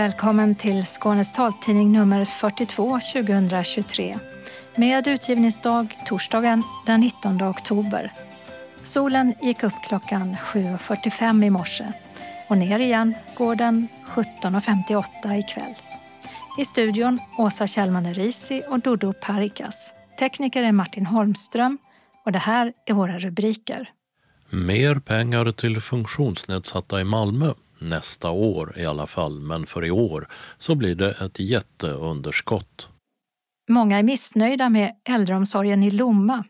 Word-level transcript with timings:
Välkommen 0.00 0.54
till 0.54 0.86
Skånes 0.86 1.32
taltidning 1.32 1.92
nummer 1.92 2.24
42 2.24 3.00
2023 3.12 4.18
med 4.76 5.08
utgivningsdag 5.08 5.96
torsdagen 6.06 6.62
den 6.86 7.00
19 7.00 7.42
oktober. 7.42 8.12
Solen 8.82 9.34
gick 9.42 9.62
upp 9.62 9.74
klockan 9.88 10.36
7.45 10.36 11.44
i 11.44 11.50
morse 11.50 11.92
och 12.48 12.58
ner 12.58 12.78
igen 12.78 13.14
går 13.36 13.54
den 13.54 13.88
17.58 14.06 15.38
ikväll. 15.38 15.74
I 16.58 16.64
studion 16.64 17.18
Åsa 17.38 17.66
Kjellman 17.66 18.14
Risi 18.14 18.62
och 18.68 18.80
Dodo 18.80 19.12
Parikas. 19.12 19.94
Tekniker 20.18 20.62
är 20.62 20.72
Martin 20.72 21.06
Holmström 21.06 21.78
och 22.24 22.32
det 22.32 22.38
här 22.38 22.72
är 22.86 22.94
våra 22.94 23.18
rubriker. 23.18 23.90
Mer 24.50 24.94
pengar 24.94 25.52
till 25.52 25.80
funktionsnedsatta 25.80 27.00
i 27.00 27.04
Malmö. 27.04 27.52
Nästa 27.80 28.30
år 28.30 28.74
i 28.78 28.86
alla 28.86 29.06
fall, 29.06 29.40
men 29.40 29.66
för 29.66 29.84
i 29.84 29.90
år 29.90 30.28
så 30.58 30.74
blir 30.74 30.94
det 30.94 31.10
ett 31.10 31.40
jätteunderskott. 31.40 32.88
Många 33.68 33.98
är 33.98 34.02
missnöjda 34.02 34.68
med 34.68 34.94
äldreomsorgen 35.04 35.82
i 35.82 35.90
Lomma 35.90 36.44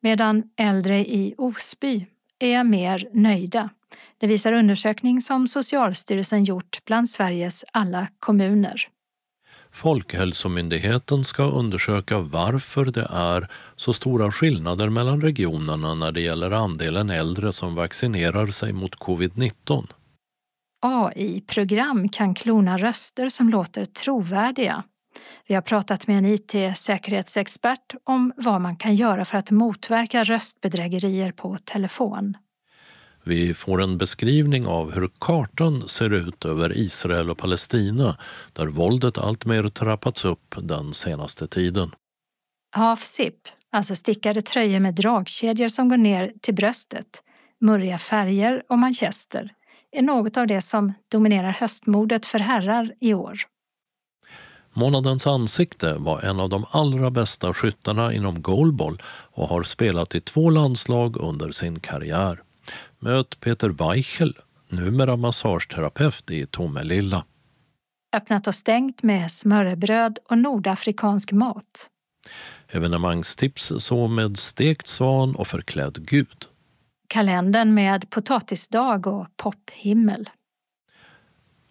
medan 0.00 0.42
äldre 0.56 0.98
i 1.00 1.34
Osby 1.38 2.06
är 2.38 2.64
mer 2.64 3.08
nöjda. 3.12 3.70
Det 4.18 4.26
visar 4.26 4.52
undersökning 4.52 5.20
som 5.20 5.48
Socialstyrelsen 5.48 6.44
gjort 6.44 6.78
bland 6.86 7.10
Sveriges 7.10 7.64
alla 7.72 8.08
kommuner. 8.18 8.88
Folkhälsomyndigheten 9.72 11.24
ska 11.24 11.42
undersöka 11.42 12.18
varför 12.18 12.84
det 12.84 13.08
är 13.10 13.48
så 13.76 13.92
stora 13.92 14.32
skillnader 14.32 14.88
mellan 14.88 15.20
regionerna 15.20 15.94
när 15.94 16.12
det 16.12 16.20
gäller 16.20 16.50
andelen 16.50 17.10
äldre 17.10 17.52
som 17.52 17.74
vaccinerar 17.74 18.46
sig 18.46 18.72
mot 18.72 18.94
covid-19. 18.94 19.86
AI-program 20.84 22.08
kan 22.08 22.34
klona 22.34 22.78
röster 22.78 23.28
som 23.28 23.48
låter 23.48 23.84
trovärdiga. 23.84 24.84
Vi 25.48 25.54
har 25.54 25.62
pratat 25.62 26.06
med 26.06 26.18
en 26.18 26.26
IT-säkerhetsexpert 26.26 27.94
om 28.04 28.32
vad 28.36 28.60
man 28.60 28.76
kan 28.76 28.94
göra 28.94 29.24
för 29.24 29.38
att 29.38 29.50
motverka 29.50 30.22
röstbedrägerier 30.22 31.32
på 31.32 31.56
telefon. 31.64 32.36
Vi 33.24 33.54
får 33.54 33.82
en 33.82 33.98
beskrivning 33.98 34.66
av 34.66 34.92
hur 34.92 35.10
kartan 35.18 35.88
ser 35.88 36.14
ut 36.14 36.44
över 36.44 36.78
Israel 36.78 37.30
och 37.30 37.38
Palestina 37.38 38.16
där 38.52 38.66
våldet 38.66 39.18
alltmer 39.18 39.68
trappats 39.68 40.24
upp 40.24 40.54
den 40.62 40.94
senaste 40.94 41.46
tiden. 41.46 41.90
Half-zip, 42.76 43.48
alltså 43.72 43.96
stickade 43.96 44.42
tröjor 44.42 44.80
med 44.80 44.94
dragkedjor 44.94 45.68
som 45.68 45.88
går 45.88 45.96
ner 45.96 46.32
till 46.40 46.54
bröstet, 46.54 47.22
murriga 47.60 47.98
färger 47.98 48.62
och 48.68 48.78
manchester 48.78 49.54
är 49.94 50.02
något 50.02 50.36
av 50.36 50.46
det 50.46 50.60
som 50.60 50.92
dominerar 51.08 51.50
höstmodet 51.50 52.26
för 52.26 52.38
herrar 52.38 52.94
i 53.00 53.14
år. 53.14 53.36
Månadens 54.72 55.26
ansikte 55.26 55.94
var 55.94 56.20
en 56.20 56.40
av 56.40 56.48
de 56.48 56.64
allra 56.70 57.10
bästa 57.10 57.54
skyttarna 57.54 58.12
inom 58.12 58.42
goalball 58.42 59.02
och 59.06 59.48
har 59.48 59.62
spelat 59.62 60.14
i 60.14 60.20
två 60.20 60.50
landslag 60.50 61.16
under 61.16 61.50
sin 61.50 61.80
karriär. 61.80 62.42
Möt 62.98 63.40
Peter 63.40 63.68
Weichel, 63.68 64.36
numera 64.68 65.16
massageterapeut 65.16 66.30
i 66.30 66.46
Tomelilla. 66.46 67.24
Öppnat 68.16 68.46
och 68.46 68.54
stängt 68.54 69.02
med 69.02 69.32
smörrebröd 69.32 70.18
och 70.30 70.38
nordafrikansk 70.38 71.32
mat. 71.32 71.90
Evenemangstips 72.68 73.72
så 73.78 74.08
med 74.08 74.38
stekt 74.38 74.86
svan 74.86 75.34
och 75.34 75.46
förklädd 75.46 76.06
gud. 76.08 76.48
Kalendern 77.08 77.74
med 77.74 78.10
potatisdag 78.10 79.06
och 79.06 79.26
pophimmel. 79.36 80.30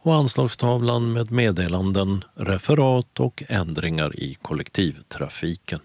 Och 0.02 0.16
anslagstavlan 0.16 1.14
med 1.14 1.32
meddelanden, 1.32 2.24
referat 2.36 3.20
och 3.20 3.44
ändringar 3.50 4.20
i 4.20 4.38
kollektivtrafiken. 4.42 5.80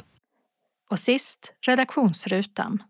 Och 0.91 0.99
sist 0.99 1.55
redaktionsrutan. 1.67 2.83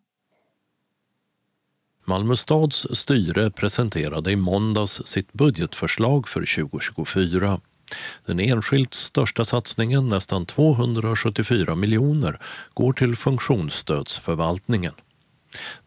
Malmö 2.05 2.37
stads 2.37 2.87
styre 2.93 3.51
presenterade 3.51 4.33
i 4.33 4.37
måndags 4.37 5.03
sitt 5.07 5.33
budgetförslag 5.33 6.29
för 6.29 6.65
2024. 6.71 7.61
Den 8.27 8.41
enskilt 8.41 8.95
största 8.95 9.45
satsningen, 9.45 10.09
nästan 10.09 10.47
274 10.47 11.75
miljoner, 11.75 12.41
går 12.75 12.93
till 12.93 13.17
funktionsstödsförvaltningen. 13.17 14.95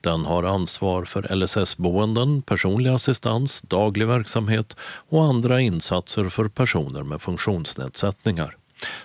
Den 0.01 0.25
har 0.25 0.43
ansvar 0.43 1.05
för 1.05 1.35
LSS-boenden, 1.35 2.41
personlig 2.41 2.89
assistans, 2.89 3.61
daglig 3.61 4.07
verksamhet 4.07 4.75
och 5.09 5.23
andra 5.23 5.61
insatser 5.61 6.29
för 6.29 6.47
personer 6.47 7.03
med 7.03 7.21
funktionsnedsättningar. 7.21 8.57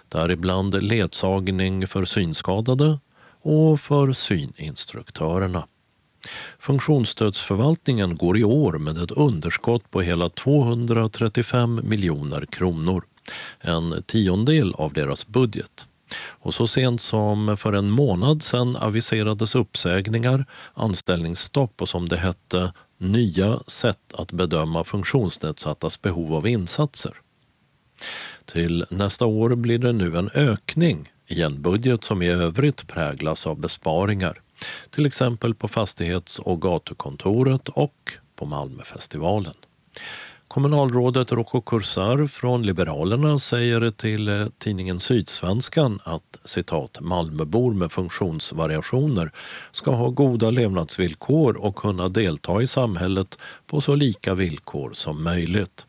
Däribland 0.08 0.82
ledsagning 0.82 1.86
för 1.86 2.04
synskadade 2.04 2.98
och 3.42 3.80
för 3.80 4.12
syninstruktörerna. 4.12 5.66
Funktionsstödsförvaltningen 6.58 8.16
går 8.16 8.38
i 8.38 8.44
år 8.44 8.78
med 8.78 8.98
ett 8.98 9.10
underskott 9.10 9.90
på 9.90 10.00
hela 10.00 10.28
235 10.28 11.80
miljoner 11.84 12.46
kronor, 12.46 13.04
en 13.60 14.02
tiondel 14.02 14.74
av 14.74 14.92
deras 14.92 15.26
budget. 15.26 15.86
Och 16.16 16.54
så 16.54 16.66
sent 16.66 17.00
som 17.00 17.56
för 17.56 17.72
en 17.72 17.90
månad 17.90 18.42
sedan 18.42 18.76
aviserades 18.76 19.54
uppsägningar, 19.54 20.46
anställningsstopp 20.74 21.82
och 21.82 21.88
som 21.88 22.08
det 22.08 22.16
hette 22.16 22.72
nya 22.98 23.60
sätt 23.66 24.14
att 24.14 24.32
bedöma 24.32 24.84
funktionsnedsattas 24.84 26.02
behov 26.02 26.34
av 26.34 26.46
insatser. 26.46 27.12
Till 28.44 28.84
nästa 28.90 29.26
år 29.26 29.54
blir 29.54 29.78
det 29.78 29.92
nu 29.92 30.16
en 30.16 30.30
ökning 30.34 31.12
i 31.26 31.42
en 31.42 31.62
budget 31.62 32.04
som 32.04 32.22
i 32.22 32.30
övrigt 32.30 32.86
präglas 32.86 33.46
av 33.46 33.60
besparingar 33.60 34.40
till 34.90 35.06
exempel 35.06 35.54
på 35.54 35.68
fastighets 35.68 36.38
och 36.38 36.62
gatukontoret 36.62 37.68
och 37.68 38.12
på 38.36 38.46
Malmöfestivalen. 38.46 39.54
Kommunalrådet 40.56 41.32
Rocco 41.32 41.60
Kursar 41.60 42.26
från 42.26 42.62
Liberalerna 42.62 43.38
säger 43.38 43.90
till 43.90 44.28
eh, 44.28 44.46
tidningen 44.58 45.00
Sydsvenskan 45.00 46.00
att 46.04 46.40
citat, 46.44 47.00
Malmöbor 47.00 47.74
med 47.74 47.92
funktionsvariationer 47.92 49.32
ska 49.72 49.90
ha 49.90 50.10
goda 50.10 50.50
levnadsvillkor 50.50 51.56
och 51.56 51.76
kunna 51.76 52.08
delta 52.08 52.62
i 52.62 52.66
samhället 52.66 53.38
på 53.66 53.80
så 53.80 53.94
lika 53.94 54.34
villkor 54.34 54.90
som 54.94 55.24
möjligt. 55.24 55.86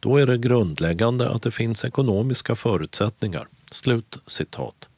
Då 0.00 0.16
är 0.16 0.26
det 0.26 0.38
grundläggande 0.38 1.30
att 1.30 1.42
det 1.42 1.50
finns 1.50 1.84
ekonomiska 1.84 2.56
förutsättningar. 2.56 3.46
Slut 3.70 4.18
citat. 4.26 4.88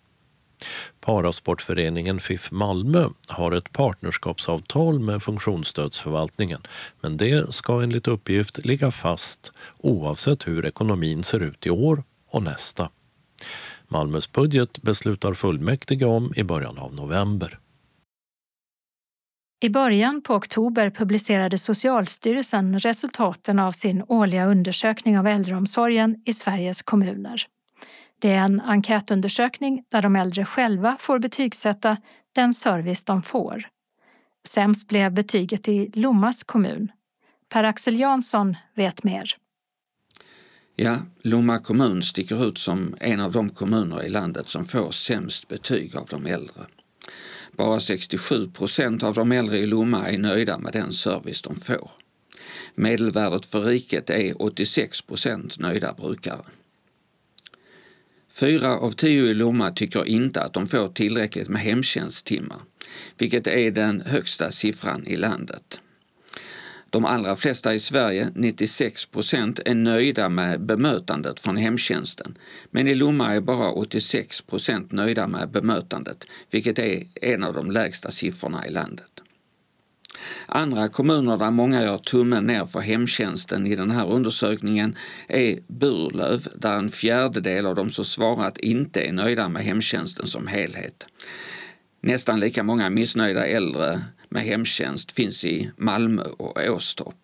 Parasportföreningen 1.04 2.20
FIF 2.20 2.50
Malmö 2.50 3.08
har 3.26 3.52
ett 3.52 3.72
partnerskapsavtal 3.72 5.00
med 5.00 5.22
funktionsstödsförvaltningen 5.22 6.60
men 7.00 7.16
det 7.16 7.54
ska 7.54 7.82
enligt 7.82 8.08
uppgift 8.08 8.64
ligga 8.64 8.90
fast 8.90 9.52
oavsett 9.78 10.48
hur 10.48 10.66
ekonomin 10.66 11.22
ser 11.22 11.41
ut 11.41 11.66
i 11.66 11.70
år 11.70 12.04
och 12.30 12.42
nästa. 12.42 12.91
Malmös 13.88 14.32
budget 14.32 14.82
beslutar 14.82 15.34
fullmäktige 15.34 16.04
om 16.04 16.32
i 16.36 16.44
början 16.44 16.78
av 16.78 16.94
november. 16.94 17.58
I 19.60 19.70
början 19.70 20.22
på 20.22 20.34
oktober 20.34 20.91
publicerade 20.91 21.58
Socialstyrelsen 21.58 22.78
resultaten 22.78 23.58
av 23.58 23.72
sin 23.72 24.04
årliga 24.09 24.47
undersökning 24.47 25.18
av 25.18 25.27
äldreomsorgen 25.27 26.22
i 26.24 26.32
Sveriges 26.32 26.82
kommuner. 26.82 27.47
Det 28.22 28.30
är 28.30 28.45
en 28.45 28.60
enkätundersökning 28.60 29.84
där 29.89 30.03
de 30.03 30.16
äldre 30.16 30.45
själva 30.45 30.97
får 31.01 31.19
betygsätta 31.19 31.97
den 32.33 32.54
service 32.54 33.04
de 33.04 33.22
får. 33.22 33.69
Sämst 34.48 34.89
blev 34.89 35.13
betyget 35.13 35.69
i 35.69 35.91
Lommas 35.95 36.42
kommun. 36.42 36.92
Per-Axel 37.48 38.01
Jansson 38.01 38.57
vet 38.74 39.04
mer. 39.04 39.36
Ja, 40.77 40.98
Lomma 41.22 41.59
kommun 41.59 42.03
sticker 42.03 42.48
ut 42.48 42.59
som 42.59 42.97
en 43.01 43.21
av 43.21 43.33
de 43.33 43.51
kommuner 43.51 44.03
i 44.03 44.09
landet 44.09 44.48
som 44.48 44.65
får 44.65 44.91
sämst 44.91 45.48
betyg 45.48 45.97
av 45.97 46.07
de 46.07 46.27
äldre. 46.27 46.63
Bara 47.53 47.80
67 47.80 48.51
procent 48.51 49.03
av 49.03 49.15
de 49.15 49.33
äldre 49.33 49.59
i 49.59 49.66
Lomma 49.66 50.09
är 50.09 50.18
nöjda 50.18 50.59
med 50.59 50.72
den 50.72 50.92
service 50.92 51.42
de 51.42 51.57
får. 51.57 51.91
Medelvärdet 52.75 53.47
för 53.47 53.60
riket 53.60 54.10
är 54.10 54.42
86 54.42 55.03
procent 55.03 55.59
nöjda 55.59 55.92
brukare. 55.92 56.42
Fyra 58.34 58.78
av 58.78 58.90
tio 58.90 59.24
i 59.24 59.34
Lomma 59.34 59.70
tycker 59.70 60.08
inte 60.08 60.42
att 60.42 60.52
de 60.52 60.66
får 60.66 60.88
tillräckligt 60.88 61.48
med 61.48 61.62
hemtjänsttimmar, 61.62 62.58
vilket 63.18 63.46
är 63.46 63.70
den 63.70 64.00
högsta 64.00 64.50
siffran 64.50 65.06
i 65.06 65.16
landet. 65.16 65.80
De 66.90 67.04
allra 67.04 67.36
flesta 67.36 67.74
i 67.74 67.78
Sverige, 67.78 68.28
96 68.34 69.06
procent, 69.06 69.60
är 69.66 69.74
nöjda 69.74 70.28
med 70.28 70.60
bemötandet 70.60 71.40
från 71.40 71.56
hemtjänsten. 71.56 72.34
Men 72.70 72.88
i 72.88 72.94
Lomma 72.94 73.34
är 73.34 73.40
bara 73.40 73.70
86 73.70 74.42
procent 74.42 74.92
nöjda 74.92 75.26
med 75.26 75.50
bemötandet, 75.50 76.26
vilket 76.50 76.78
är 76.78 77.04
en 77.22 77.42
av 77.42 77.54
de 77.54 77.70
lägsta 77.70 78.10
siffrorna 78.10 78.66
i 78.66 78.70
landet. 78.70 79.12
Andra 80.47 80.88
kommuner 80.88 81.36
där 81.36 81.50
många 81.50 81.82
gör 81.82 81.98
tummen 81.98 82.47
ner 82.47 82.64
för 82.64 82.80
hemtjänsten 82.80 83.66
i 83.66 83.76
den 83.76 83.91
här 83.91 84.10
undersökningen 84.10 84.97
är 85.28 85.59
Burlöv 85.68 86.48
där 86.54 86.78
en 86.78 86.91
fjärdedel 86.91 87.66
av 87.66 87.74
de 87.74 87.91
som 87.91 88.04
svarat 88.04 88.59
inte 88.59 89.00
är 89.00 89.12
nöjda 89.12 89.48
med 89.48 89.64
hemtjänsten 89.64 90.26
som 90.26 90.47
helhet. 90.47 91.06
Nästan 92.00 92.41
lika 92.41 92.62
många 92.62 92.91
missnöjda 92.91 93.47
äldre 93.47 94.00
med 94.28 94.42
hemtjänst 94.42 95.12
finns 95.12 95.44
i 95.44 95.70
Malmö 95.76 96.22
och 96.22 96.60
Åstorp. 96.68 97.22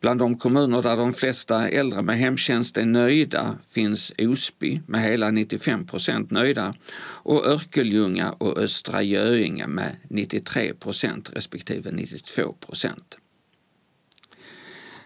Bland 0.00 0.20
de 0.20 0.38
kommuner 0.38 0.82
där 0.82 0.96
de 0.96 1.12
flesta 1.12 1.68
äldre 1.68 2.02
med 2.02 2.18
hemtjänst 2.18 2.76
är 2.76 2.84
nöjda 2.84 3.58
finns 3.68 4.12
Osby 4.18 4.80
med 4.86 5.02
hela 5.02 5.30
95 5.30 5.86
procent 5.86 6.30
nöjda 6.30 6.74
och 7.00 7.46
Örkelljunga 7.46 8.32
och 8.32 8.58
Östra 8.58 9.02
Göinge 9.02 9.66
med 9.66 9.96
93 10.08 10.74
procent 10.74 11.30
respektive 11.32 11.90
92 11.90 12.52
procent. 12.52 13.18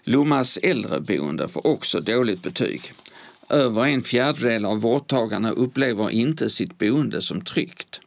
Lommas 0.05 0.57
äldreboende 0.63 1.49
får 1.49 1.67
också 1.67 2.01
dåligt 2.01 2.43
betyg. 2.43 2.93
Över 3.49 3.87
en 3.87 4.01
fjärdedel 4.01 4.65
av 4.65 4.81
vårdtagarna 4.81 5.51
upplever 5.51 6.11
inte 6.11 6.51
sitt 6.51 6.79
boende 6.79 7.23
som 7.23 7.41
tryggt. 7.41 8.01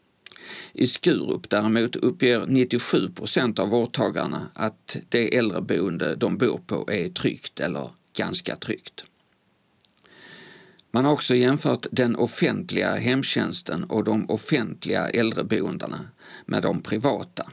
I 0.74 0.88
Skurup 0.88 1.50
däremot 1.50 1.96
uppger 1.96 2.46
97 2.48 3.10
procent 3.10 3.60
av 3.60 3.70
vårdtagarna 3.70 4.48
att 4.54 4.98
det 5.10 5.38
äldreboende 5.38 6.16
de 6.16 6.38
bor 6.38 6.62
på 6.68 6.92
är 6.92 7.10
tryggt 7.10 7.60
eller 7.60 7.90
ganska 8.18 8.56
tryggt. 8.56 9.06
Man 10.92 11.06
har 11.06 11.12
också 11.12 11.36
jämfört 11.36 11.88
den 11.92 12.16
offentliga 12.16 12.96
hemtjänsten 12.96 13.84
och 13.84 14.04
de 14.04 14.30
offentliga 14.30 15.10
äldreboendena 15.10 16.00
med 16.46 16.62
de 16.62 16.82
privata. 16.82 17.52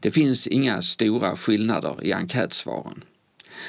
Det 0.00 0.10
finns 0.10 0.46
inga 0.46 0.82
stora 0.82 1.36
skillnader 1.36 2.04
i 2.04 2.12
enkätsvaren. 2.12 3.04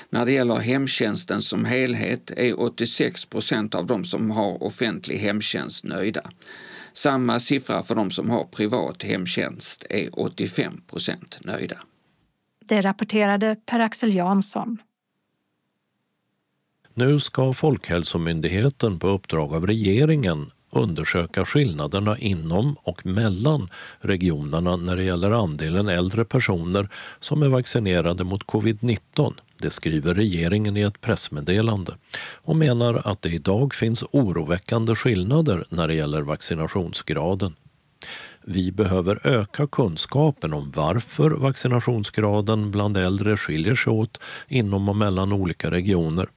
När 0.10 0.26
det 0.26 0.32
gäller 0.32 0.56
hemtjänsten 0.56 1.42
som 1.42 1.66
helhet 1.66 2.32
är 2.32 2.60
86 2.60 3.26
procent 3.26 3.76
av 3.76 3.86
de 3.86 4.06
som 4.06 4.32
har 4.32 4.64
offentlig 4.64 5.18
hemtjänst 5.18 5.84
nöjda. 5.84 6.30
Samma 6.94 7.40
siffra 7.40 7.84
för 7.84 7.96
de 7.96 8.12
som 8.12 8.30
har 8.30 8.44
privat 8.44 9.04
hemtjänst 9.04 9.86
är 9.90 10.20
85 10.20 10.82
procent 10.88 11.40
nöjda. 11.42 11.78
Det 12.66 12.82
rapporterade 12.82 13.56
Per-Axel 13.66 14.16
Jansson. 14.16 14.78
Nu 16.94 17.20
ska 17.20 17.54
Folkhälsomyndigheten 17.54 19.00
på 19.00 19.08
uppdrag 19.08 19.54
av 19.54 19.68
regeringen 19.68 20.52
undersöka 20.72 21.46
skillnaderna 21.46 22.18
inom 22.18 22.76
och 22.84 23.06
mellan 23.06 23.70
regionerna 24.00 24.76
när 24.76 24.96
det 24.96 25.04
gäller 25.04 25.32
andelen 25.32 25.90
äldre 25.90 26.26
personer 26.26 26.90
som 27.20 27.44
är 27.44 27.50
vaccinerade 27.50 28.24
mot 28.24 28.44
covid-19 28.44 29.34
det 29.62 29.70
skriver 29.70 30.14
regeringen 30.14 30.78
i 30.78 30.82
ett 30.82 31.02
pressmeddelande 31.02 31.96
och 32.44 32.56
menar 32.56 33.02
att 33.06 33.22
det 33.22 33.30
idag 33.30 33.74
finns 33.74 34.04
oroväckande 34.12 34.96
skillnader 34.96 35.66
när 35.70 35.88
det 35.88 35.96
gäller 35.96 36.22
vaccinationsgraden. 36.22 37.56
Vi 38.46 38.72
behöver 38.72 39.28
öka 39.28 39.68
kunskapen 39.68 40.54
om 40.54 40.72
varför 40.76 41.32
vaccinationsgraden 41.32 42.72
bland 42.72 42.98
äldre 42.98 43.38
skiljer 43.38 43.76
sig 43.76 43.94
åt 43.94 44.22
inom 44.48 44.90
och 44.90 44.96
mellan 44.96 45.32
olika 45.32 45.72
regioner. 45.72 46.28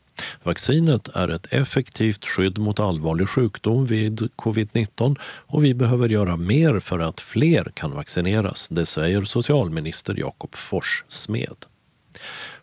Vaccinet 0.43 1.09
är 1.09 1.29
ett 1.29 1.53
effektivt 1.53 2.25
skydd 2.25 2.59
mot 2.59 2.81
allvarlig 2.81 3.29
sjukdom 3.29 3.87
vid 3.87 4.21
covid-19 4.37 5.17
och 5.23 5.65
vi 5.65 5.75
behöver 5.75 6.09
göra 6.09 6.37
mer 6.37 6.81
för 6.81 6.99
att 6.99 7.21
fler 7.21 7.73
kan 7.75 7.91
vaccineras, 7.95 8.69
det 8.69 8.87
säger 8.87 9.23
socialminister 9.23 10.15
Jakob 10.19 10.55
Forssmed. 10.55 11.67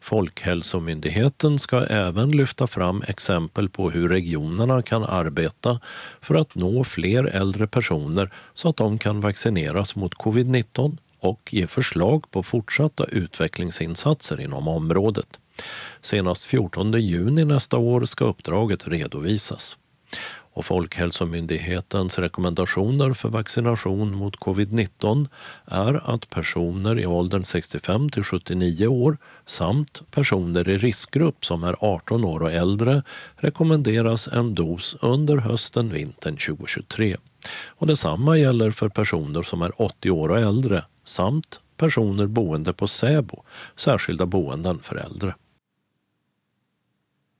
Folkhälsomyndigheten 0.01 1.59
ska 1.59 1.85
även 1.85 2.31
lyfta 2.31 2.67
fram 2.67 3.03
exempel 3.07 3.69
på 3.69 3.89
hur 3.89 4.09
regionerna 4.09 4.81
kan 4.81 5.03
arbeta 5.03 5.79
för 6.21 6.35
att 6.35 6.55
nå 6.55 6.83
fler 6.83 7.23
äldre 7.23 7.67
personer 7.67 8.33
så 8.53 8.69
att 8.69 8.77
de 8.77 8.97
kan 8.97 9.21
vaccineras 9.21 9.95
mot 9.95 10.13
covid-19 10.13 10.97
och 11.19 11.49
ge 11.53 11.67
förslag 11.67 12.31
på 12.31 12.43
fortsatta 12.43 13.05
utvecklingsinsatser 13.05 14.41
inom 14.41 14.67
området. 14.67 15.39
Senast 16.01 16.45
14 16.45 17.01
juni 17.01 17.45
nästa 17.45 17.77
år 17.77 18.05
ska 18.05 18.25
uppdraget 18.25 18.87
redovisas 18.87 19.77
och 20.53 20.65
Folkhälsomyndighetens 20.65 22.19
rekommendationer 22.19 23.13
för 23.13 23.29
vaccination 23.29 24.15
mot 24.15 24.35
covid-19 24.35 25.27
är 25.65 26.13
att 26.13 26.29
personer 26.29 26.99
i 26.99 27.05
åldern 27.05 27.43
65 27.43 28.09
till 28.09 28.23
79 28.23 28.87
år 28.87 29.17
samt 29.45 30.01
personer 30.11 30.69
i 30.69 30.77
riskgrupp 30.77 31.45
som 31.45 31.63
är 31.63 31.75
18 31.79 32.23
år 32.23 32.43
och 32.43 32.51
äldre 32.51 33.03
rekommenderas 33.35 34.27
en 34.27 34.55
dos 34.55 34.97
under 35.01 35.37
hösten-vintern 35.37 36.37
2023. 36.37 37.17
Och 37.67 37.87
detsamma 37.87 38.37
gäller 38.37 38.71
för 38.71 38.89
personer 38.89 39.41
som 39.41 39.61
är 39.61 39.81
80 39.81 40.11
år 40.11 40.29
och 40.29 40.39
äldre 40.39 40.83
samt 41.03 41.59
personer 41.77 42.27
boende 42.27 42.73
på 42.73 42.87
SÄBO, 42.87 43.43
särskilda 43.75 44.25
boenden 44.25 44.79
för 44.79 44.95
äldre. 44.95 45.33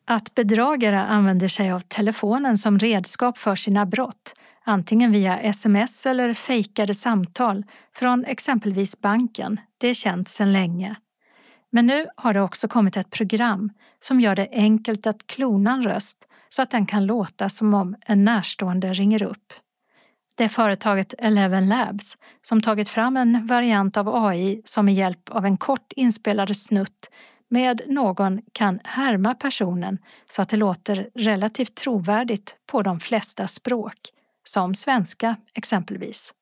Att 0.05 0.35
bedragare 0.35 1.01
använder 1.01 1.47
sig 1.47 1.71
av 1.71 1.79
telefonen 1.79 2.57
som 2.57 2.79
redskap 2.79 3.37
för 3.37 3.55
sina 3.55 3.85
brott, 3.85 4.33
antingen 4.63 5.11
via 5.11 5.39
sms 5.39 6.05
eller 6.05 6.33
fejkade 6.33 6.93
samtal 6.93 7.63
från 7.95 8.25
exempelvis 8.25 9.01
banken, 9.01 9.59
det 9.77 9.87
är 9.87 9.93
känt 9.93 10.29
sedan 10.29 10.53
länge. 10.53 10.95
Men 11.69 11.87
nu 11.87 12.07
har 12.15 12.33
det 12.33 12.41
också 12.41 12.67
kommit 12.67 12.97
ett 12.97 13.09
program 13.09 13.69
som 13.99 14.19
gör 14.21 14.35
det 14.35 14.49
enkelt 14.51 15.07
att 15.07 15.27
klona 15.27 15.73
en 15.73 15.83
röst 15.83 16.27
så 16.49 16.61
att 16.61 16.71
den 16.71 16.85
kan 16.85 17.05
låta 17.05 17.49
som 17.49 17.73
om 17.73 17.95
en 18.05 18.25
närstående 18.25 18.93
ringer 18.93 19.23
upp. 19.23 19.53
Det 20.35 20.43
är 20.43 20.49
företaget 20.49 21.13
Eleven 21.17 21.69
Labs 21.69 22.17
som 22.41 22.61
tagit 22.61 22.89
fram 22.89 23.17
en 23.17 23.45
variant 23.45 23.97
av 23.97 24.25
AI 24.25 24.61
som 24.65 24.85
med 24.85 24.93
hjälp 24.93 25.29
av 25.29 25.45
en 25.45 25.57
kort 25.57 25.93
inspelad 25.95 26.57
snutt 26.57 27.09
med 27.51 27.81
någon 27.87 28.41
kan 28.53 28.79
härma 28.83 29.35
personen 29.35 29.97
så 30.27 30.41
att 30.41 30.49
det 30.49 30.57
låter 30.57 31.09
relativt 31.15 31.75
trovärdigt 31.75 32.57
på 32.71 32.81
de 32.81 32.99
flesta 32.99 33.47
språk, 33.47 33.97
som 34.43 34.75
svenska 34.75 35.35
exempelvis. 35.53 36.33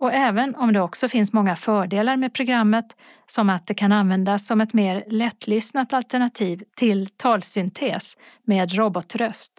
Och 0.00 0.12
även 0.12 0.54
om 0.54 0.72
det 0.72 0.80
också 0.80 1.08
finns 1.08 1.32
många 1.32 1.56
fördelar 1.56 2.16
med 2.16 2.34
programmet, 2.34 2.96
som 3.26 3.50
att 3.50 3.66
det 3.66 3.74
kan 3.74 3.92
användas 3.92 4.46
som 4.46 4.60
ett 4.60 4.74
mer 4.74 5.04
lättlyssnat 5.06 5.94
alternativ 5.94 6.64
till 6.76 7.06
talsyntes 7.06 8.16
med 8.44 8.74
robotröst, 8.74 9.52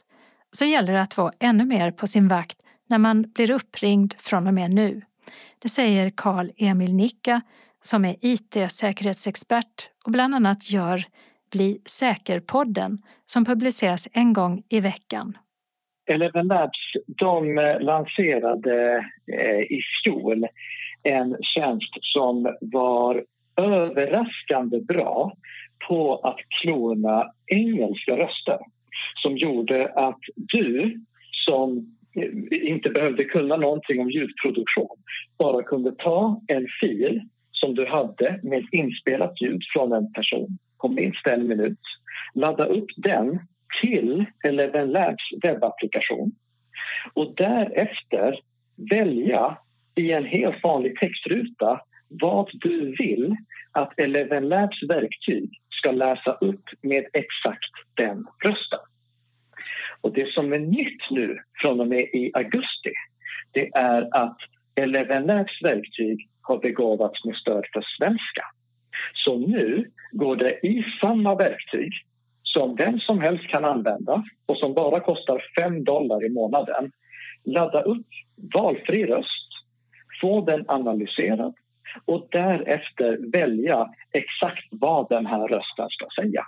så 0.52 0.66
gäller 0.66 0.94
det 0.94 1.02
att 1.02 1.18
vara 1.18 1.34
ännu 1.40 1.66
mer 1.66 1.92
på 1.92 2.08
sin 2.08 2.28
vakt 2.28 2.58
när 2.90 2.98
man 2.98 3.32
blir 3.36 3.52
uppringd 3.52 4.14
från 4.18 4.48
och 4.48 4.54
med 4.54 4.72
nu. 4.72 5.02
Det 5.60 5.70
säger 5.70 6.10
Karl 6.10 6.52
Emil 6.58 6.96
Nicka 6.96 7.42
som 7.84 8.06
är 8.06 8.16
IT-säkerhetsexpert 8.22 9.90
och 10.06 10.12
bland 10.12 10.36
annat 10.36 10.72
gör 10.72 11.04
Bli 11.54 11.82
säker-podden 11.86 12.98
som 13.26 13.46
publiceras 13.46 14.08
en 14.14 14.34
gång 14.34 14.64
i 14.70 14.80
veckan. 14.80 15.38
Eleven 16.10 16.48
Labs 16.48 16.94
de 17.08 17.56
lanserade 17.80 19.06
eh, 19.34 19.60
i 19.60 19.82
fjol 20.04 20.48
en 21.04 21.38
tjänst 21.42 21.94
som 22.02 22.56
var 22.62 23.24
överraskande 23.62 24.80
bra 24.80 25.34
på 25.88 26.16
att 26.16 26.40
klona 26.62 27.32
engelska 27.46 28.18
röster 28.18 28.60
som 29.24 29.38
gjorde 29.38 29.94
att 29.96 30.20
du 30.36 31.02
som 31.46 31.96
eh, 32.16 32.70
inte 32.70 32.90
behövde 32.90 33.24
kunna 33.24 33.58
någonting 33.58 34.02
om 34.02 34.10
ljudproduktion 34.10 34.98
bara 35.40 35.64
kunde 35.64 35.92
ta 35.92 36.42
en 36.48 36.68
fil 36.82 37.22
som 37.64 37.76
du 37.76 37.86
hade 37.86 38.40
med 38.44 38.66
inspelat 38.72 39.42
ljud 39.42 39.62
från 39.74 39.94
en 39.94 40.14
person 40.14 40.58
på 40.82 40.88
minst 40.88 41.28
en 41.28 41.48
minut. 41.48 41.80
Ladda 42.34 42.66
upp 42.66 42.90
den 42.98 43.40
till 43.82 44.26
Eleven 44.44 44.92
Labs 44.92 45.24
webbapplikation 45.44 46.32
och 47.14 47.34
därefter 47.38 48.40
välja 48.92 49.58
i 49.96 50.12
en 50.12 50.26
helt 50.26 50.64
vanlig 50.64 51.00
textruta 51.00 51.82
vad 52.08 52.50
du 52.54 52.96
vill 53.00 53.36
att 53.72 54.00
Eleven 54.00 54.50
Labs 54.50 54.84
verktyg 54.90 55.50
ska 55.70 55.92
läsa 55.92 56.32
upp 56.32 56.64
med 56.82 57.06
exakt 57.14 57.74
den 57.94 58.26
rösten. 58.46 58.80
Och 60.02 60.14
det 60.14 60.34
som 60.34 60.54
är 60.54 60.60
nytt 60.60 61.12
nu 61.12 61.38
från 61.62 61.80
och 61.80 61.88
med 61.88 62.04
i 62.04 62.32
augusti 62.34 62.94
det 63.52 63.70
är 63.74 64.10
att 64.12 64.38
Eleven 64.76 65.24
Labs 65.24 65.62
verktyg 65.64 66.30
har 66.44 66.58
begåvats 66.58 67.26
med 67.26 67.36
stöd 67.36 67.64
för 67.74 67.84
svenska. 67.98 68.46
Så 69.14 69.38
nu 69.38 69.92
går 70.12 70.36
det 70.36 70.68
i 70.68 70.86
samma 71.02 71.36
verktyg 71.36 71.92
som 72.44 72.76
vem 72.76 73.00
som 73.00 73.22
helst 73.22 73.48
kan 73.48 73.66
använda 73.66 74.24
och 74.46 74.58
som 74.58 74.74
bara 74.74 75.00
kostar 75.00 75.44
5 75.60 75.84
dollar 75.84 76.26
i 76.26 76.30
månaden. 76.30 76.92
Ladda 77.46 77.82
upp 77.82 78.08
valfri 78.54 79.06
röst, 79.06 79.50
få 80.22 80.42
den 80.42 80.70
analyserad, 80.70 81.54
och 82.06 82.28
därefter 82.32 83.32
välja 83.32 83.88
exakt 84.12 84.68
vad 84.72 85.10
den 85.10 85.26
här 85.26 85.48
rösten 85.48 85.88
ska 85.90 86.08
säga. 86.22 86.46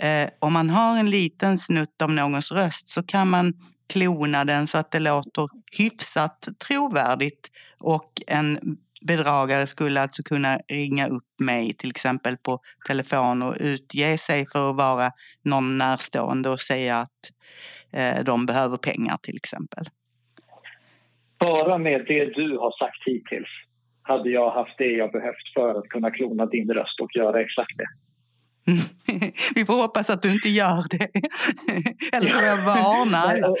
Eh, 0.00 0.30
om 0.38 0.52
man 0.52 0.70
har 0.70 0.98
en 0.98 1.10
liten 1.10 1.58
snutt 1.58 2.02
av 2.02 2.12
någons 2.12 2.52
röst 2.52 2.88
så 2.88 3.02
kan 3.02 3.30
man 3.30 3.52
klona 3.88 4.44
den 4.44 4.66
så 4.66 4.78
att 4.78 4.90
det 4.90 4.98
låter 4.98 5.48
hyfsat 5.78 6.48
trovärdigt 6.66 7.50
och 7.78 8.12
en 8.26 8.78
bedragare 9.00 9.66
skulle 9.66 10.00
alltså 10.00 10.22
kunna 10.22 10.58
ringa 10.68 11.08
upp 11.08 11.40
mig 11.40 11.74
till 11.74 11.90
exempel 11.90 12.36
på 12.36 12.60
telefon 12.88 13.42
och 13.42 13.54
utge 13.60 14.18
sig 14.18 14.46
för 14.52 14.70
att 14.70 14.76
vara 14.76 15.10
någon 15.42 15.78
närstående 15.78 16.48
och 16.50 16.60
säga 16.60 16.96
att 16.96 17.32
eh, 17.92 18.24
de 18.24 18.46
behöver 18.46 18.76
pengar 18.76 19.16
till 19.22 19.36
exempel. 19.36 19.88
Bara 21.38 21.78
med 21.78 22.04
det 22.06 22.24
du 22.24 22.58
har 22.58 22.78
sagt 22.78 23.02
hittills 23.06 23.48
hade 24.02 24.30
jag 24.30 24.50
haft 24.50 24.78
det 24.78 24.90
jag 24.90 25.12
behövt 25.12 25.52
för 25.54 25.78
att 25.78 25.88
kunna 25.88 26.10
klona 26.10 26.46
din 26.46 26.70
röst 26.70 27.00
och 27.00 27.16
göra 27.16 27.40
exakt 27.40 27.76
det. 27.76 27.88
Vi 29.54 29.64
får 29.64 29.82
hoppas 29.82 30.10
att 30.10 30.22
du 30.22 30.32
inte 30.32 30.48
gör 30.48 30.82
det. 30.90 31.08
Eller 32.16 32.28
får 32.28 32.44
jag 32.44 32.56
varna 32.56 33.18
alla? 33.18 33.48
och, 33.48 33.56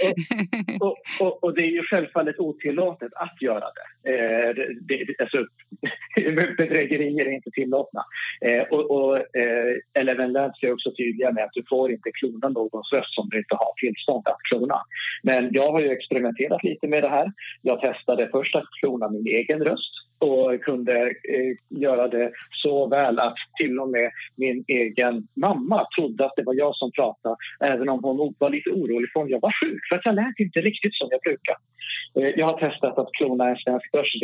och, 0.80 0.96
och, 1.20 1.44
och, 1.44 1.54
det 1.54 1.62
är 1.62 1.70
ju 1.70 1.82
självfallet 1.82 2.38
otillåtet 2.38 3.12
att 3.14 3.42
göra 3.42 3.66
det. 3.78 4.10
Eh, 4.12 4.54
det, 4.88 5.04
det 5.04 5.20
alltså, 5.20 5.38
bedrägerier 6.56 7.26
är 7.26 7.30
inte 7.30 7.50
tillåtna. 7.50 8.04
Eh, 8.40 8.62
och, 8.62 8.90
och 8.90 9.16
eh, 9.16 9.74
Eleven 9.94 10.32
Labs 10.32 10.62
är 10.62 10.72
också 10.72 10.90
tydliga 10.96 11.32
med 11.32 11.44
att 11.44 11.52
du 11.52 11.64
får 11.68 11.92
inte 11.92 12.10
klona 12.12 12.48
någons 12.48 12.92
röst 12.92 13.14
som 13.14 13.28
du 13.28 13.38
inte 13.38 13.54
har 13.54 13.72
tillstånd 13.76 14.28
att 14.28 14.42
klona. 14.50 14.80
Men 15.22 15.48
jag 15.52 15.72
har 15.72 15.80
ju 15.80 15.90
experimenterat 15.90 16.64
lite 16.64 16.86
med 16.88 17.02
det 17.02 17.08
här. 17.08 17.32
Jag 17.62 17.80
testade 17.80 18.28
först 18.32 18.54
att 18.54 18.68
klona 18.80 19.10
min 19.10 19.26
egen 19.26 19.64
röst 19.64 20.07
och 20.18 20.62
kunde 20.62 21.06
eh, 21.06 21.80
göra 21.80 22.08
det 22.08 22.30
så 22.50 22.86
väl 22.86 23.18
att 23.18 23.36
till 23.60 23.78
och 23.78 23.88
med 23.88 24.10
min 24.36 24.64
egen 24.66 25.28
mamma 25.36 25.86
trodde 25.98 26.24
att 26.24 26.36
det 26.36 26.42
var 26.42 26.54
jag 26.54 26.76
som 26.76 26.90
pratade 26.92 27.36
även 27.60 27.88
om 27.88 28.04
hon 28.04 28.34
var 28.38 28.50
lite 28.50 28.70
orolig 28.70 29.12
för 29.12 29.20
om 29.20 29.28
jag 29.28 29.40
var 29.40 29.52
sjuk 29.60 29.80
för 29.88 29.96
att 29.96 30.04
jag 30.04 30.14
lät 30.14 30.38
inte 30.38 30.60
riktigt 30.60 30.94
som 30.94 31.08
jag 31.10 31.20
brukar. 31.20 31.56
Eh, 32.16 32.32
jag 32.38 32.46
har 32.46 32.58
testat 32.58 32.98
att 32.98 33.12
klona 33.12 33.48
en 33.48 33.56
svensk 33.56 33.92
börs 33.92 34.14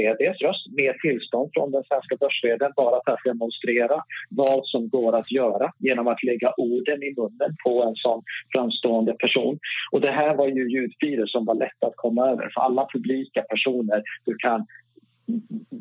röst 0.42 0.66
med 0.76 0.94
tillstånd 1.02 1.50
från 1.54 1.70
den 1.70 1.84
svenska 1.84 2.16
börs 2.16 2.42
bara 2.76 3.00
för 3.04 3.12
att 3.12 3.24
demonstrera 3.24 4.02
vad 4.30 4.66
som 4.66 4.88
går 4.88 5.16
att 5.16 5.30
göra 5.32 5.72
genom 5.78 6.06
att 6.08 6.22
lägga 6.22 6.52
orden 6.56 7.02
i 7.02 7.14
munnen 7.16 7.56
på 7.64 7.82
en 7.82 7.94
sån 7.94 8.22
framstående 8.54 9.12
person. 9.12 9.58
Och 9.92 10.00
det 10.00 10.10
här 10.10 10.34
var 10.34 10.48
ju 10.48 10.70
ljudfiler 10.70 11.26
som 11.26 11.44
var 11.44 11.54
lätta 11.54 11.86
att 11.86 11.96
komma 11.96 12.30
över 12.30 12.50
för 12.54 12.60
alla 12.60 12.88
publika 12.92 13.42
personer. 13.42 14.02
Du 14.24 14.34
kan 14.34 14.66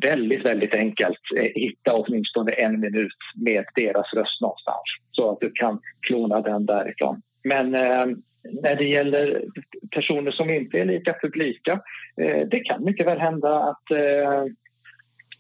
väldigt, 0.02 0.46
väldigt 0.46 0.74
enkelt 0.74 1.20
eh, 1.38 1.52
hitta 1.56 1.92
åtminstone 1.94 2.52
en 2.52 2.80
minut 2.80 3.18
med 3.36 3.66
deras 3.76 4.14
röst 4.14 4.42
någonstans 4.42 4.84
så 5.12 5.32
att 5.32 5.40
du 5.40 5.52
kan 5.52 5.80
klona 6.02 6.42
den 6.42 6.66
därifrån. 6.66 7.22
Men 7.44 7.76
eh, 7.76 8.06
när 8.44 8.76
det 8.76 8.86
gäller 8.86 9.44
personer 9.92 10.32
som 10.32 10.50
inte 10.50 10.80
är 10.80 10.86
lika 10.86 11.16
publika, 11.22 11.82
eh, 12.22 12.48
det 12.48 12.60
kan 12.60 12.84
mycket 12.84 13.08
väl 13.08 13.20
hända 13.20 13.60
att 13.60 13.92
eh, 13.92 14.46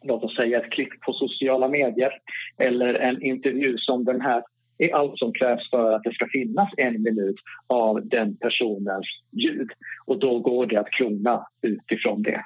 låt 0.03 0.23
oss 0.23 0.35
säga 0.35 0.59
ett 0.59 0.71
klipp 0.71 1.01
på 1.01 1.13
sociala 1.13 1.67
medier 1.67 2.11
eller 2.57 2.93
en 2.93 3.21
intervju 3.21 3.77
som 3.77 4.05
den 4.05 4.21
här 4.21 4.43
är 4.77 4.95
allt 4.95 5.17
som 5.19 5.33
krävs 5.33 5.69
för 5.69 5.93
att 5.93 6.03
det 6.03 6.13
ska 6.13 6.27
finnas 6.31 6.69
en 6.77 7.03
minut 7.03 7.35
av 7.67 8.07
den 8.07 8.37
personens 8.37 9.05
ljud. 9.31 9.69
Och 10.05 10.19
då 10.19 10.39
går 10.39 10.65
det 10.65 10.79
att 10.79 10.91
klona 10.91 11.45
utifrån 11.61 12.21
det 12.21 12.45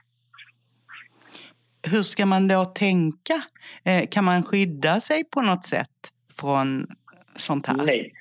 hur 1.91 2.03
ska 2.03 2.25
man 2.25 2.48
då 2.48 2.65
tänka? 2.65 3.44
Eh, 3.86 4.08
kan 4.12 4.24
man 4.24 4.44
skydda 4.44 5.01
sig 5.01 5.24
på 5.24 5.41
något 5.41 5.65
sätt 5.65 5.98
från 6.39 6.88
sånt 7.36 7.65
här? 7.65 7.75
Nej. 7.86 8.13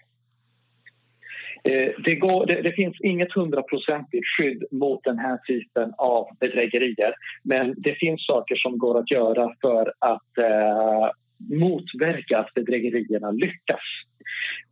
Eh, 1.64 1.90
det, 2.04 2.14
går, 2.14 2.46
det, 2.46 2.62
det, 2.62 2.73
finns 2.73 3.00
inget 3.00 3.32
hundraprocentigt 3.32 4.26
skydd 4.37 4.64
mot 4.70 5.04
den 5.04 5.18
här 5.18 5.38
typen 5.38 5.92
av 5.99 6.26
bedrägerier 6.40 7.14
men 7.42 7.75
det 7.76 7.94
finns 7.94 8.26
saker 8.26 8.56
som 8.56 8.78
går 8.78 8.99
att 8.99 9.11
göra 9.11 9.52
för 9.61 9.92
att 9.99 10.38
eh, 10.38 11.11
motverka 11.50 12.38
att 12.38 12.54
bedrägerierna 12.54 13.30
lyckas. 13.30 13.80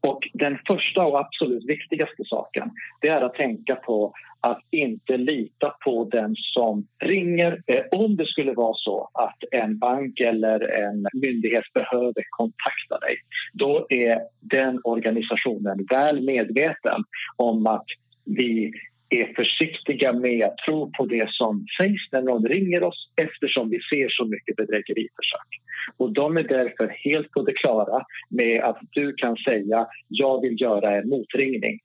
Och 0.05 0.29
den 0.33 0.59
första 0.67 1.07
och 1.07 1.21
absolut 1.21 1.65
viktigaste 1.65 2.25
saken 2.25 2.71
det 3.01 3.09
är 3.09 3.21
att 3.21 3.35
tänka 3.35 3.77
på 3.77 4.13
att 4.41 4.61
inte 4.71 5.17
lita 5.17 5.75
på 5.85 6.05
den 6.05 6.35
som 6.37 6.87
ringer. 7.05 7.63
Eh, 7.67 7.83
om 7.91 8.17
det 8.17 8.27
skulle 8.27 8.53
vara 8.53 8.75
så 8.77 9.11
att 9.15 9.39
en 9.51 9.79
bank 9.79 10.21
eller 10.21 10.61
en 10.61 11.07
myndighet 11.13 11.65
behöver 11.75 12.25
kontakta 12.31 12.99
dig 12.99 13.17
då 13.53 13.87
är 13.89 14.21
den 14.41 14.81
organisationen 14.85 15.87
väl 15.91 16.21
medveten 16.21 17.05
om 17.37 17.67
att 17.67 17.87
vi 18.25 18.73
är 19.21 19.35
försiktiga 19.35 20.13
med 20.13 20.47
att 20.47 20.59
tro 20.59 20.93
på 20.99 21.07
det 21.07 21.31
som 21.31 21.67
sägs 21.81 22.13
när 22.13 22.23
någon 22.23 22.47
ringer 22.47 22.83
oss 22.83 23.09
eftersom 23.17 23.71
vi 23.71 23.81
ser 23.81 24.09
så 24.09 24.25
mycket 24.25 24.57
bedrägeriförsök. 24.57 25.49
Och 25.97 26.13
de 26.13 26.37
är 26.37 26.43
därför 26.43 26.89
helt 26.89 27.31
på 27.31 27.43
det 27.43 27.53
klara 27.53 28.05
med 28.31 28.65
att 28.65 28.79
du 28.91 29.15
kan 29.15 29.37
säga 29.37 29.87
jag 30.09 30.41
vill 30.41 30.61
göra 30.61 30.97
en 30.97 31.09
motringning 31.09 31.81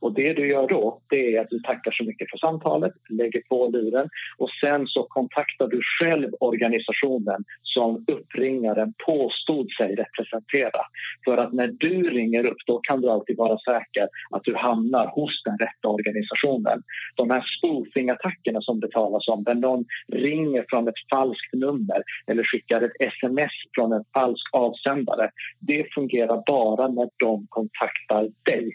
och 0.00 0.14
det 0.14 0.32
du 0.32 0.48
gör 0.48 0.68
då 0.68 1.00
det 1.10 1.36
är 1.36 1.40
att 1.40 1.50
du 1.50 1.58
tackar 1.60 1.90
så 1.90 2.04
mycket 2.04 2.30
för 2.30 2.38
samtalet, 2.38 2.92
lägger 3.08 3.42
på 3.48 3.68
luren 3.68 4.08
och 4.38 4.50
sen 4.60 4.86
så 4.86 5.02
kontaktar 5.02 5.68
du 5.68 5.80
själv 5.98 6.30
organisationen 6.40 7.44
som 7.62 8.04
uppringaren 8.08 8.94
påstod 9.06 9.66
sig 9.78 9.94
representera. 9.94 10.80
För 11.24 11.36
att 11.36 11.52
när 11.52 11.66
du 11.66 12.10
ringer 12.10 12.46
upp 12.46 12.56
då 12.66 12.78
kan 12.78 13.00
du 13.00 13.10
alltid 13.10 13.36
vara 13.36 13.58
säker 13.58 14.08
att 14.30 14.44
du 14.44 14.54
hamnar 14.54 15.06
hos 15.06 15.42
den 15.44 15.58
rätta 15.58 15.88
organisationen. 15.88 16.82
De 17.14 17.30
här 17.30 17.44
spoofing-attackerna 17.58 18.60
som 18.60 18.80
det 18.80 18.90
talas 18.90 19.28
om, 19.28 19.44
där 19.44 19.54
någon 19.54 19.84
ringer 20.12 20.64
från 20.68 20.88
ett 20.88 21.08
falskt 21.10 21.52
nummer 21.52 22.02
eller 22.26 22.44
skickar 22.44 22.80
ett 22.82 22.96
sms 23.00 23.52
från 23.74 23.92
en 23.92 24.04
falsk 24.14 24.46
avsändare, 24.52 25.30
det 25.60 25.86
fungerar 25.94 26.42
bara 26.46 26.88
när 26.88 27.08
de 27.16 27.46
kontaktar 27.50 28.28
dig. 28.44 28.70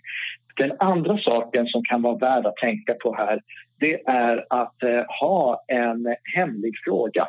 Den 0.59 0.73
andra 0.79 1.17
saken 1.17 1.67
som 1.67 1.83
kan 1.83 2.01
vara 2.01 2.17
värd 2.17 2.45
att 2.45 2.55
tänka 2.55 2.93
på 2.93 3.15
här 3.15 3.41
det 3.79 4.01
är 4.07 4.45
att 4.49 4.83
eh, 4.83 5.03
ha 5.21 5.63
en 5.67 6.15
hemlig 6.35 6.73
fråga 6.85 7.27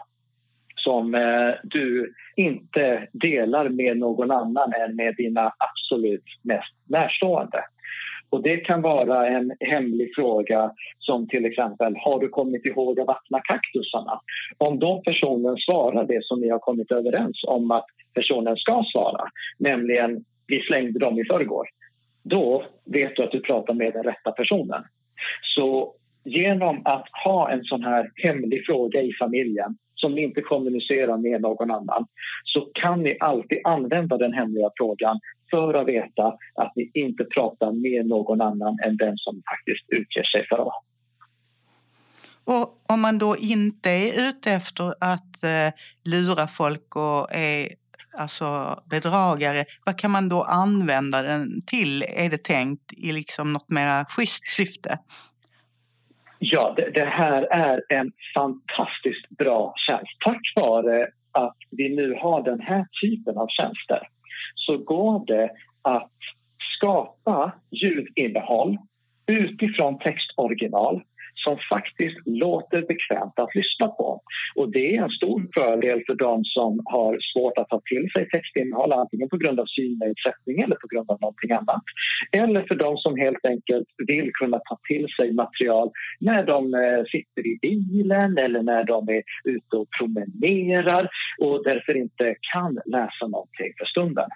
som 0.77 1.15
eh, 1.15 1.51
du 1.63 2.15
inte 2.37 3.09
delar 3.13 3.69
med 3.69 3.97
någon 3.97 4.31
annan 4.31 4.73
än 4.73 4.97
med 4.97 5.15
dina 5.17 5.53
absolut 5.59 6.25
mest 6.43 6.75
närstående. 6.89 7.65
Och 8.31 8.43
det 8.43 8.57
kan 8.57 8.83
vara 8.83 9.27
en 9.27 9.53
hemlig 9.61 10.11
fråga 10.15 10.73
som 10.99 11.29
till 11.29 11.45
exempel 11.45 11.97
har 11.97 12.21
du 12.21 12.29
kommit 12.29 12.67
ihåg 12.67 13.01
att 13.01 13.07
vattna 13.07 13.41
kaktusarna? 13.41 14.21
Om 14.59 14.79
de 14.79 15.03
personen 15.03 15.57
svarar 15.57 16.05
det 16.05 16.25
som 16.25 16.41
ni 16.41 16.49
har 16.49 16.59
kommit 16.59 16.93
överens 16.93 17.45
om 17.47 17.71
att 17.71 17.87
personen 18.15 18.57
ska 18.57 18.85
svara, 18.93 19.25
nämligen 19.59 20.25
vi 20.47 20.61
slängde 20.61 20.99
dem 20.99 21.19
i 21.19 21.25
förrgår 21.25 21.67
då 22.23 22.65
vet 22.85 23.17
du 23.17 23.23
att 23.23 23.33
du 23.33 23.41
pratar 23.41 23.75
med 23.75 23.93
den 23.93 24.03
rätta 24.03 24.33
personen. 24.33 24.85
Så 25.55 25.95
genom 26.25 26.83
att 26.85 27.09
ha 27.25 27.51
en 27.51 27.65
sån 27.65 27.85
här 27.85 28.11
hemlig 28.15 28.67
fråga 28.67 29.03
i 29.03 29.13
familjen 29.19 29.77
som 29.95 30.15
ni 30.15 30.23
inte 30.23 30.41
kommunicerar 30.41 31.17
med 31.17 31.41
någon 31.41 31.71
annan 31.71 32.07
så 32.45 32.61
kan 32.61 33.03
ni 33.03 33.17
alltid 33.21 33.59
använda 33.65 34.19
den 34.19 34.33
hemliga 34.33 34.71
frågan 34.77 35.21
för 35.51 35.75
att 35.75 35.89
veta 35.89 36.27
att 36.55 36.73
ni 36.77 36.91
inte 36.95 37.25
pratar 37.25 37.73
med 37.73 38.07
någon 38.07 38.41
annan 38.41 38.79
än 38.87 38.97
den 38.97 39.17
som 39.17 39.43
faktiskt 39.51 39.85
utger 39.89 40.23
sig 40.23 40.47
för 40.49 40.57
att 40.57 40.85
och 42.45 42.93
om 42.93 43.01
man 43.01 43.19
då 43.19 43.37
inte 43.37 43.91
är 43.91 44.29
ute 44.29 44.53
efter 44.53 44.95
att 45.01 45.43
eh, 45.43 45.75
lura 46.05 46.47
folk 46.47 46.97
och 46.97 47.35
är 47.35 47.69
alltså 48.15 48.79
bedragare, 48.91 49.65
vad 49.87 49.99
kan 49.99 50.11
man 50.11 50.29
då 50.29 50.43
använda 50.43 51.23
den 51.23 51.63
till? 51.67 52.03
Är 52.03 52.31
det 52.31 52.45
tänkt 52.45 52.93
i 52.99 53.13
liksom 53.13 53.53
något 53.53 53.69
mer 53.69 54.05
schysst 54.05 54.49
syfte? 54.49 54.99
Ja, 56.39 56.75
det, 56.77 56.91
det, 56.95 57.05
här 57.05 57.43
är 57.51 57.83
en 57.89 58.13
fantastiskt 58.35 59.29
bra 59.29 59.75
tjänst. 59.87 60.13
Tack 60.25 60.41
vare 60.57 61.09
att 61.33 61.57
vi 61.71 61.97
nu 61.97 62.15
har 62.15 62.43
den 62.43 62.61
här 62.61 62.87
typen 63.03 63.39
av 63.39 63.47
tjänster 63.49 64.09
så 64.55 64.79
går 64.79 65.27
det 65.27 65.51
att 65.83 66.13
skapa 66.77 67.53
ljudinnehåll 67.71 68.79
utifrån 69.27 69.99
textoriginal 69.99 71.03
som 71.45 71.59
faktiskt 71.69 72.19
låter 72.27 72.81
bekvämt 72.83 73.39
att 73.39 73.55
lyssna 73.55 73.89
på. 73.89 74.21
Och 74.55 74.73
det 74.73 74.97
är 74.97 75.03
en 75.03 75.11
stor 75.11 75.49
fördel 75.55 76.03
för 76.07 76.15
de 76.15 76.45
som 76.45 76.81
har 76.85 77.19
svårt 77.33 77.59
att 77.59 77.69
ta 77.69 77.81
till 77.85 78.11
sig 78.13 78.29
textinnehåll 78.29 78.93
antingen 78.93 79.29
på 79.29 79.37
grund 79.37 79.61
av 79.61 79.67
synnedsättning 79.67 80.61
eller 80.61 80.77
på 80.77 80.89
grund 80.93 81.11
av 81.11 81.19
någonting 81.21 81.53
annat. 81.53 81.85
Eller 82.33 82.63
för 82.69 82.75
de 82.75 82.97
som 82.97 83.17
helt 83.17 83.47
enkelt 83.47 83.89
vill 84.07 84.31
kunna 84.33 84.59
ta 84.59 84.79
till 84.89 85.07
sig 85.17 85.33
material 85.33 85.91
när 86.21 86.45
de 86.45 86.75
eh, 86.75 87.03
sitter 87.13 87.47
i 87.47 87.59
bilen 87.63 88.39
eller 88.39 88.63
när 88.63 88.85
de 88.85 89.09
är 89.09 89.23
ute 89.45 89.77
och 89.77 89.89
promenerar 89.99 91.09
och 91.41 91.65
därför 91.65 91.97
inte 91.97 92.35
kan 92.53 92.79
läsa 92.87 93.27
någonting 93.27 93.73
för 93.79 93.85
stunden. 93.85 94.29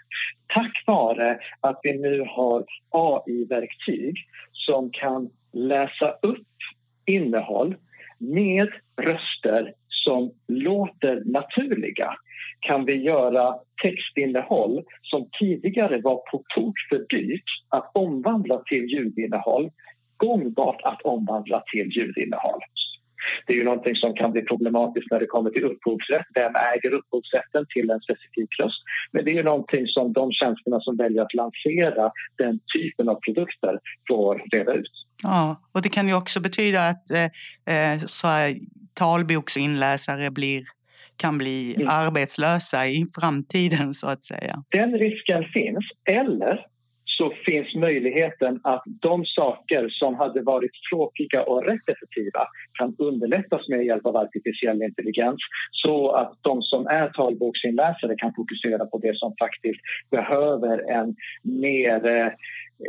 Tack 0.55 0.83
vare 0.87 1.39
att 1.61 1.81
vi 1.83 1.99
nu 1.99 2.25
har 2.29 2.65
AI-verktyg 2.91 4.15
som 4.53 4.91
kan 4.91 5.31
läsa 5.53 6.11
upp 6.11 6.54
innehåll 7.07 7.77
med 8.19 8.69
röster 9.03 9.75
som 9.89 10.33
låter 10.49 11.23
naturliga 11.25 12.15
kan 12.61 12.85
vi 12.85 12.95
göra 12.95 13.55
textinnehåll 13.83 14.85
som 15.03 15.29
tidigare 15.41 16.01
var 16.01 16.17
på 16.31 16.43
tok 16.55 16.75
för 16.89 17.07
dyrt 17.17 17.45
att 17.69 17.91
omvandla 17.95 18.63
till 18.67 18.85
ljudinnehåll 18.85 19.71
gångbart 20.17 20.81
att 20.83 21.03
omvandla 21.03 21.63
till 21.73 21.89
ljudinnehåll. 21.97 22.61
Det 23.47 23.53
är 23.53 23.57
ju 23.57 23.65
någonting 23.65 23.97
som 23.97 24.15
kan 24.15 24.33
bli 24.33 24.43
problematiskt 24.43 25.11
när 25.11 25.21
det 25.21 25.27
kommer 25.27 25.51
till 25.51 25.65
upphovsrätt. 25.65 26.27
Vem 26.35 26.53
äger 26.57 26.95
upphovsrätten 26.95 27.67
till 27.75 27.91
en 27.91 28.01
specifik 28.01 28.61
röst? 28.61 28.83
Men 29.13 29.25
det 29.25 29.31
är 29.31 29.35
ju 29.35 29.43
någonting 29.43 29.87
som 29.87 30.13
de 30.13 30.33
tjänsterna 30.33 30.81
som 30.81 30.97
väljer 30.97 31.23
att 31.23 31.35
lansera 31.35 32.11
den 32.39 32.61
typen 32.75 33.09
av 33.09 33.15
produkter 33.15 33.79
får 34.09 34.43
reda 34.53 34.73
ut. 34.73 34.91
Ja, 35.23 35.61
och 35.73 35.83
det 35.83 35.89
kan 35.89 36.09
ju 36.09 36.15
också 36.15 36.41
betyda 36.41 36.89
att 36.89 37.11
eh, 37.11 37.25
eh 37.75 37.99
så 38.07 38.27
här, 38.27 38.55
talboksinläsare 38.95 40.31
blir 40.31 40.63
kan 41.17 41.39
bli 41.39 41.75
mm. 41.77 41.89
arbetslösa 41.91 42.87
i 42.87 43.07
framtiden 43.15 43.95
så 43.95 44.07
att 44.07 44.25
säga. 44.25 44.63
Den 44.71 44.99
risken 44.99 45.45
finns. 45.45 45.85
Eller 46.05 46.67
så 47.17 47.33
finns 47.47 47.75
möjligheten 47.75 48.61
att 48.63 48.83
de 48.87 49.25
saker 49.25 49.89
som 49.89 50.15
hade 50.15 50.43
varit 50.43 50.71
tråkiga 50.91 51.43
och 51.43 51.65
repetitiva 51.65 52.47
kan 52.79 52.97
underlättas 52.99 53.69
med 53.69 53.85
hjälp 53.85 54.07
av 54.07 54.17
artificiell 54.17 54.83
intelligens 54.83 55.41
så 55.71 56.11
att 56.11 56.33
de 56.41 56.63
som 56.63 56.87
är 56.87 57.09
talboksinläsare 57.09 58.15
kan 58.17 58.33
fokusera 58.35 58.87
på 58.87 58.99
det 58.99 59.17
som 59.19 59.35
faktiskt 59.39 59.81
behöver 60.11 60.91
en 60.91 61.17
mer 61.43 62.07
eh, 62.07 62.29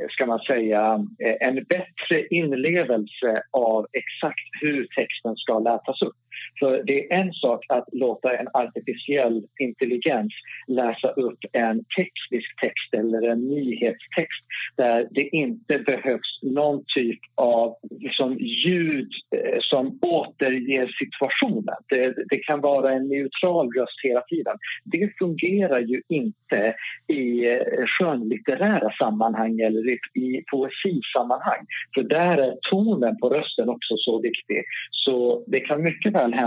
ska 0.09 0.25
man 0.25 0.39
säga, 0.39 1.05
eh, 1.19 1.47
en 1.47 1.55
bättre 1.55 2.27
inlevelse 2.29 3.43
av 3.51 3.87
exakt 3.93 4.49
hur 4.61 4.87
texten 4.87 5.35
ska 5.35 5.59
läsas 5.59 6.01
upp. 6.01 6.24
För 6.59 6.83
det 6.83 7.05
är 7.05 7.19
en 7.19 7.33
sak 7.33 7.65
att 7.69 7.85
låta 7.91 8.37
en 8.37 8.47
artificiell 8.53 9.43
intelligens 9.59 10.33
läsa 10.67 11.09
upp 11.09 11.39
en 11.51 11.83
teknisk 11.97 12.59
text 12.61 12.93
eller 12.93 13.27
en 13.27 13.47
nyhetstext 13.47 14.45
där 14.77 15.07
det 15.11 15.27
inte 15.27 15.79
behövs 15.79 16.39
någon 16.41 16.83
typ 16.95 17.19
av 17.35 17.75
liksom, 17.99 18.37
ljud 18.39 19.09
eh, 19.35 19.59
som 19.59 19.99
återger 20.01 20.95
situationen. 20.99 21.75
Det, 21.89 22.15
det, 22.29 22.37
kan 22.37 22.61
vara 22.61 22.91
en 22.91 23.07
neutral 23.07 23.71
röst 23.73 23.99
hela 24.03 24.21
tiden. 24.21 24.57
Det 24.83 25.17
fungerar 25.19 25.79
ju 25.79 26.01
inte 26.09 26.75
i 27.07 27.51
eh, 27.51 27.85
skönlitterära 27.85 28.91
sammanhang 28.99 29.59
eller 29.59 29.89
i, 29.89 29.99
i 30.13 30.43
poesisammanhang. 30.51 31.65
För 31.95 32.03
där 32.03 32.37
är 32.37 32.55
tonen 32.71 33.17
på 33.17 33.29
rösten 33.29 33.69
också 33.69 33.93
så 33.97 34.21
viktig. 34.21 34.63
Så 34.91 35.43
det 35.47 35.59
kan 35.59 35.83
mycket 35.83 36.13
väl 36.13 36.33
hända 36.33 36.44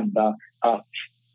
att 0.58 0.86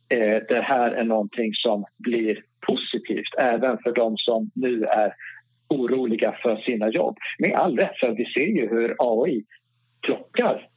eh, 0.09 0.37
det 0.47 0.61
här 0.61 0.91
är 0.91 1.03
någonting 1.03 1.53
som 1.53 1.85
blir 1.97 2.43
positivt 2.67 3.35
även 3.37 3.77
för 3.77 3.93
de 3.93 4.17
som 4.17 4.51
nu 4.55 4.83
är 4.83 5.13
oroliga 5.69 6.35
för 6.43 6.55
sina 6.57 6.89
jobb. 6.89 7.17
Med 7.39 7.55
all 7.55 7.77
rätt, 7.77 7.99
för 7.99 8.11
vi 8.11 8.25
ser 8.25 8.61
ju 8.61 8.69
hur 8.69 8.95
AI 8.99 9.43
plockar 10.01 10.67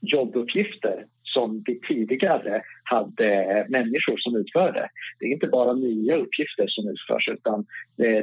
jobbuppgifter 0.00 1.06
som 1.36 1.62
vi 1.66 1.80
tidigare 1.80 2.62
hade 2.84 3.66
människor 3.68 4.16
som 4.16 4.36
utförde. 4.36 4.88
Det 5.18 5.26
är 5.26 5.32
inte 5.32 5.46
bara 5.46 5.72
nya 5.72 6.16
uppgifter 6.16 6.66
som 6.68 6.88
utförs 6.88 7.28
utan 7.28 7.66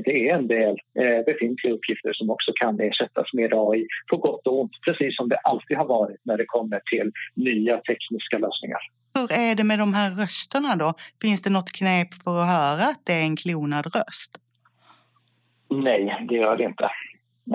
det 0.06 0.30
är 0.30 0.36
en 0.36 0.48
del 0.48 0.76
eh, 1.00 1.26
befintliga 1.26 1.74
uppgifter 1.74 2.14
som 2.14 2.30
också 2.30 2.52
kan 2.56 2.80
ersättas 2.80 3.34
med 3.34 3.54
AI 3.54 3.88
på 4.12 4.18
gott 4.18 4.48
och 4.48 4.62
ont 4.62 4.72
precis 4.86 5.16
som 5.16 5.30
det 5.30 5.38
alltid 5.38 5.78
har 5.78 5.88
varit 5.88 6.22
när 6.24 6.38
det 6.38 6.46
kommer 6.46 6.80
till 6.92 7.12
nya 7.36 7.78
tekniska 7.78 8.38
lösningar. 8.38 8.82
Hur 9.16 9.32
är 9.32 9.56
det 9.56 9.64
med 9.64 9.80
de 9.80 9.94
här 9.94 10.12
rösterna 10.12 10.76
då? 10.76 10.94
Finns 11.22 11.42
det 11.42 11.50
något 11.50 11.72
knep 11.72 12.14
för 12.24 12.40
att 12.40 12.48
höra 12.58 12.86
att 12.90 13.02
det 13.04 13.14
är 13.14 13.22
en 13.22 13.36
klonad 13.36 13.86
röst? 13.96 14.32
Nej, 15.70 16.26
det 16.30 16.36
gör 16.36 16.58
det 16.58 16.64
inte. 16.64 16.90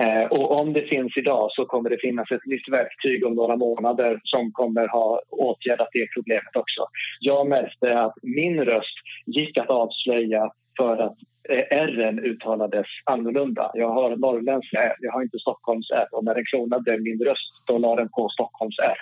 Eh, 0.01 0.27
och 0.31 0.51
om 0.59 0.73
det 0.73 0.81
finns 0.81 1.17
idag 1.17 1.51
så 1.51 1.65
kommer 1.65 1.89
det 1.89 1.97
finnas 2.01 2.31
ett 2.31 2.45
nytt 2.45 2.69
verktyg 2.69 3.25
om 3.25 3.35
några 3.35 3.55
månader 3.55 4.19
som 4.23 4.51
kommer 4.51 4.87
ha 4.87 5.21
åtgärdat 5.29 5.89
det 5.93 6.07
problemet 6.15 6.55
också. 6.55 6.81
Jag 7.19 7.47
märkte 7.47 7.99
att 7.99 8.13
min 8.23 8.65
röst 8.65 8.97
gick 9.25 9.57
att 9.57 9.69
avslöja 9.69 10.51
för 10.77 10.97
att 10.97 11.17
eh, 11.49 11.77
R 11.77 12.19
uttalades 12.23 12.87
annorlunda. 13.05 13.71
Jag 13.73 13.89
har 13.89 14.15
norrländska 14.15 14.77
R, 14.77 14.95
jag 14.99 15.11
har 15.11 15.21
inte 15.21 15.39
Stockholms 15.39 15.91
R. 15.91 16.07
Och 16.11 16.23
när 16.23 16.35
den 16.35 16.45
klonade 16.45 16.97
min 16.99 17.19
röst, 17.19 17.51
då 17.67 17.77
la 17.77 17.95
den 17.95 18.09
på 18.09 18.29
Stockholms 18.29 18.79
R. 18.79 18.97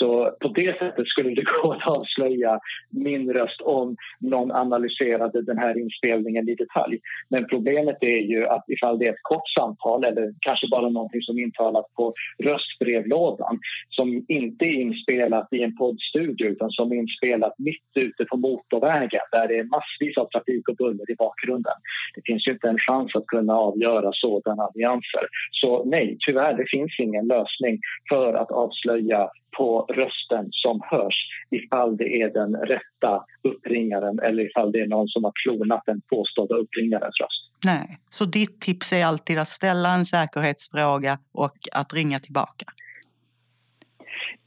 Så 0.00 0.36
på 0.40 0.48
det 0.48 0.78
sättet 0.78 1.06
skulle 1.06 1.30
det 1.34 1.44
gå 1.62 1.72
att 1.72 1.88
avslöja 1.96 2.60
min 2.90 3.32
röst 3.32 3.60
om 3.60 3.96
någon 4.20 4.50
analyserade 4.52 5.42
den 5.42 5.58
här 5.58 5.78
inspelningen 5.78 6.48
i 6.48 6.54
detalj. 6.54 6.98
Men 7.28 7.46
problemet 7.46 7.96
är 8.00 8.22
ju 8.32 8.46
att 8.46 8.64
ifall 8.68 8.98
det 8.98 9.06
är 9.06 9.12
ett 9.12 9.22
kort 9.22 9.48
samtal 9.58 10.04
eller 10.04 10.34
kanske 10.40 10.66
bara 10.70 10.88
någonting 10.88 11.22
som 11.22 11.38
intalas 11.38 11.86
på 11.96 12.14
röstbrevlådan 12.42 13.58
som 13.88 14.24
inte 14.28 14.64
är 14.64 14.80
inspelat 14.86 15.48
i 15.50 15.62
en 15.62 15.76
poddstudio 15.76 16.46
utan 16.46 16.70
som 16.70 16.92
är 16.92 16.96
inspelat 16.96 17.54
mitt 17.58 17.90
ute 17.94 18.24
på 18.24 18.36
motorvägen 18.36 19.26
där 19.32 19.48
det 19.48 19.58
är 19.58 19.64
massvis 19.64 20.16
av 20.18 20.26
trafik 20.28 20.68
och 20.68 20.76
buller 20.76 21.10
i 21.10 21.14
bakgrunden. 21.14 21.78
Det 22.14 22.22
finns 22.24 22.46
ju 22.46 22.52
inte 22.52 22.68
en 22.68 22.78
chans 22.78 23.16
att 23.16 23.26
kunna 23.26 23.54
avgöra 23.54 24.10
sådana 24.12 24.70
nyanser. 24.74 25.24
Så 25.50 25.84
nej, 25.84 26.16
tyvärr, 26.26 26.54
det 26.56 26.66
finns 26.70 26.92
ingen 26.98 27.26
lösning 27.26 27.78
för 28.10 28.34
att 28.34 28.50
avslöja 28.50 29.30
på 29.56 29.80
rösten 29.80 30.48
som 30.50 30.80
hörs 30.90 31.14
ifall 31.50 31.96
det 31.96 32.22
är 32.22 32.30
den 32.32 32.56
rätta 32.56 33.24
uppringaren 33.42 34.18
eller 34.18 34.42
ifall 34.42 34.72
det 34.72 34.80
är 34.80 34.86
någon 34.86 35.08
som 35.08 35.24
har 35.24 35.32
klonat 35.44 35.82
den 35.86 36.00
påstådda 36.00 36.54
uppringarens 36.54 37.20
röst. 37.20 37.50
Nej, 37.64 37.98
så 38.10 38.24
ditt 38.24 38.60
tips 38.60 38.92
är 38.92 39.04
alltid 39.04 39.38
att 39.38 39.48
ställa 39.48 39.94
en 39.94 40.04
säkerhetsfråga 40.04 41.18
och 41.32 41.58
att 41.72 41.94
ringa 41.94 42.18
tillbaka? 42.18 42.66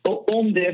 Och 0.08 0.34
om 0.36 0.54
det 0.54 0.68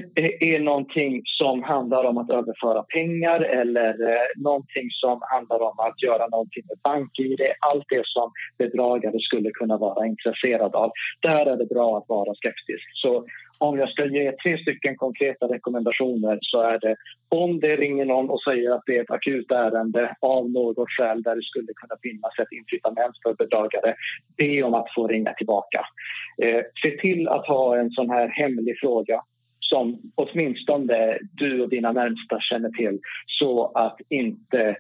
är 0.55 0.59
någonting 0.59 1.21
som 1.25 1.63
handlar 1.63 2.03
om 2.03 2.17
att 2.17 2.29
överföra 2.29 2.83
pengar 2.83 3.39
eller 3.41 3.93
eh, 4.09 4.27
någonting 4.35 4.87
som 4.91 5.19
handlar 5.21 5.61
om 5.61 5.79
att 5.79 6.03
göra 6.03 6.27
någonting 6.27 6.63
med 6.69 6.77
bank-id, 6.83 7.41
allt 7.59 7.85
det 7.89 8.01
som 8.05 8.31
bedragare 8.57 9.19
skulle 9.19 9.51
kunna 9.51 9.77
vara 9.77 10.07
intresserade 10.07 10.77
av, 10.77 10.91
där 11.21 11.45
är 11.45 11.57
det 11.57 11.65
bra 11.65 11.97
att 11.97 12.09
vara 12.09 12.35
skeptisk. 12.35 12.85
Så 12.93 13.25
om 13.60 13.80
jag 13.80 13.89
ska 13.89 14.06
ge 14.06 14.32
tre 14.32 14.58
stycken 14.58 14.95
konkreta 14.95 15.45
rekommendationer 15.45 16.39
så 16.41 16.62
är 16.62 16.80
det 16.80 16.95
om 17.30 17.60
det 17.60 17.76
ringer 17.76 18.06
någon 18.06 18.30
och 18.30 18.41
säger 18.41 18.72
att 18.72 18.84
det 18.86 18.98
är 18.98 19.04
ett 19.04 19.12
akut 19.12 19.52
ärende 19.52 20.15
av 20.22 20.50
något 20.50 20.91
skäl 20.98 21.24
där 21.24 21.36
det 21.36 21.43
skulle 21.43 21.74
kunna 21.76 21.95
finnas 22.02 22.39
ett 22.39 22.52
incitament 22.52 23.15
för 23.24 23.34
bedragare, 23.34 23.95
be 24.38 24.63
om 24.63 24.74
att 24.74 24.93
få 24.95 25.08
ringa 25.08 25.34
tillbaka. 25.34 25.86
Eh, 26.43 26.62
se 26.84 26.98
till 26.98 27.28
att 27.28 27.48
ha 27.48 27.78
en 27.78 27.91
sån 27.91 28.10
här 28.10 28.28
hemlig 28.28 28.80
fråga 28.80 29.22
som 29.60 30.12
åtminstone 30.15 31.17
du 31.34 31.62
och 31.62 31.69
dina 31.69 31.91
närmsta 31.91 32.39
känner 32.41 32.69
till 32.69 33.00
så 33.26 33.65
att 33.65 33.98
inte 34.10 34.76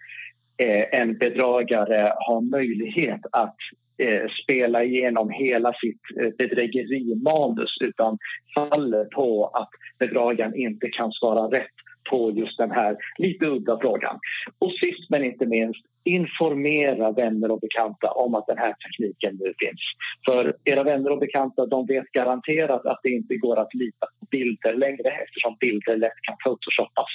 eh, 0.57 0.99
en 1.01 1.17
bedragare 1.17 2.13
har 2.15 2.41
möjlighet 2.41 3.21
att 3.31 3.55
Eh, 3.99 4.29
spela 4.43 4.83
igenom 4.83 5.29
hela 5.29 5.73
sitt 5.73 6.01
eh, 6.21 6.29
bedrägerimanus 6.37 7.77
utan 7.81 8.17
faller 8.55 9.05
på 9.05 9.45
att 9.45 9.69
bedragaren 9.99 10.55
inte 10.55 10.89
kan 10.89 11.11
svara 11.11 11.59
rätt 11.59 11.75
på 12.09 12.31
just 12.31 12.57
den 12.57 12.71
här 12.71 12.97
lite 13.17 13.45
udda 13.45 13.79
frågan. 13.81 14.19
Och 14.59 14.71
sist 14.71 15.09
men 15.09 15.23
inte 15.23 15.45
minst, 15.45 15.85
informera 16.03 17.11
vänner 17.11 17.51
och 17.51 17.59
bekanta 17.59 18.11
om 18.11 18.35
att 18.35 18.47
den 18.47 18.57
här 18.57 18.73
tekniken 18.73 19.37
nu 19.39 19.53
finns. 19.59 19.81
För 20.25 20.55
era 20.63 20.83
vänner 20.83 21.11
och 21.11 21.19
bekanta 21.19 21.65
de 21.65 21.85
vet 21.85 22.11
garanterat 22.11 22.85
att 22.85 22.99
det 23.03 23.09
inte 23.09 23.35
går 23.35 23.59
att 23.59 23.73
lita 23.73 24.05
på 24.19 24.25
bilder 24.31 24.73
längre 24.73 25.09
eftersom 25.23 25.57
bilder 25.59 25.97
lätt 25.97 26.21
kan 26.21 26.35
photoshoppas. 26.45 27.11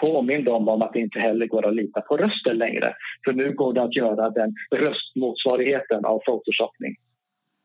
Påminn 0.00 0.44
dem 0.44 0.68
om 0.68 0.82
att 0.82 0.92
det 0.92 1.00
inte 1.00 1.18
heller 1.18 1.46
går 1.46 1.66
att 1.66 1.74
lita 1.74 2.00
på 2.00 2.16
rösten 2.16 2.58
längre. 2.58 2.94
För 3.24 3.32
nu 3.32 3.54
går 3.54 3.72
det 3.72 3.82
att 3.82 3.96
göra 3.96 4.30
den 4.30 4.54
röstmotsvarigheten 4.70 6.04
av 6.04 6.18
photoshoppning. 6.18 6.96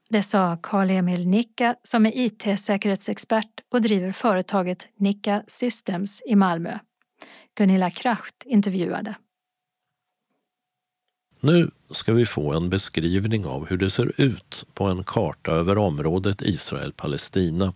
Det 0.09 0.21
sa 0.21 0.57
Karl-Emil 0.63 1.27
Nicka 1.27 1.75
som 1.83 2.05
är 2.05 2.11
IT-säkerhetsexpert 2.15 3.61
och 3.71 3.81
driver 3.81 4.11
företaget 4.11 4.87
Nika 4.97 5.43
Systems 5.47 6.21
i 6.25 6.35
Malmö. 6.35 6.77
Gunilla 7.57 7.89
Kracht 7.89 8.43
intervjuade. 8.45 9.15
Nu 11.41 11.69
ska 11.89 12.13
vi 12.13 12.25
få 12.25 12.53
en 12.53 12.69
beskrivning 12.69 13.45
av 13.45 13.67
hur 13.69 13.77
det 13.77 13.89
ser 13.89 14.21
ut 14.21 14.65
på 14.73 14.83
en 14.83 15.03
karta 15.03 15.51
över 15.51 15.77
området 15.77 16.41
Israel-Palestina. 16.41 17.73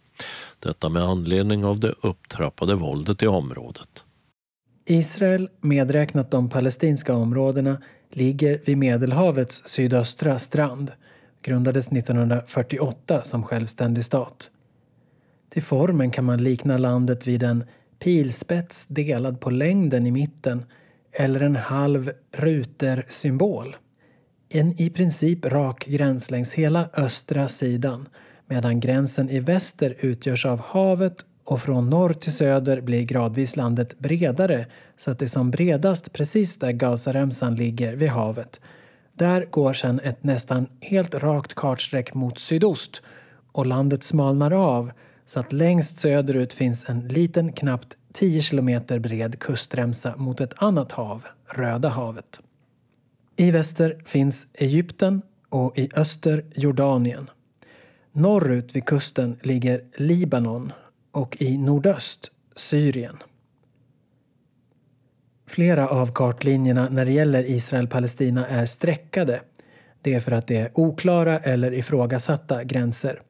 Detta 0.59 0.89
med 0.89 1.03
anledning 1.03 1.65
av 1.65 1.79
det 1.79 1.93
upptrappade 2.01 2.75
våldet 2.75 3.23
i 3.23 3.27
området. 3.27 4.05
Israel, 4.85 5.49
medräknat 5.61 6.31
de 6.31 6.49
palestinska 6.49 7.13
områdena, 7.13 7.81
ligger 8.09 8.59
vid 8.65 8.77
Medelhavets 8.77 9.61
sydöstra 9.65 10.39
strand. 10.39 10.91
Grundades 11.41 11.87
1948 11.87 13.23
som 13.23 13.43
självständig 13.43 14.05
stat. 14.05 14.51
Till 15.49 15.63
formen 15.63 16.11
kan 16.11 16.25
man 16.25 16.43
likna 16.43 16.77
landet 16.77 17.27
vid 17.27 17.43
en 17.43 17.63
pilspets 17.99 18.87
delad 18.87 19.39
på 19.39 19.49
längden 19.49 20.07
i 20.07 20.11
mitten 20.11 20.65
eller 21.11 21.39
en 21.39 21.55
halv 21.55 22.11
ruter 22.31 23.05
symbol. 23.09 23.75
En 24.49 24.81
i 24.81 24.89
princip 24.89 25.45
rak 25.45 25.85
gräns 25.85 26.31
längs 26.31 26.53
hela 26.53 26.89
östra 26.93 27.47
sidan 27.47 28.09
medan 28.47 28.79
gränsen 28.79 29.29
i 29.29 29.39
väster 29.39 29.95
utgörs 29.99 30.45
av 30.45 30.59
havet 30.59 31.25
och 31.43 31.61
från 31.61 31.89
norr 31.89 32.13
till 32.13 32.33
söder 32.33 32.81
blir 32.81 33.03
gradvis 33.03 33.55
landet 33.55 33.99
bredare 33.99 34.65
så 34.97 35.11
att 35.11 35.19
det 35.19 35.25
är 35.25 35.29
som 35.29 35.51
bredast 35.51 36.13
precis 36.13 36.57
där 36.57 36.71
Gazaremsan 36.71 37.55
ligger 37.55 37.95
vid 37.95 38.09
havet. 38.09 38.61
Där 39.13 39.45
går 39.45 39.73
sedan 39.73 39.99
ett 40.03 40.23
nästan 40.23 40.67
helt 40.81 41.15
rakt 41.15 41.53
kartsträck 41.53 42.13
mot 42.13 42.39
sydost 42.39 43.01
och 43.51 43.65
landet 43.65 44.03
smalnar 44.03 44.51
av 44.51 44.91
så 45.25 45.39
att 45.39 45.53
längst 45.53 45.97
söderut 45.97 46.53
finns 46.53 46.85
en 46.89 47.07
liten 47.07 47.53
knappt 47.53 47.97
10 48.13 48.41
kilometer 48.41 48.99
bred 48.99 49.39
kustremsa 49.39 50.15
mot 50.17 50.41
ett 50.41 50.53
annat 50.55 50.91
hav, 50.91 51.25
Röda 51.47 51.89
havet. 51.89 52.39
I 53.35 53.51
väster 53.51 54.01
finns 54.05 54.47
Egypten 54.53 55.21
och 55.49 55.77
i 55.77 55.89
öster 55.95 56.43
Jordanien. 56.55 57.29
Norrut 58.11 58.75
vid 58.75 58.85
kusten 58.85 59.37
ligger 59.41 59.83
Libanon 59.95 60.71
och 61.13 61.41
i 61.41 61.57
nordöst 61.57 62.31
Syrien. 62.55 63.17
Flera 65.45 65.87
av 65.87 66.11
kartlinjerna 66.13 66.89
när 66.89 67.05
det 67.05 67.11
gäller 67.11 67.43
Israel-Palestina 67.49 68.47
är 68.47 68.65
streckade. 68.65 69.41
Det 70.01 70.13
är 70.13 70.19
för 70.19 70.31
att 70.31 70.47
det 70.47 70.57
är 70.57 70.71
oklara 70.73 71.39
eller 71.39 71.73
ifrågasatta 71.73 72.63
gränser. 72.63 73.21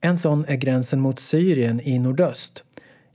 En 0.00 0.18
sån 0.18 0.44
är 0.44 0.56
gränsen 0.56 1.00
mot 1.00 1.18
Syrien 1.18 1.80
i 1.80 1.98
nordöst 1.98 2.64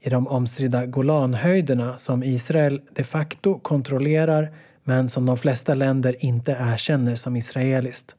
i 0.01 0.09
de 0.09 0.27
omstridda 0.27 0.85
Golanhöjderna 0.85 1.97
som 1.97 2.23
Israel 2.23 2.81
de 2.89 3.03
facto 3.03 3.59
kontrollerar 3.59 4.53
men 4.83 5.09
som 5.09 5.25
de 5.25 5.37
flesta 5.37 5.73
länder 5.73 6.25
inte 6.25 6.51
erkänner 6.51 7.15
som 7.15 7.35
israeliskt. 7.35 8.15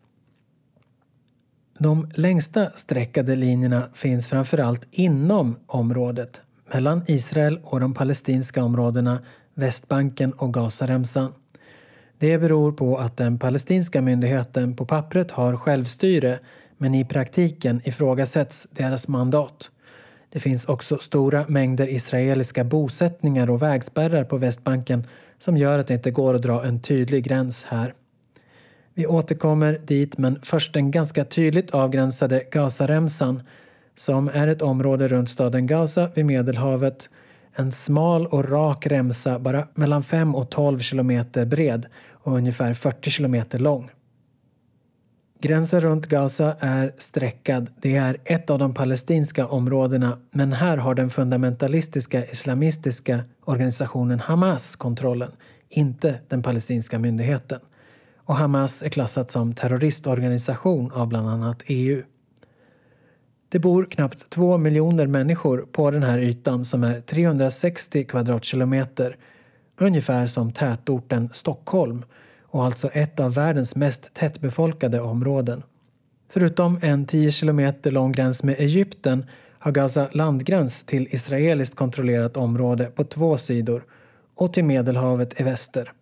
De 1.79 2.11
längsta 2.15 2.71
streckade 2.75 3.37
linjerna 3.37 3.89
finns 3.95 4.29
framförallt 4.29 4.87
inom 4.91 5.57
området 5.67 6.43
mellan 6.73 7.03
Israel 7.07 7.61
och 7.65 7.81
de 7.81 7.95
palestinska 7.95 8.65
områdena 8.65 9.23
Västbanken 9.55 10.33
och 10.33 10.55
Gazaremsan. 10.55 11.33
Det 12.19 12.39
beror 12.39 12.73
på 12.73 12.99
att 12.99 13.17
den 13.17 13.39
palestinska 13.39 14.03
myndigheten 14.03 14.77
på 14.77 14.87
pappret 14.87 15.31
har 15.31 15.57
självstyre 15.57 16.39
men 16.77 16.95
i 16.95 17.05
praktiken 17.05 17.81
ifrågasätts 17.85 18.69
deras 18.71 19.09
mandat. 19.09 19.71
Det 20.31 20.41
finns 20.41 20.65
också 20.65 20.99
stora 20.99 21.45
mängder 21.49 21.89
israeliska 21.89 22.65
bosättningar 22.65 23.51
och 23.51 23.63
vägspärrar 23.63 24.25
på 24.25 24.37
Västbanken 24.37 25.07
som 25.39 25.57
gör 25.57 25.79
att 25.79 25.87
det 25.87 25.95
inte 25.95 26.11
går 26.11 26.35
att 26.35 26.43
dra 26.43 26.65
en 26.65 26.81
tydlig 26.81 27.25
gräns 27.25 27.65
här. 27.65 27.95
Vi 28.99 29.07
återkommer 29.07 29.81
dit, 29.85 30.19
men 30.19 30.39
först 30.43 30.75
den 30.75 30.91
ganska 30.91 31.25
tydligt 31.25 31.71
avgränsade 31.71 32.45
Gazaremsan 32.51 33.43
som 33.95 34.29
är 34.29 34.47
ett 34.47 34.63
område 34.63 35.09
runt 35.09 35.29
staden 35.29 35.67
Gaza 35.67 36.11
vid 36.15 36.27
Medelhavet. 36.27 37.09
En 37.53 37.73
smal 37.73 38.27
och 38.27 38.51
rak 38.51 38.87
remsa 38.87 39.39
bara 39.39 39.69
mellan 39.75 40.03
5 40.03 40.35
och 40.35 40.51
12 40.51 40.79
kilometer 40.79 41.45
bred 41.45 41.87
och 42.13 42.37
ungefär 42.37 42.75
40 42.75 43.11
kilometer 43.11 43.59
lång. 43.59 43.91
Gränsen 45.41 45.81
runt 45.81 46.07
Gaza 46.07 46.57
är 46.61 46.93
streckad. 46.99 47.71
Det 47.81 47.97
är 47.97 48.17
ett 48.25 48.51
av 48.51 48.59
de 48.59 48.75
palestinska 48.75 49.47
områdena 49.47 50.19
men 50.31 50.53
här 50.53 50.77
har 50.77 50.95
den 50.95 51.11
fundamentalistiska 51.11 52.27
islamistiska 52.27 53.21
organisationen 53.45 54.21
Hamas 54.21 54.77
kontrollen, 54.77 55.33
inte 55.69 56.19
den 56.29 56.43
palestinska 56.43 56.99
myndigheten. 56.99 57.61
Och 58.27 58.37
Hamas 58.37 58.83
är 58.83 58.89
klassat 58.89 59.31
som 59.31 59.55
terroristorganisation 59.55 60.93
av 60.93 61.09
bland 61.09 61.29
annat 61.29 61.63
EU. 61.67 62.03
Det 63.49 63.59
bor 63.59 63.85
knappt 63.85 64.31
två 64.31 64.59
miljoner 64.59 65.07
människor 65.07 65.67
på 65.73 65.91
den 65.91 66.03
här 66.03 66.19
ytan 66.19 66.65
som 66.65 66.85
är 66.85 67.01
360 67.01 68.05
kvadratkilometer, 68.05 69.17
ungefär 69.77 70.27
som 70.27 70.53
tätorten 70.53 71.29
Stockholm 71.33 72.05
och 72.43 72.65
alltså 72.65 72.89
ett 72.89 73.21
av 73.21 73.35
världens 73.35 73.77
mest 73.77 74.15
tättbefolkade 74.15 75.01
områden. 75.01 75.63
Förutom 76.29 76.79
en 76.83 77.07
10 77.07 77.31
kilometer 77.31 77.91
lång 77.91 78.13
gräns 78.13 78.43
med 78.43 78.61
Egypten 78.61 79.27
har 79.59 79.73
Gaza 79.73 80.09
landgräns 80.13 80.85
till 80.85 81.09
israeliskt 81.11 81.77
kontrollerat 81.77 82.37
område 82.37 82.85
på 82.85 83.05
två 83.05 83.39
sidor 83.39 83.85
och 84.35 84.53
till 84.53 84.65
Medelhavet 84.65 85.41
i 85.41 85.43
väster. 85.43 85.93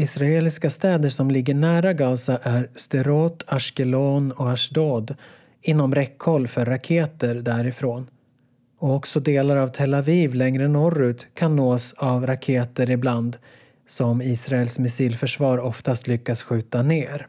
Israeliska 0.00 0.70
städer 0.70 1.08
som 1.08 1.30
ligger 1.30 1.54
nära 1.54 1.92
Gaza 1.92 2.38
är 2.42 2.68
Sderot, 2.74 3.44
Ashkelon 3.46 4.32
och 4.32 4.50
Ashdod 4.50 5.14
inom 5.62 5.94
räckhåll 5.94 6.48
för 6.48 6.64
raketer 6.64 7.34
därifrån. 7.34 8.10
Och 8.78 8.94
också 8.94 9.20
delar 9.20 9.56
av 9.56 9.68
Tel 9.68 9.94
Aviv 9.94 10.34
längre 10.34 10.68
norrut 10.68 11.26
kan 11.34 11.56
nås 11.56 11.92
av 11.92 12.26
raketer 12.26 12.90
ibland 12.90 13.36
som 13.86 14.22
Israels 14.22 14.78
missilförsvar 14.78 15.58
oftast 15.58 16.06
lyckas 16.06 16.42
skjuta 16.42 16.82
ner. 16.82 17.26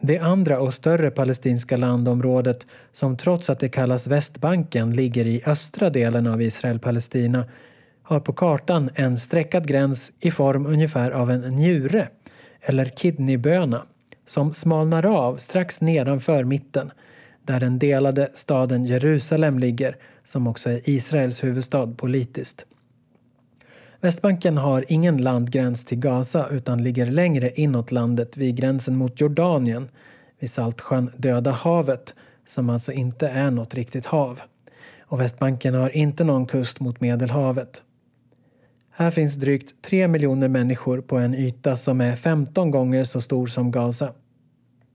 Det 0.00 0.18
andra 0.18 0.60
och 0.60 0.74
större 0.74 1.10
palestinska 1.10 1.76
landområdet 1.76 2.66
som 2.92 3.16
trots 3.16 3.50
att 3.50 3.60
det 3.60 3.68
kallas 3.68 4.06
Västbanken 4.06 4.90
ligger 4.90 5.26
i 5.26 5.42
östra 5.46 5.90
delen 5.90 6.26
av 6.26 6.42
Israel-Palestina 6.42 7.44
har 8.06 8.20
på 8.20 8.32
kartan 8.32 8.90
en 8.94 9.18
streckad 9.18 9.66
gräns 9.66 10.12
i 10.20 10.30
form 10.30 10.66
ungefär 10.66 11.10
av 11.10 11.30
en 11.30 11.40
njure 11.40 12.08
eller 12.60 12.84
kidneyböna 12.84 13.82
som 14.26 14.52
smalnar 14.52 15.06
av 15.06 15.36
strax 15.36 15.80
nedanför 15.80 16.44
mitten 16.44 16.92
där 17.42 17.60
den 17.60 17.78
delade 17.78 18.28
staden 18.34 18.84
Jerusalem 18.84 19.58
ligger 19.58 19.96
som 20.24 20.46
också 20.46 20.70
är 20.70 20.88
Israels 20.88 21.44
huvudstad 21.44 21.86
politiskt. 21.86 22.66
Västbanken 24.00 24.56
har 24.56 24.84
ingen 24.88 25.16
landgräns 25.16 25.84
till 25.84 25.98
Gaza 25.98 26.48
utan 26.50 26.82
ligger 26.82 27.06
längre 27.06 27.50
inåt 27.54 27.92
landet 27.92 28.36
vid 28.36 28.56
gränsen 28.56 28.96
mot 28.96 29.20
Jordanien 29.20 29.88
vid 30.38 30.50
Saltsjön 30.50 31.10
Döda 31.16 31.50
havet 31.50 32.14
som 32.44 32.70
alltså 32.70 32.92
inte 32.92 33.28
är 33.28 33.50
något 33.50 33.74
riktigt 33.74 34.06
hav. 34.06 34.40
Och 35.00 35.20
Västbanken 35.20 35.74
har 35.74 35.96
inte 35.96 36.24
någon 36.24 36.46
kust 36.46 36.80
mot 36.80 37.00
Medelhavet. 37.00 37.82
Här 38.98 39.10
finns 39.10 39.34
drygt 39.34 39.82
3 39.82 40.08
miljoner 40.08 40.48
människor 40.48 41.00
på 41.00 41.16
en 41.16 41.34
yta 41.34 41.76
som 41.76 42.00
är 42.00 42.16
15 42.16 42.70
gånger 42.70 43.04
så 43.04 43.20
stor 43.20 43.46
som 43.46 43.70
Gaza. 43.70 44.12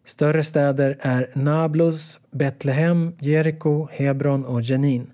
Större 0.05 0.43
städer 0.43 0.97
är 1.01 1.29
Nablus, 1.33 2.19
Betlehem, 2.31 3.15
Jeriko, 3.19 3.87
Hebron 3.91 4.45
och 4.45 4.61
Jenin. 4.61 5.11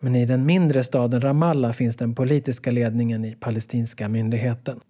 Men 0.00 0.16
i 0.16 0.26
den 0.26 0.46
mindre 0.46 0.84
staden 0.84 1.20
Ramallah 1.20 1.72
finns 1.72 1.96
den 1.96 2.14
politiska 2.14 2.70
ledningen 2.70 3.24
i 3.24 3.34
palestinska 3.34 4.08
myndigheten. 4.08 4.80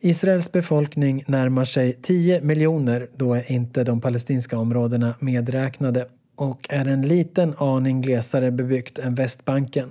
Israels 0.00 0.52
befolkning 0.52 1.24
närmar 1.26 1.64
sig 1.64 1.92
10 1.92 2.40
miljoner, 2.40 3.08
då 3.16 3.34
är 3.34 3.52
inte 3.52 3.84
de 3.84 4.00
palestinska 4.00 4.58
områdena 4.58 5.14
medräknade 5.20 6.08
och 6.34 6.66
är 6.70 6.88
en 6.88 7.02
liten 7.02 7.54
aning 7.58 8.00
glesare 8.00 8.50
bebyggt 8.50 8.98
än 8.98 9.14
Västbanken. 9.14 9.90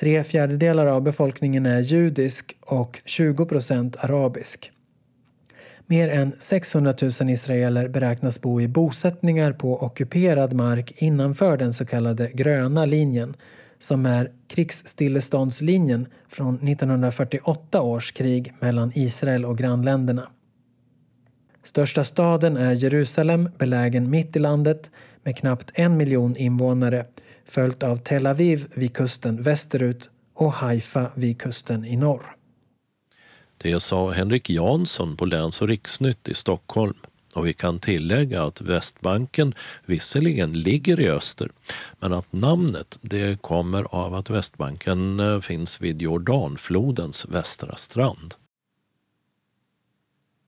Tre 0.00 0.24
fjärdedelar 0.24 0.86
av 0.86 1.02
befolkningen 1.02 1.66
är 1.66 1.80
judisk 1.80 2.56
och 2.60 3.02
20 3.04 3.46
procent 3.46 3.96
arabisk. 3.96 4.72
Mer 5.86 6.08
än 6.08 6.32
600 6.38 6.94
000 7.20 7.30
israeler 7.30 7.88
beräknas 7.88 8.40
bo 8.40 8.60
i 8.60 8.68
bosättningar 8.68 9.52
på 9.52 9.82
ockuperad 9.82 10.52
mark 10.52 10.92
innanför 10.96 11.56
den 11.56 11.74
så 11.74 11.86
kallade 11.86 12.30
gröna 12.34 12.84
linjen 12.84 13.36
som 13.78 14.06
är 14.06 14.30
krigsstilleståndslinjen 14.48 16.06
från 16.28 16.54
1948 16.54 17.82
års 17.82 18.12
krig 18.12 18.54
mellan 18.60 18.92
Israel 18.94 19.44
och 19.44 19.58
grannländerna. 19.58 20.30
Största 21.64 22.04
staden 22.04 22.56
är 22.56 22.72
Jerusalem, 22.72 23.48
belägen 23.58 24.10
mitt 24.10 24.36
i 24.36 24.38
landet 24.38 24.90
med 25.22 25.36
knappt 25.36 25.70
en 25.74 25.96
miljon 25.96 26.36
invånare 26.36 27.06
följt 27.50 27.82
av 27.82 27.96
Tel 27.96 28.26
Aviv 28.26 28.66
vid 28.74 28.94
kusten 28.94 29.42
västerut 29.42 30.10
och 30.34 30.52
Haifa 30.52 31.10
vid 31.14 31.40
kusten 31.40 31.84
i 31.84 31.96
norr. 31.96 32.36
Det 33.56 33.80
sa 33.80 34.10
Henrik 34.10 34.50
Jansson 34.50 35.16
på 35.16 35.24
Läns 35.24 35.62
och 35.62 35.68
riksnytt 35.68 36.28
i 36.28 36.34
Stockholm. 36.34 36.96
Och 37.34 37.46
vi 37.46 37.52
kan 37.52 37.78
tillägga 37.78 38.44
att 38.44 38.60
Västbanken 38.60 39.54
visserligen 39.86 40.52
ligger 40.52 41.00
i 41.00 41.10
öster 41.10 41.50
men 41.98 42.12
att 42.12 42.32
namnet 42.32 42.98
det 43.00 43.42
kommer 43.42 43.94
av 43.94 44.14
att 44.14 44.30
Västbanken 44.30 45.20
eh, 45.20 45.40
finns 45.40 45.80
vid 45.80 46.02
Jordanflodens 46.02 47.26
västra 47.28 47.76
strand. 47.76 48.34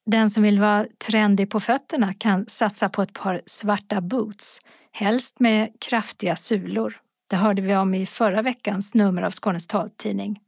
Den 0.07 0.31
som 0.31 0.43
vill 0.43 0.61
vara 0.61 0.87
trendig 1.09 1.51
på 1.51 1.61
fötterna 1.61 2.12
kan 2.12 2.47
satsa 2.47 2.88
på 2.88 3.03
ett 3.03 3.12
par 3.12 3.43
svarta 3.47 4.01
boots, 4.01 4.61
helst 4.93 5.41
med 5.41 5.69
kraftiga 5.81 6.37
sulor. 6.37 6.97
Det 7.31 7.37
hörde 7.37 7.62
vi 7.62 7.77
om 7.77 7.95
i 7.95 8.07
förra 8.07 8.43
veckans 8.43 8.95
nummer 8.95 9.23
av 9.23 9.31
Skånes 9.31 9.67
taltidning. 9.67 10.41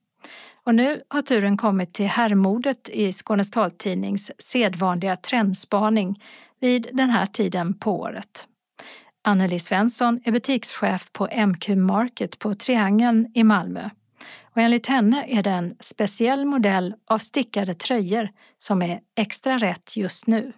Och 0.65 0.75
nu 0.75 1.03
har 1.09 1.23
turen 1.23 1.57
kommit 1.57 1.95
till 1.95 2.07
herrmodet 2.07 2.89
i 2.89 3.13
Skånes 3.13 3.51
taltidnings 3.51 4.33
sedvanliga 4.39 5.17
trendspaning 5.17 6.23
vid 6.61 6.89
den 6.93 7.11
här 7.11 7.27
tiden 7.27 7.75
på 7.79 8.01
året. 8.01 8.49
Anneli 9.23 9.59
Svensson 9.59 10.21
är 10.25 10.33
butikschef 10.33 11.13
på 11.13 11.29
MQ 11.47 11.69
Market 11.69 12.39
på 12.39 12.55
Triangeln 12.55 13.31
i 13.35 13.45
Malmö. 13.45 13.91
Och 14.55 14.63
enligt 14.63 14.87
henne 14.87 15.25
är 15.29 15.43
det 15.43 15.51
en 15.51 15.77
speciell 15.81 16.45
modell 16.45 16.95
av 17.07 17.19
stickade 17.19 17.75
tröjor 17.75 18.29
som 18.59 18.83
är 18.83 19.01
extra 19.17 19.59
rätt 19.59 19.97
just 19.97 20.27
nu. 20.27 20.53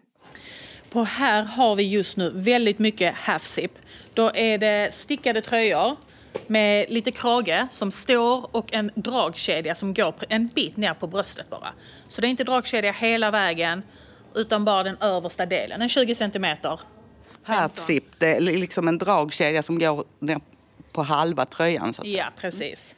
På 0.91 1.05
här 1.05 1.43
har 1.43 1.77
vi 1.77 1.83
just 1.83 2.17
nu 2.17 2.31
väldigt 2.35 2.79
mycket 2.79 3.15
half 3.15 3.47
zip. 3.47 3.73
Då 4.15 4.31
är 4.35 4.59
det 4.59 4.95
stickade 4.95 5.43
tröjor 5.43 5.97
med 6.47 6.87
lite 6.91 7.13
krage 7.13 7.67
som 7.73 7.93
står 7.93 8.57
och 8.57 8.73
en 8.73 8.91
dragkedja 8.95 9.75
som 9.75 9.95
går 9.95 10.15
en 10.29 10.47
bit 10.47 10.77
ner 10.77 10.95
på 10.95 11.07
bröstet 11.07 11.51
bara. 11.51 11.73
Så 12.09 12.21
det 12.21 12.27
är 12.27 12.29
inte 12.29 12.45
dragkedja 12.45 12.93
hela 12.93 13.31
vägen 13.31 13.83
utan 14.35 14.65
bara 14.65 14.83
den 14.83 14.97
översta 15.01 15.47
delen, 15.47 15.83
en 15.83 15.89
20 15.89 16.15
centimeter. 16.15 16.81
Half 17.43 17.77
zip, 17.77 18.05
det 18.19 18.37
är 18.37 18.41
liksom 18.41 18.89
en 18.89 18.99
dragkedja 18.99 19.63
som 19.63 19.79
går 19.79 20.05
ner 20.19 20.41
på 20.93 21.03
halva 21.03 21.45
tröjan. 21.45 21.93
Så 21.93 22.03
att 22.03 22.09
Ja, 22.09 22.27
precis. 22.41 22.95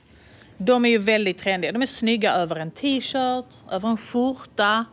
De 0.58 0.84
är 0.84 0.88
ju 0.88 0.98
väldigt 0.98 1.38
trendiga. 1.38 1.72
De 1.72 1.82
är 1.82 1.86
snygga 1.86 2.32
över 2.32 2.56
en 2.56 2.70
t-shirt, 2.70 3.54
över 3.70 3.88
en 3.88 3.96
skjorta. 3.96 4.84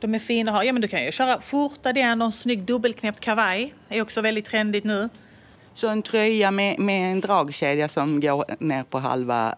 De 0.00 0.14
är 0.14 0.18
fina 0.18 0.50
att 0.50 0.56
ha. 0.56 0.64
Ja, 0.64 0.72
men 0.72 0.82
du 0.82 0.88
kan 0.88 1.04
ju 1.04 1.12
köra 1.12 1.40
skjorta, 1.40 1.92
den 1.92 2.22
och 2.22 2.26
en 2.26 2.32
snygg 2.32 2.62
dubbelknäppt 2.62 3.20
kavaj. 3.20 3.74
är 3.88 4.02
också 4.02 4.20
väldigt 4.20 4.44
trendigt 4.44 4.84
nu. 4.84 5.08
Så 5.74 5.88
en 5.88 6.02
tröja 6.02 6.50
med, 6.50 6.78
med 6.78 7.12
en 7.12 7.20
dragkedja 7.20 7.88
som 7.88 8.20
går 8.20 8.44
ner 8.58 8.84
på 8.84 8.98
halva 8.98 9.54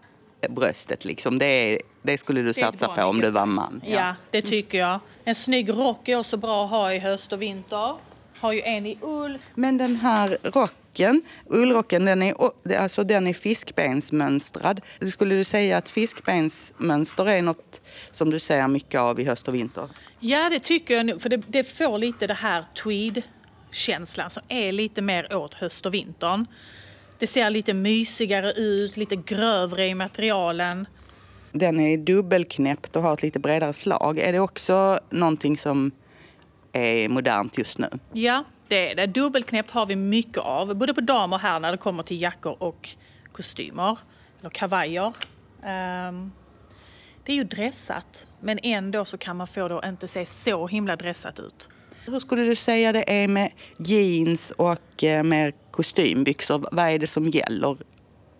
bröstet, 0.49 1.05
liksom. 1.05 1.39
det, 1.39 1.79
det 2.01 2.17
skulle 2.17 2.41
du 2.41 2.53
satsa 2.53 2.87
på 2.87 3.01
om 3.01 3.19
du 3.19 3.29
var 3.29 3.45
man? 3.45 3.81
Ja. 3.85 3.91
ja, 3.91 4.15
det 4.31 4.41
tycker 4.41 4.77
jag. 4.77 4.99
En 5.23 5.35
snygg 5.35 5.69
rock 5.69 6.07
är 6.07 6.19
också 6.19 6.37
bra 6.37 6.65
att 6.65 6.69
ha 6.69 6.93
i 6.93 6.99
höst 6.99 7.33
och 7.33 7.41
vinter. 7.41 7.95
Har 8.39 8.51
ju 8.51 8.61
en 8.61 8.85
i 8.85 8.97
ull. 9.01 9.37
Men 9.55 9.77
den 9.77 9.95
här 9.95 10.37
rocken, 10.43 10.75
ullrocken, 11.49 12.05
den 12.05 12.21
är, 12.21 12.33
alltså 12.77 13.03
den 13.03 13.27
är 13.27 13.33
fiskbensmönstrad. 13.33 14.81
Skulle 15.11 15.35
du 15.35 15.43
säga 15.43 15.77
att 15.77 15.89
fiskbensmönster 15.89 17.29
är 17.29 17.41
något 17.41 17.81
som 18.11 18.29
du 18.29 18.39
ser 18.39 18.67
mycket 18.67 18.99
av 18.99 19.19
i 19.19 19.25
höst 19.25 19.47
och 19.47 19.55
vinter? 19.55 19.89
Ja, 20.19 20.49
det 20.49 20.59
tycker 20.59 20.93
jag 20.93 21.05
nu, 21.05 21.19
för 21.19 21.29
det, 21.29 21.43
det 21.47 21.63
får 21.63 21.97
lite 21.97 22.27
det 22.27 22.33
här 22.33 22.65
tweed 22.83 23.21
känslan 23.71 24.29
som 24.29 24.43
är 24.47 24.71
lite 24.71 25.01
mer 25.01 25.35
åt 25.35 25.53
höst 25.53 25.85
och 25.85 25.93
vintern. 25.93 26.45
Det 27.19 27.27
ser 27.27 27.49
lite 27.49 27.73
mysigare 27.73 28.51
ut, 28.51 28.97
lite 28.97 29.15
grövre 29.15 29.87
i 29.87 29.95
materialen. 29.95 30.87
Den 31.51 31.79
är 31.79 31.97
dubbelknäppt 31.97 32.95
och 32.95 33.03
har 33.03 33.13
ett 33.13 33.23
lite 33.23 33.39
bredare 33.39 33.73
slag. 33.73 34.19
Är 34.19 34.33
det 34.33 34.39
också 34.39 34.99
någonting 35.09 35.57
som 35.57 35.91
är 36.71 37.09
modernt 37.09 37.57
just 37.57 37.77
nu? 37.77 37.89
Ja, 38.13 38.43
det 38.71 38.91
är 38.91 38.95
det. 38.95 39.07
Dubbelknäppt 39.07 39.71
har 39.71 39.85
vi 39.85 39.95
mycket 39.95 40.37
av, 40.37 40.75
både 40.75 40.93
på 40.93 41.01
damer 41.01 41.37
här 41.37 41.59
när 41.59 41.71
det 41.71 41.77
kommer 41.77 42.03
till 42.03 42.21
jackor 42.21 42.63
och 42.63 42.89
kostymer, 43.31 43.97
eller 44.39 44.49
kavajer. 44.49 45.07
Um, 45.07 46.31
det 47.23 47.31
är 47.31 47.35
ju 47.35 47.43
dressat, 47.43 48.27
men 48.39 48.59
ändå 48.63 49.05
så 49.05 49.17
kan 49.17 49.37
man 49.37 49.47
få 49.47 49.67
det 49.67 49.79
att 49.79 49.85
inte 49.85 50.07
se 50.07 50.25
så 50.25 50.67
himla 50.67 50.95
dressat 50.95 51.39
ut. 51.39 51.69
Hur 52.05 52.19
skulle 52.19 52.41
du 52.41 52.55
säga 52.55 52.91
det 52.91 53.23
är 53.23 53.27
med 53.27 53.51
jeans 53.77 54.51
och 54.51 55.03
eh, 55.03 55.23
med 55.23 55.53
kostymbyxor? 55.71 56.65
Vad 56.71 56.85
är 56.85 56.99
det 56.99 57.07
som 57.07 57.29
gäller? 57.29 57.77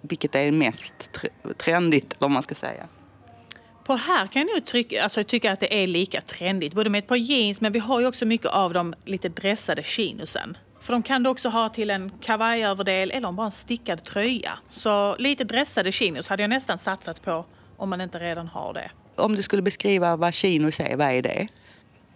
Vilket 0.01 0.35
är 0.35 0.51
mest 0.51 1.11
trendigt, 1.57 2.13
eller 2.19 2.29
man 2.29 2.43
ska 2.43 2.55
säga? 2.55 2.87
På 3.83 3.95
här 3.95 4.27
kan 4.27 4.49
jag 4.53 4.65
trycka, 4.65 5.03
alltså, 5.03 5.23
tycka 5.23 5.51
att 5.51 5.59
det 5.59 5.83
är 5.83 5.87
lika 5.87 6.21
trendigt, 6.21 6.73
både 6.73 6.89
med 6.89 6.99
ett 6.99 7.07
par 7.07 7.15
jeans 7.15 7.61
men 7.61 7.71
vi 7.71 7.79
har 7.79 7.99
ju 7.99 8.07
också 8.07 8.25
mycket 8.25 8.47
av 8.47 8.73
de 8.73 8.93
lite 9.05 9.29
dressade 9.29 9.83
chinusen. 9.83 10.57
För 10.81 10.93
de 10.93 11.03
kan 11.03 11.23
du 11.23 11.29
också 11.29 11.49
ha 11.49 11.69
till 11.69 11.89
en 11.89 12.09
kavajöverdel 12.09 13.11
eller 13.11 13.31
bara 13.31 13.45
en 13.45 13.51
stickad 13.51 14.03
tröja. 14.03 14.59
Så 14.69 15.15
lite 15.19 15.43
dressade 15.43 15.91
chinos 15.91 16.27
hade 16.27 16.43
jag 16.43 16.49
nästan 16.49 16.77
satsat 16.77 17.21
på 17.21 17.45
om 17.77 17.89
man 17.89 18.01
inte 18.01 18.19
redan 18.19 18.47
har 18.47 18.73
det. 18.73 18.91
Om 19.15 19.35
du 19.35 19.43
skulle 19.43 19.61
beskriva 19.61 20.15
vad 20.15 20.33
chinos 20.33 20.79
är, 20.79 20.97
vad 20.97 21.07
är 21.07 21.21
det? 21.21 21.47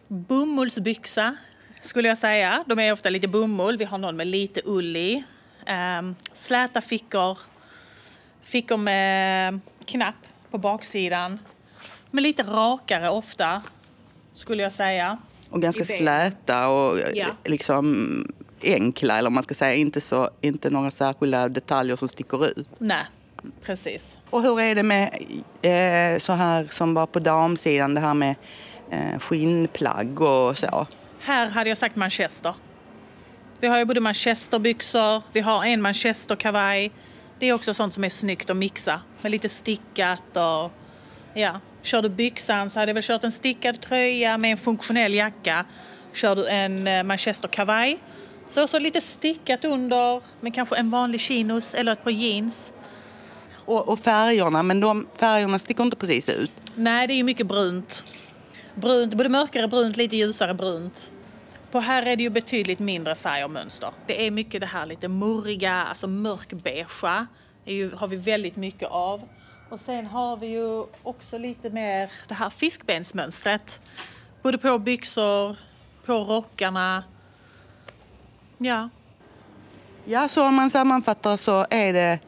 Bomullsbyxa 0.08 1.36
skulle 1.82 2.08
jag 2.08 2.17
säga. 2.17 2.63
De 2.67 2.80
är 2.80 2.91
ofta 2.91 3.10
lite 3.10 3.28
bomull. 3.28 3.78
Vi 3.78 3.86
har 3.86 3.97
någon 3.97 4.15
med 4.15 4.28
lite 4.28 4.62
ull 4.65 4.95
i. 4.97 5.23
Um, 5.99 6.15
släta 6.34 6.82
fickor. 6.82 7.38
Fickor 8.41 8.78
med 8.78 9.60
knapp 9.86 10.15
på 10.51 10.58
baksidan. 10.58 11.39
Men 12.15 12.23
lite 12.23 12.43
rakare 12.43 13.10
ofta, 13.10 13.62
skulle 14.34 14.63
jag 14.63 14.73
säga. 14.73 15.17
Och 15.49 15.62
ganska 15.62 15.84
släta 15.84 16.69
och 16.69 16.99
ja. 17.13 17.28
liksom 17.43 18.28
enkla, 18.63 19.17
eller 19.17 19.30
man 19.30 19.43
ska 19.43 19.54
säga. 19.54 19.73
Inte, 19.73 20.01
så, 20.01 20.30
inte 20.41 20.69
några 20.69 20.91
särskilda 20.91 21.49
detaljer 21.49 21.95
som 21.95 22.08
sticker 22.08 22.45
ut. 22.45 22.69
Nej, 22.78 23.06
precis. 23.62 24.17
Och 24.30 24.41
hur 24.41 24.60
är 24.60 24.75
det 24.75 24.84
med 24.84 25.04
eh, 25.62 26.19
så 26.19 26.34
här 26.34 26.67
som 26.71 26.93
var 26.93 27.06
på 27.06 27.19
damsidan, 27.19 27.93
det 27.93 28.01
här 28.01 28.13
med 28.13 28.36
eh, 28.91 29.19
skinnplagg 29.19 30.21
och 30.21 30.58
så? 30.58 30.88
Här 31.19 31.49
hade 31.49 31.69
jag 31.69 31.78
sagt 31.78 31.95
manchester. 31.95 32.54
Vi 33.60 33.67
har 33.67 33.78
ju 33.78 33.86
både 33.86 33.99
manchesterbyxor, 33.99 35.21
vi 35.32 35.39
har 35.39 35.65
en 35.65 35.82
manchesterkavaj. 35.82 36.91
Det 37.39 37.49
är 37.49 37.54
också 37.54 37.73
sånt 37.73 37.93
som 37.93 38.04
är 38.04 38.10
snyggt 38.10 38.49
att 38.49 38.58
mixa 38.58 39.01
med 39.21 39.32
lite 39.32 39.49
stickat 39.49 40.38
och 40.38 40.71
ja. 41.34 41.60
Kör 41.86 42.02
du 42.02 42.10
byxan 42.10 42.69
så 42.69 42.80
hade 42.80 42.89
jag 42.89 42.93
väl 42.93 43.04
kört 43.04 43.24
en 43.24 43.32
stickad 43.32 43.82
tröja 43.82 44.38
med 44.38 44.52
en 44.52 44.58
funktionell 44.58 45.13
jacka. 45.13 45.65
Kör 46.13 46.36
du 46.36 46.48
en 46.48 46.88
eh, 46.88 47.04
manchesterkavaj 47.04 48.00
så, 48.50 48.67
så 48.67 48.80
lite 48.80 49.02
stickat 49.02 49.65
under 49.65 50.21
med 50.41 50.54
kanske 50.54 50.76
en 50.76 50.89
vanlig 50.89 51.21
chinos 51.21 51.74
eller 51.74 51.91
ett 51.91 52.04
par 52.04 52.12
jeans. 52.12 52.74
Och, 53.65 53.88
och 53.88 54.00
färgerna, 54.00 54.63
men 54.63 54.80
de 54.80 55.08
färgerna 55.19 55.60
sticker 55.60 55.84
inte 55.84 55.98
precis 55.98 56.30
ut? 56.30 56.52
Nej, 56.76 57.08
det 57.08 57.13
är 57.13 57.15
ju 57.15 57.24
mycket 57.24 57.48
brunt 57.48 58.04
brunt, 58.76 59.13
både 59.13 59.30
mörkare 59.30 59.67
brunt, 59.67 59.98
lite 59.98 60.15
ljusare 60.15 60.54
brunt. 60.54 61.12
På 61.71 61.80
här 61.80 62.04
är 62.04 62.15
det 62.15 62.24
ju 62.24 62.30
betydligt 62.30 62.80
mindre 62.80 63.15
färg 63.15 63.43
och 63.43 63.52
mönster. 63.52 63.89
Det 64.08 64.28
är 64.28 64.32
mycket 64.32 64.62
det 64.62 64.67
här 64.67 64.86
lite 64.86 65.08
murriga, 65.08 65.74
alltså 65.74 66.08
mörkbeigea. 66.08 67.28
har 67.95 68.08
vi 68.08 68.15
väldigt 68.15 68.56
mycket 68.56 68.89
av. 68.89 69.21
Och 69.69 69.80
sen 69.80 70.06
har 70.06 70.38
vi 70.38 70.47
ju 70.47 70.86
också 71.04 71.38
lite 71.38 71.69
mer 71.69 72.12
det 72.28 72.34
här 72.34 72.49
fiskbensmönstret. 72.49 73.80
Både 74.41 74.58
på 74.58 74.80
byxor, 74.80 75.56
på 76.06 76.13
rockarna. 76.13 77.04
Ja. 78.58 78.89
Ja, 80.06 80.28
så 80.28 80.47
om 80.47 80.56
man 80.56 80.69
sammanfattar 80.69 81.38
så 81.38 81.65
är 81.69 81.93
det 81.93 82.19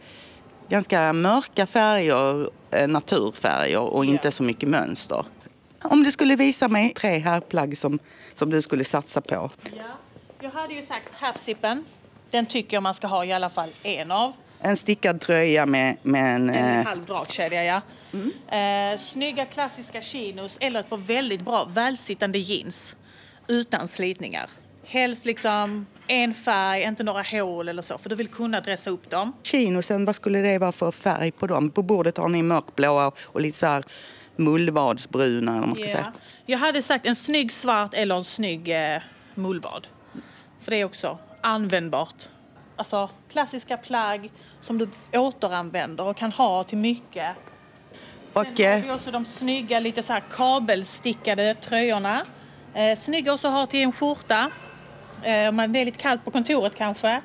ganska 0.69 1.13
mörka 1.13 1.67
färger, 1.67 2.49
eh, 2.71 2.87
naturfärger 2.87 3.79
och 3.79 4.05
inte 4.05 4.31
så 4.31 4.43
mycket 4.43 4.69
mönster. 4.69 5.25
Om 5.83 6.03
du 6.03 6.11
skulle 6.11 6.35
visa 6.35 6.67
mig 6.67 6.93
tre 6.93 7.17
herrplagg 7.17 7.77
som, 7.77 7.99
som 8.33 8.49
du 8.49 8.61
skulle 8.61 8.83
satsa 8.83 9.21
på. 9.21 9.51
Ja. 9.77 9.83
Jag 10.39 10.49
hade 10.49 10.73
ju 10.73 10.85
sagt 10.85 11.07
halfsippen. 11.13 11.85
Den 12.29 12.45
tycker 12.45 12.77
jag 12.77 12.83
man 12.83 12.93
ska 12.93 13.07
ha 13.07 13.25
i 13.25 13.33
alla 13.33 13.49
fall 13.49 13.69
en 13.83 14.11
av. 14.11 14.33
En 14.61 14.77
stickad 14.77 15.21
tröja 15.21 15.65
med, 15.65 15.97
med 16.01 16.35
en... 16.35 16.49
En 16.49 16.79
eh... 16.79 16.85
halv 16.85 17.05
dragkedja, 17.05 17.63
ja. 17.63 17.81
Mm. 18.13 18.93
Eh, 18.93 18.99
snygga 18.99 19.45
klassiska 19.45 20.01
chinos 20.01 20.57
eller 20.59 20.79
ett 20.79 20.89
par 20.89 20.97
väldigt 20.97 21.41
bra 21.41 21.65
välsittande 21.65 22.39
jeans 22.39 22.95
utan 23.47 23.87
slitningar. 23.87 24.49
Helst 24.83 25.25
liksom 25.25 25.85
en 26.07 26.33
färg, 26.33 26.83
inte 26.83 27.03
några 27.03 27.23
hål 27.23 27.69
eller 27.69 27.81
så, 27.81 27.97
för 27.97 28.09
du 28.09 28.15
vill 28.15 28.27
kunna 28.27 28.61
dressa 28.61 28.89
upp 28.89 29.09
dem. 29.09 29.33
Chinosen, 29.43 30.05
vad 30.05 30.15
skulle 30.15 30.39
det 30.39 30.57
vara 30.57 30.71
för 30.71 30.91
färg 30.91 31.31
på 31.31 31.47
dem? 31.47 31.69
På 31.69 31.81
bordet 31.81 32.17
har 32.17 32.29
ni 32.29 32.43
mörkblåa 32.43 33.11
och 33.25 33.41
lite 33.41 33.57
så 33.57 33.65
här 33.65 33.83
mullvadsbruna 34.35 35.57
eller 35.57 35.67
man 35.67 35.75
ska 35.75 35.85
yeah. 35.85 35.95
säga. 35.95 36.13
Jag 36.45 36.57
hade 36.57 36.81
sagt 36.81 37.05
en 37.05 37.15
snygg 37.15 37.53
svart 37.53 37.93
eller 37.93 38.15
en 38.15 38.23
snygg 38.23 38.69
eh, 38.69 39.01
mullvad. 39.35 39.87
För 40.59 40.71
det 40.71 40.77
är 40.77 40.85
också 40.85 41.17
användbart. 41.41 42.23
Alltså, 42.77 43.09
klassiska 43.31 43.77
plagg 43.77 44.31
som 44.61 44.77
du 44.77 44.89
återanvänder 45.13 46.03
och 46.03 46.17
kan 46.17 46.31
ha 46.31 46.63
till 46.63 46.77
mycket. 46.77 47.35
Och, 48.33 48.45
Sen 48.57 48.71
har 48.71 48.81
vi 48.81 48.91
också 48.91 49.11
de 49.11 49.25
snygga, 49.25 49.79
lite 49.79 50.03
så 50.03 50.13
här 50.13 50.23
kabelstickade 50.31 51.55
tröjorna. 51.55 52.25
Eh, 52.73 52.99
snygga 52.99 53.33
också 53.33 53.47
att 53.47 53.53
ha 53.53 53.65
till 53.65 53.81
en 53.81 53.91
skjorta. 53.91 54.51
Eh, 55.23 55.49
om 55.49 55.73
det 55.73 55.79
är 55.79 55.85
lite 55.85 55.97
kallt 55.97 56.25
på 56.25 56.31
kontoret 56.31 56.75
kanske. 56.75 57.21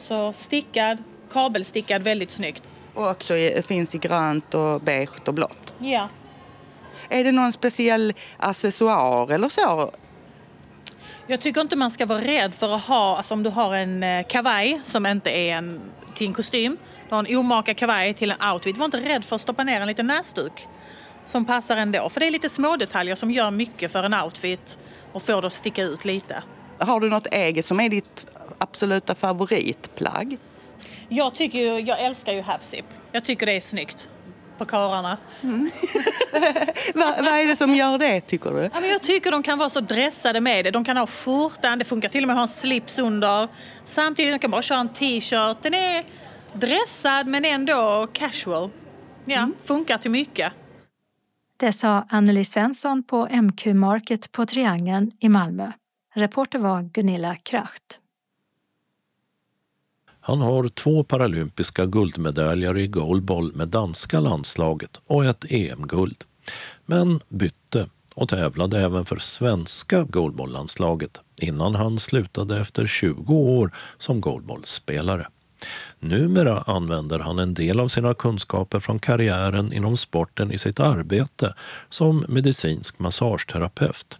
Så 0.00 0.32
stickad, 0.32 0.98
kabelstickad, 1.32 2.02
väldigt 2.02 2.30
snyggt. 2.30 2.62
och 2.94 3.08
också 3.10 3.34
finns 3.62 3.94
i 3.94 3.98
grönt 3.98 4.54
och 4.54 4.80
beige 4.80 5.28
och 5.28 5.34
blått. 5.34 5.72
Ja. 5.78 6.08
Är 7.08 7.24
det 7.24 7.32
någon 7.32 7.52
speciell 7.52 8.14
accessoar 8.36 9.32
eller 9.32 9.48
så? 9.48 9.90
Jag 11.28 11.40
tycker 11.40 11.60
inte 11.60 11.76
man 11.76 11.90
ska 11.90 12.06
vara 12.06 12.20
rädd 12.20 12.54
för 12.54 12.74
att 12.74 12.82
ha, 12.82 13.16
alltså 13.16 13.34
om 13.34 13.42
du 13.42 13.50
har 13.50 13.74
en 13.74 14.02
eh, 14.02 14.26
kavaj 14.26 14.80
som 14.84 15.06
inte 15.06 15.30
är 15.30 15.56
en, 15.56 15.80
till 16.14 16.26
en 16.26 16.34
kostym. 16.34 16.76
Du 17.08 17.14
har 17.14 17.24
en 17.24 17.36
omaka 17.36 17.74
kavaj 17.74 18.14
till 18.14 18.30
en 18.30 18.50
outfit. 18.52 18.76
Var 18.76 18.84
inte 18.84 19.00
rädd 19.00 19.24
för 19.24 19.36
att 19.36 19.42
stoppa 19.42 19.64
ner 19.64 19.80
en 19.80 19.88
liten 19.88 20.06
näsduk 20.06 20.66
som 21.24 21.44
passar 21.44 21.76
ändå. 21.76 22.08
För 22.08 22.20
det 22.20 22.26
är 22.26 22.30
lite 22.30 22.48
små 22.48 22.76
detaljer 22.76 23.14
som 23.14 23.30
gör 23.30 23.50
mycket 23.50 23.92
för 23.92 24.02
en 24.02 24.14
outfit 24.14 24.78
och 25.12 25.22
får 25.22 25.40
det 25.40 25.46
att 25.46 25.52
sticka 25.52 25.82
ut 25.82 26.04
lite. 26.04 26.42
Har 26.78 27.00
du 27.00 27.08
något 27.10 27.26
eget 27.26 27.66
som 27.66 27.80
är 27.80 27.88
ditt 27.88 28.26
absoluta 28.58 29.14
favoritplagg? 29.14 30.38
Jag, 31.08 31.34
tycker 31.34 31.58
ju, 31.58 31.80
jag 31.80 32.00
älskar 32.00 32.32
ju 32.32 32.42
half-zip. 32.42 32.84
Jag 33.12 33.24
tycker 33.24 33.46
det 33.46 33.52
är 33.52 33.60
snyggt 33.60 34.08
på 34.58 34.64
karlarna. 34.64 35.18
Va, 36.94 37.14
vad 37.18 37.40
är 37.40 37.46
det 37.46 37.56
som 37.56 37.74
gör 37.74 37.98
det 37.98 38.20
tycker 38.20 38.50
du? 38.50 38.60
Ja, 38.62 38.80
men 38.80 38.90
jag 38.90 39.02
tycker 39.02 39.30
de 39.30 39.42
kan 39.42 39.58
vara 39.58 39.70
så 39.70 39.80
dressade 39.80 40.40
med 40.40 40.64
det. 40.64 40.70
De 40.70 40.84
kan 40.84 40.96
ha 40.96 41.06
skjortan, 41.06 41.78
det 41.78 41.84
funkar 41.84 42.08
till 42.08 42.24
och 42.24 42.28
med 42.28 42.34
att 42.34 42.38
ha 42.38 42.42
en 42.42 42.48
slips 42.48 42.98
under. 42.98 43.48
Samtidigt 43.84 44.34
de 44.34 44.38
kan 44.38 44.50
bara 44.50 44.62
köra 44.62 44.78
en 44.78 44.88
t-shirt. 44.88 45.56
Den 45.62 45.74
är 45.74 46.04
dressad 46.52 47.26
men 47.26 47.44
ändå 47.44 48.08
casual. 48.12 48.70
Ja, 49.24 49.50
funkar 49.64 49.98
till 49.98 50.10
mycket. 50.10 50.52
Det 51.56 51.72
sa 51.72 52.06
Anneli 52.08 52.44
Svensson 52.44 53.02
på 53.02 53.28
MQ 53.42 53.66
Market 53.66 54.32
på 54.32 54.46
Triangeln 54.46 55.12
i 55.20 55.28
Malmö. 55.28 55.72
Reporter 56.14 56.58
var 56.58 56.82
Gunilla 56.82 57.36
Kracht. 57.36 58.00
Han 60.26 60.40
har 60.40 60.68
två 60.68 61.04
paralympiska 61.04 61.86
guldmedaljer 61.86 62.78
i 62.78 62.86
goalball 62.86 63.52
med 63.52 63.68
danska 63.68 64.20
landslaget 64.20 65.00
och 65.06 65.24
ett 65.24 65.44
EM-guld. 65.48 66.24
Men 66.86 67.20
bytte 67.28 67.88
och 68.14 68.28
tävlade 68.28 68.80
även 68.80 69.04
för 69.04 69.16
svenska 69.16 70.02
goalballlandslaget 70.02 71.20
innan 71.40 71.74
han 71.74 71.98
slutade 71.98 72.60
efter 72.60 72.86
20 72.86 73.34
år 73.34 73.70
som 73.98 74.20
goalballspelare. 74.20 75.26
Numera 75.98 76.60
använder 76.66 77.18
han 77.18 77.38
en 77.38 77.54
del 77.54 77.80
av 77.80 77.88
sina 77.88 78.14
kunskaper 78.14 78.80
från 78.80 78.98
karriären 78.98 79.72
inom 79.72 79.96
sporten 79.96 80.52
i 80.52 80.58
sitt 80.58 80.80
arbete 80.80 81.54
som 81.88 82.24
medicinsk 82.28 82.98
massageterapeut. 82.98 84.18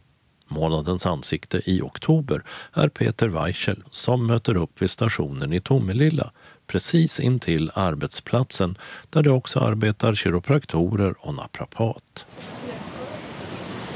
Månadens 0.48 1.06
ansikte 1.06 1.62
i 1.64 1.82
oktober 1.82 2.42
är 2.72 2.88
Peter 2.88 3.28
Weichel 3.28 3.82
som 3.90 4.26
möter 4.26 4.56
upp 4.56 4.82
vid 4.82 4.90
stationen 4.90 5.52
i 5.52 5.60
Tomelilla 5.60 6.30
precis 6.66 7.20
intill 7.20 7.70
arbetsplatsen 7.74 8.78
där 9.10 9.22
det 9.22 9.30
också 9.30 9.60
arbetar 9.60 10.14
kiropraktorer 10.14 11.14
och 11.18 11.34
naprapat. 11.34 12.26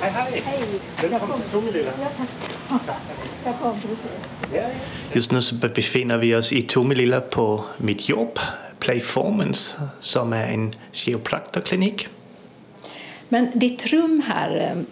Hej, 0.00 0.42
hej! 0.44 0.64
Välkommen 1.00 1.40
till 1.40 1.50
Tomelilla. 1.50 1.92
Just 5.12 5.32
nu 5.32 5.42
så 5.42 5.54
befinner 5.54 6.18
vi 6.18 6.34
oss 6.34 6.52
i 6.52 6.62
Tomelilla 6.62 7.20
på 7.20 7.64
mitt 7.78 8.08
jobb, 8.08 8.38
Playformance, 8.78 9.82
som 10.00 10.32
är 10.32 10.46
en 10.46 10.74
kiropraktorklinik. 10.92 12.08
Men 13.28 13.58
ditt 13.58 13.86
rum 13.86 14.22
här, 14.26 14.56
eh, 14.56 14.82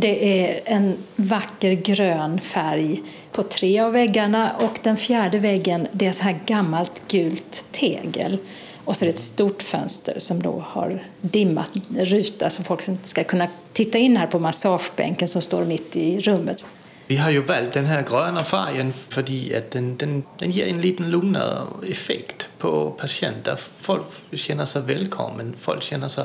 det 0.00 0.42
är 0.42 0.60
en 0.64 0.96
vacker 1.16 1.72
grön 1.72 2.40
färg 2.40 3.02
på 3.32 3.42
tre 3.42 3.80
av 3.80 3.92
väggarna 3.92 4.52
och 4.58 4.78
den 4.82 4.96
fjärde 4.96 5.38
väggen 5.38 5.88
det 5.92 6.06
är 6.06 6.12
så 6.12 6.22
här 6.22 6.40
gammalt 6.46 7.02
gult 7.08 7.64
tegel. 7.72 8.38
Och 8.84 8.96
så 8.96 9.04
är 9.04 9.06
det 9.06 9.14
ett 9.14 9.20
stort 9.20 9.62
fönster 9.62 10.18
som 10.18 10.42
då 10.42 10.64
har 10.66 11.02
dimmat 11.20 11.70
ruta 11.88 12.50
så 12.50 12.62
folk 12.62 12.88
inte 12.88 13.08
ska 13.08 13.24
kunna 13.24 13.48
titta 13.72 13.98
in 13.98 14.16
här 14.16 14.26
på 14.26 14.38
massagebänken 14.38 15.28
som 15.28 15.42
står 15.42 15.64
mitt 15.64 15.96
i 15.96 16.20
rummet. 16.20 16.64
Vi 17.06 17.16
har 17.16 17.30
ju 17.30 17.42
valt 17.42 17.72
den 17.72 17.84
här 17.84 18.02
gröna 18.02 18.44
färgen 18.44 18.92
för 19.08 19.20
att 19.20 19.70
den, 19.70 19.96
den, 19.96 20.22
den 20.38 20.50
ger 20.50 20.66
en 20.66 20.80
liten 20.80 21.10
lugnare 21.10 21.66
effekt 21.90 22.48
på 22.58 22.90
patienter. 22.90 23.60
Folk 23.80 24.04
känner 24.32 24.64
sig 24.64 24.82
välkomna. 24.82 25.52
folk 25.60 25.82
känner 25.82 26.08
sig 26.08 26.24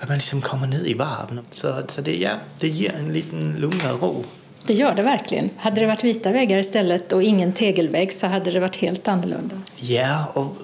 att 0.00 0.08
man 0.08 0.16
liksom 0.16 0.42
kommer 0.42 0.66
ner 0.66 0.86
i 0.86 0.94
varv. 0.94 1.40
Så, 1.50 1.82
så 1.88 2.00
det, 2.00 2.16
ja, 2.16 2.30
det 2.60 2.68
ger 2.68 2.94
en 2.94 3.12
liten 3.12 3.56
lugnare 3.58 3.92
ro. 3.92 4.24
Det 4.66 4.74
gör 4.74 4.94
det 4.94 5.02
verkligen. 5.02 5.50
Hade 5.56 5.80
det 5.80 5.86
varit 5.86 6.04
vita 6.04 6.32
väggar 6.32 6.58
istället 6.58 7.12
och 7.12 7.22
ingen 7.22 7.52
tegelvägg 7.52 8.12
så 8.12 8.26
hade 8.26 8.50
det 8.50 8.60
varit 8.60 8.76
helt 8.76 9.08
annorlunda. 9.08 9.60
Ja, 9.76 10.32
och 10.34 10.56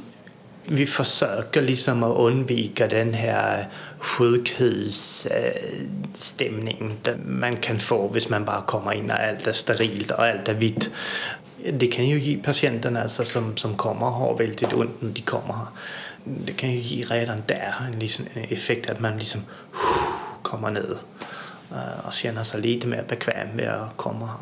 vi 0.65 0.87
försöker 0.87 1.63
liksom 1.63 2.03
att 2.03 2.19
undvika 2.19 2.89
den 2.89 3.15
här 3.15 3.69
sjukhusstämning 3.99 6.97
man 7.27 7.57
kan 7.57 7.81
få 7.81 7.97
om 7.97 8.21
man 8.31 8.45
bara 8.45 8.61
kommer 8.61 8.93
in 8.93 9.11
och 9.11 9.17
allt 9.29 9.47
är 9.47 9.53
sterilt 9.53 10.11
och 10.11 10.25
allt 10.25 10.49
är 10.49 10.55
vitt. 10.55 10.91
Det 11.73 11.87
kan 11.87 12.09
ju 12.09 12.21
ge 12.21 12.37
patienterna 12.37 13.03
alltså, 13.03 13.25
som, 13.25 13.57
som 13.57 13.77
kommer 13.77 14.07
ha 14.07 14.37
väldigt 14.37 14.75
ont 14.75 15.03
när 15.03 15.11
de 15.11 15.21
kommer 15.21 15.55
här. 15.55 15.67
Det 16.25 16.53
kan 16.53 16.71
ju 16.71 16.79
ge 16.79 17.05
redan 17.05 17.43
där 17.47 17.75
en, 17.87 17.99
liksom, 17.99 18.27
effekt 18.35 18.91
att 18.91 19.01
man 19.01 19.19
liksom 19.19 19.41
kommer 20.43 20.71
ner 20.71 20.97
och 22.07 22.13
känner 22.13 22.43
sig 22.43 22.61
lite 22.61 22.87
mer 22.87 23.05
bekväm 23.09 23.57
med 23.57 23.69
att 23.69 23.97
komma 23.97 24.27
här. 24.27 24.37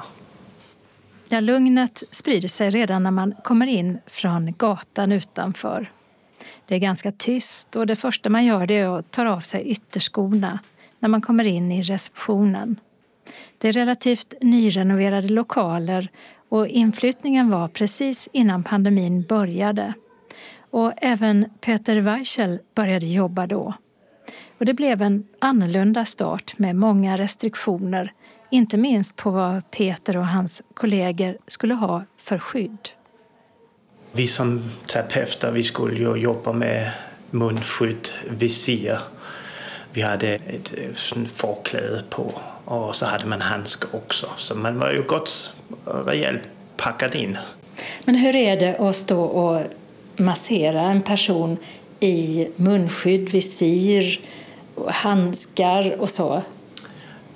Ja, 1.29 1.40
lugnet 1.40 2.03
sprider 2.11 2.49
sig 2.49 2.71
redan 2.71 3.03
när 3.03 3.11
man 3.11 3.35
kommer 3.45 3.66
in 3.66 3.99
från 4.07 4.55
gatan 4.59 5.12
utanför. 5.12 5.93
Det 6.66 6.75
är 6.75 6.79
ganska 6.79 7.12
tyst 7.12 7.77
och 7.77 7.87
det 7.87 7.97
första 7.97 8.31
man 8.31 8.45
gör 8.45 8.66
det 8.66 8.79
är 8.79 8.99
att 8.99 9.11
ta 9.11 9.29
av 9.29 9.40
sig 9.40 9.62
ytterskorna 9.62 10.59
när 10.99 11.09
man 11.09 11.21
kommer 11.21 11.45
in 11.45 11.73
i 11.73 11.83
receptionen. 11.83 12.81
Det 13.59 13.69
är 13.69 13.73
relativt 13.73 14.35
nyrenoverade 14.40 15.29
lokaler 15.29 16.09
och 16.49 16.69
inflyttningen 16.69 17.51
var 17.51 17.69
precis 17.69 18.29
innan 18.33 18.62
pandemin 18.62 19.23
började. 19.23 19.95
Och 20.70 20.92
även 20.96 21.50
Peter 21.61 21.96
Weichel 21.96 22.59
började 22.74 23.06
jobba 23.06 23.46
då. 23.46 23.74
Och 24.59 24.64
det 24.64 24.74
blev 24.74 25.02
en 25.02 25.26
annorlunda 25.38 26.04
start 26.04 26.59
med 26.59 26.76
många 26.76 27.18
restriktioner, 27.18 28.12
inte 28.50 28.76
minst 28.76 29.16
på 29.16 29.30
vad 29.30 29.70
Peter 29.70 30.16
och 30.16 30.26
hans 30.26 30.62
kollegor 30.74 31.38
skulle 31.46 31.74
ha 31.74 32.04
för 32.16 32.38
skydd. 32.38 32.88
Vi 34.12 34.26
som 34.26 34.70
terapeuter 34.87 35.52
vi 35.52 35.62
skulle 35.62 35.98
ju 35.98 36.16
jobba 36.16 36.52
med 36.52 36.90
munskydd, 37.30 38.09
visir. 38.38 38.98
Vi 39.92 40.02
hade 40.02 40.28
ett 40.28 40.72
förkläde 41.35 42.02
på 42.11 42.33
och 42.64 42.96
så 42.96 43.06
hade 43.06 43.26
man 43.26 43.40
handskar 43.40 43.88
också. 43.96 44.28
Så 44.37 44.54
man 44.54 44.78
var 44.78 44.92
ju 44.92 45.02
gott 45.02 45.54
rejält 46.06 46.42
packad 46.76 47.14
in. 47.14 47.38
Men 48.04 48.14
hur 48.14 48.37
är 48.37 48.56
det 48.56 48.76
att 48.78 48.96
stå 48.96 49.22
och 49.22 49.62
massera 50.20 50.80
en 50.80 51.02
person 51.02 51.56
i 52.00 52.48
munskydd, 52.56 53.28
visir, 53.28 54.20
handskar 54.88 56.00
och 56.00 56.11
så? 56.11 56.42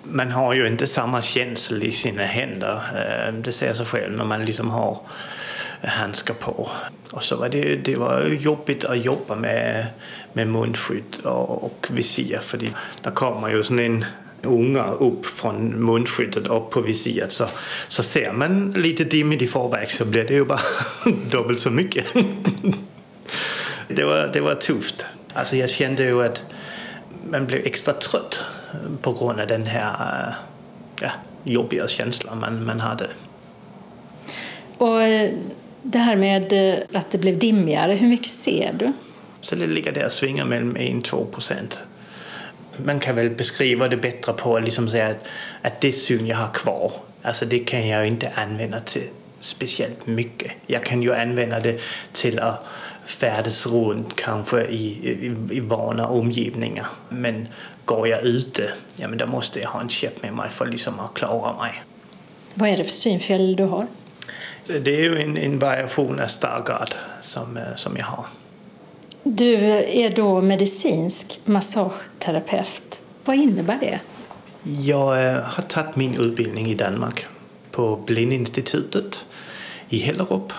Man 0.02 0.30
har 0.30 0.54
ju 0.54 0.66
inte 0.66 0.86
samma 0.86 1.22
känsla 1.22 1.84
i 1.84 1.92
sina 1.92 2.22
händer. 2.22 2.80
Eh, 2.96 3.34
det 3.34 3.52
säger 3.52 3.74
sig 3.74 3.86
själv 3.86 4.16
när 4.16 4.24
man 4.24 4.44
liksom 4.44 4.70
har 4.70 4.98
handskar 5.82 6.34
på. 6.34 6.70
Och 7.10 7.22
så 7.22 7.36
var 7.36 7.48
det, 7.48 7.76
det 7.76 7.96
var 7.96 8.26
jobbigt 8.26 8.84
att 8.84 9.04
jobba 9.04 9.34
med, 9.34 9.86
med 10.32 10.48
munskydd 10.48 11.16
och, 11.24 11.64
och 11.64 11.86
visir 11.90 12.38
för 12.42 12.58
där 13.02 13.10
kommer 13.10 13.48
ju 13.48 13.64
sån 13.64 13.78
en 13.78 14.04
unga 14.44 14.84
upp 14.84 15.26
från 15.26 15.84
munskyddet 15.84 16.46
upp 16.46 16.70
på 16.70 16.80
visiret 16.80 17.32
så, 17.32 17.46
så 17.88 18.02
ser 18.02 18.32
man 18.32 18.72
lite 18.72 19.04
dimmigt 19.04 19.42
i 19.42 19.46
förväg 19.46 19.90
så 19.90 20.04
blir 20.04 20.24
det 20.24 20.34
ju 20.34 20.44
bara 20.44 20.60
dubbelt 21.30 21.58
så 21.58 21.70
mycket. 21.70 22.06
det, 23.88 24.04
var, 24.04 24.30
det 24.32 24.40
var 24.40 24.54
tufft. 24.54 25.06
Alltså 25.32 25.56
jag 25.56 25.70
kände 25.70 26.02
ju 26.02 26.22
att 26.22 26.42
man 27.30 27.46
blev 27.46 27.66
extra 27.66 27.94
trött 27.94 28.40
på 29.02 29.12
grund 29.12 29.40
av 29.40 29.46
den 29.46 29.66
här 29.66 30.34
ja, 31.00 31.10
jobbiga 31.44 31.88
känslan 31.88 32.40
man, 32.40 32.64
man 32.64 32.80
hade. 32.80 33.10
Och 34.78 35.02
eh, 35.02 35.30
det 35.82 35.98
här 35.98 36.16
med 36.16 36.52
eh, 36.52 36.78
att 36.92 37.10
det 37.10 37.18
blev 37.18 37.38
dimmigare, 37.38 37.92
hur 37.92 38.08
mycket 38.08 38.30
ser 38.30 38.72
du? 38.78 38.92
Så 39.40 39.56
det 39.56 39.66
ligger 39.66 39.92
där 39.92 40.06
och 40.06 40.12
svingar 40.12 40.44
mellan 40.44 40.76
1-2 40.76 41.30
procent. 41.30 41.80
Man 42.76 43.00
kan 43.00 43.16
väl 43.16 43.30
beskriva 43.30 43.88
det 43.88 43.96
bättre 43.96 44.32
på 44.32 44.56
att 44.56 44.64
liksom 44.64 44.88
säga 44.88 45.08
att, 45.08 45.24
att 45.62 45.80
det 45.80 45.92
syn 45.92 46.26
jag 46.26 46.36
har 46.36 46.52
kvar, 46.54 46.92
alltså 47.22 47.44
det 47.44 47.58
kan 47.58 47.88
jag 47.88 48.06
inte 48.06 48.32
använda 48.34 48.80
till 48.80 49.08
speciellt 49.40 50.06
mycket. 50.06 50.52
Jag 50.66 50.84
kan 50.84 51.02
ju 51.02 51.14
använda 51.14 51.60
det 51.60 51.80
till 52.12 52.38
att 52.38 52.66
färdas 53.04 53.66
runt 53.66 54.16
kanske 54.16 54.64
i, 54.64 54.86
i, 54.86 55.36
i 55.50 55.60
vana 55.60 56.08
omgivningar. 56.08 56.86
Men 57.08 57.48
går 57.84 58.08
jag 58.08 58.22
ute, 58.22 58.72
ja 58.96 59.08
men 59.08 59.18
då 59.18 59.26
måste 59.26 59.60
jag 59.60 59.68
ha 59.68 59.80
en 59.80 59.88
käpp 59.88 60.22
med 60.22 60.32
mig 60.32 60.50
för 60.50 60.66
liksom 60.66 61.00
att 61.00 61.14
klara 61.14 61.52
mig. 61.52 61.82
Vad 62.54 62.68
är 62.68 62.76
det 62.76 62.84
för 62.84 62.90
synfel 62.90 63.56
du 63.56 63.64
har? 63.64 63.86
Det 64.66 64.96
är 64.96 65.02
ju 65.02 65.22
en, 65.22 65.36
en 65.36 65.58
variation 65.58 66.20
av 66.20 66.26
Stargardt 66.26 66.98
som, 67.20 67.56
eh, 67.56 67.74
som 67.76 67.96
jag 67.96 68.04
har. 68.04 68.26
Du 69.26 69.54
är 69.74 70.10
då 70.10 70.40
medicinsk 70.40 71.40
massageterapeut. 71.44 73.00
Vad 73.24 73.36
innebär 73.36 73.78
det? 73.80 74.00
Jag 74.62 75.26
eh, 75.26 75.42
har 75.42 75.62
tagit 75.62 75.96
min 75.96 76.20
utbildning 76.20 76.66
i 76.66 76.74
Danmark 76.74 77.26
på 77.70 77.96
Blindinstitutet 77.96 79.24
i 79.88 79.98
Hellerup. 79.98 80.52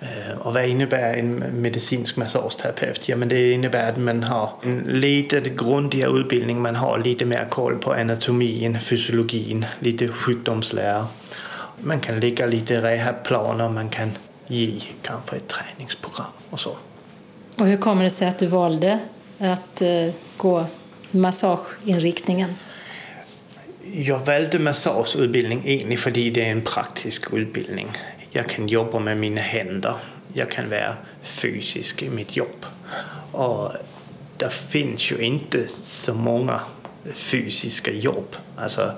Eh, 0.00 0.38
och 0.38 0.54
vad 0.54 0.64
innebär 0.64 1.14
en 1.14 1.34
medicinsk 1.38 2.16
massageterapeut? 2.16 3.08
Ja, 3.08 3.16
men 3.16 3.28
det 3.28 3.52
innebär 3.52 3.92
att 3.92 3.98
man 3.98 4.22
har 4.22 4.50
en 4.62 4.78
lite 4.78 5.40
grundligare 5.40 6.18
utbildning. 6.18 6.62
Man 6.62 6.76
har 6.76 6.98
lite 6.98 7.24
mer 7.24 7.46
koll 7.50 7.78
på 7.78 7.92
anatomin, 7.92 8.80
fysiologin, 8.80 9.66
lite 9.78 10.08
sjukdomslära. 10.08 11.06
Man 11.80 12.00
kan 12.00 12.20
lägga 12.20 12.46
lite 12.46 12.82
rehabplaner, 12.82 13.68
man 13.68 13.88
kan 13.88 14.12
ge 14.46 14.80
kanske 15.02 15.36
ett 15.36 15.48
träningsprogram 15.48 16.26
och 16.50 16.60
så. 16.60 16.76
Och 17.58 17.66
hur 17.66 17.76
kommer 17.76 18.04
det 18.04 18.10
sig 18.10 18.28
att 18.28 18.38
du 18.38 18.46
valde 18.46 19.00
att 19.38 19.82
eh, 19.82 20.10
gå 20.36 20.66
massageinriktningen? 21.10 22.54
Jag 23.92 24.18
valde 24.18 24.58
massageutbildning 24.58 25.62
egentligen 25.64 25.98
för 25.98 26.10
det 26.10 26.40
är 26.40 26.50
en 26.50 26.62
praktisk 26.62 27.32
utbildning. 27.32 27.88
Jag 28.30 28.48
kan 28.48 28.68
jobba 28.68 28.98
med 28.98 29.16
mina 29.16 29.40
händer. 29.40 29.94
Jag 30.32 30.50
kan 30.50 30.70
vara 30.70 30.96
fysisk 31.22 32.02
i 32.02 32.10
mitt 32.10 32.36
jobb. 32.36 32.66
Och 33.32 33.72
det 34.36 34.50
finns 34.50 35.12
ju 35.12 35.18
inte 35.18 35.68
så 35.68 36.14
många 36.14 36.60
fysiska 37.14 37.92
jobb. 37.92 38.36
Alltså, 38.56 38.92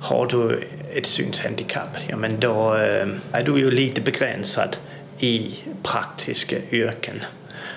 har 0.00 0.26
du 0.26 0.64
ett 0.92 1.06
synshandikapp, 1.06 1.96
ja 2.08 2.16
men 2.16 2.40
då 2.40 2.74
eh, 2.74 3.08
är 3.32 3.42
du 3.44 3.58
ju 3.58 3.70
lite 3.70 4.00
begränsad 4.00 4.76
i 5.18 5.54
praktiska 5.82 6.56
yrken. 6.70 7.20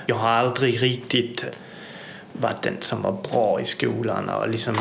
Jag 0.05 0.15
har 0.15 0.29
aldrig 0.29 0.81
riktigt 0.81 1.45
varit 2.33 2.61
den 2.61 2.77
som 2.79 3.01
var 3.01 3.17
bra 3.31 3.61
i 3.61 3.65
skolan 3.65 4.29
och 4.29 4.49
liksom 4.49 4.75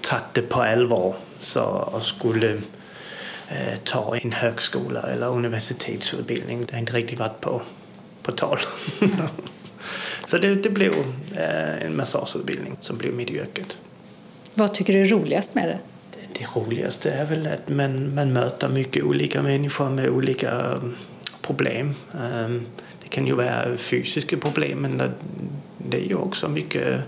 tagit 0.00 0.24
det 0.32 0.42
på 0.42 0.62
allvar 0.62 1.14
så 1.38 1.62
och 1.64 2.02
skulle 2.02 2.52
eh, 3.48 3.78
ta 3.84 4.16
en 4.16 4.32
högskola 4.32 5.02
eller 5.02 5.30
universitetsutbildning. 5.30 6.64
Det 6.66 6.72
har 6.72 6.78
inte 6.78 6.92
riktigt 6.92 7.18
varit 7.18 7.40
på, 7.40 7.62
på 8.22 8.32
tal. 8.32 8.58
så 10.26 10.38
det, 10.38 10.54
det 10.54 10.70
blev 10.70 10.92
eh, 11.36 11.86
en 11.86 11.96
massageutbildning 11.96 12.76
som 12.80 12.98
blev 12.98 13.14
mitt 13.14 13.30
yrke. 13.30 13.64
Vad 14.54 14.74
tycker 14.74 14.92
du 14.92 15.00
är 15.00 15.04
roligast 15.04 15.54
med 15.54 15.68
det? 15.68 15.78
Det, 16.10 16.38
det 16.38 16.60
roligaste 16.60 17.10
är 17.10 17.24
väl 17.24 17.46
att 17.46 17.68
man, 17.68 18.14
man 18.14 18.32
möter 18.32 18.68
mycket 18.68 19.04
olika 19.04 19.42
människor 19.42 19.90
med 19.90 20.08
olika 20.08 20.80
problem. 21.42 21.94
Um, 22.12 22.66
kan 23.12 23.26
ju 23.26 23.34
vara 23.34 23.76
fysiska 23.76 24.36
problem 24.36 24.78
men 24.78 25.02
det 25.78 25.96
är 25.96 26.04
ju 26.08 26.14
också 26.14 26.48
mycket 26.48 27.00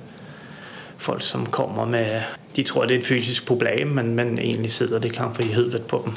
folk 0.98 1.22
som 1.22 1.46
kommer 1.46 1.86
med, 1.86 2.22
de 2.52 2.64
tror 2.64 2.86
det 2.86 2.94
är 2.94 2.98
ett 2.98 3.06
fysiskt 3.06 3.46
problem 3.46 3.94
men, 3.94 4.14
men 4.14 4.38
egentligen 4.38 4.70
sitter 4.70 5.00
det 5.00 5.10
kanske 5.10 5.42
i 5.42 5.52
huvudet 5.52 5.86
på 5.86 5.96
dem 5.96 6.16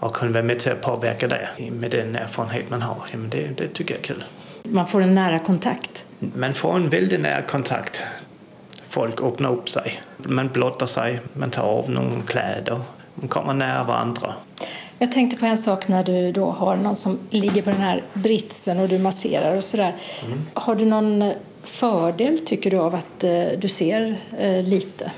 och 0.00 0.16
kan 0.16 0.32
vara 0.32 0.42
med 0.42 0.58
till 0.58 0.72
att 0.72 0.80
påverka 0.80 1.28
det 1.28 1.48
med 1.70 1.90
den 1.90 2.16
erfarenhet 2.16 2.70
man 2.70 2.82
har. 2.82 2.96
Ja, 3.10 3.18
men 3.18 3.30
det, 3.30 3.48
det 3.56 3.68
tycker 3.68 3.94
jag 3.94 4.00
är 4.00 4.04
kul. 4.04 4.24
Man 4.62 4.86
får 4.86 5.00
en 5.00 5.14
nära 5.14 5.38
kontakt? 5.38 6.04
Man 6.18 6.54
får 6.54 6.76
en 6.76 6.88
väldigt 6.88 7.20
nära 7.20 7.42
kontakt. 7.42 8.02
Folk 8.88 9.22
öppnar 9.22 9.52
upp 9.52 9.68
sig, 9.68 10.02
man 10.16 10.48
blottar 10.48 10.86
sig, 10.86 11.20
man 11.32 11.50
tar 11.50 11.62
av 11.62 11.90
några 11.90 12.20
kläder, 12.26 12.80
man 13.14 13.28
kommer 13.28 13.54
nära 13.54 13.84
varandra. 13.84 14.34
Jag 14.98 15.12
tänkte 15.12 15.36
på 15.36 15.46
en 15.46 15.58
sak 15.58 15.88
när 15.88 16.04
du 16.04 16.32
då 16.32 16.50
har 16.50 16.76
någon 16.76 16.96
som 16.96 17.18
ligger 17.30 17.62
på 17.62 17.70
den 17.70 17.80
här 17.80 18.02
britsen 18.12 18.78
och 18.78 18.88
du 18.88 18.98
masserar 18.98 19.56
och 19.56 19.64
sådär. 19.64 19.94
Mm. 20.26 20.38
Har 20.54 20.74
du 20.74 20.84
någon 20.84 21.32
fördel 21.62 22.38
tycker 22.38 22.70
du 22.70 22.78
av 22.78 22.94
att 22.94 23.24
eh, 23.24 23.44
du 23.58 23.68
ser 23.68 24.20
eh, 24.38 24.62
lite? 24.62 25.12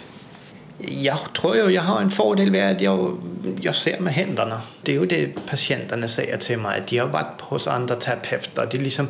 Jag 0.79 1.19
tror 1.33 1.57
jag, 1.57 1.71
jag 1.71 1.83
har 1.83 2.01
en 2.01 2.11
fördel 2.11 2.51
med 2.51 2.77
att 2.77 2.81
jag, 2.81 3.17
jag 3.61 3.75
ser 3.75 4.01
med 4.01 4.13
händerna. 4.13 4.61
Det 4.83 4.97
är 4.97 5.01
ju 5.01 5.07
det 5.07 5.47
patienterna 5.47 6.09
säger 6.09 6.37
till 6.37 6.59
mig, 6.59 6.81
att 6.81 6.87
de 6.87 6.99
har 6.99 7.07
varit 7.07 7.41
hos 7.41 7.69
andra 7.69 7.95
terapeuter. 7.95 8.69
De, 8.71 8.79
liksom, 8.79 9.09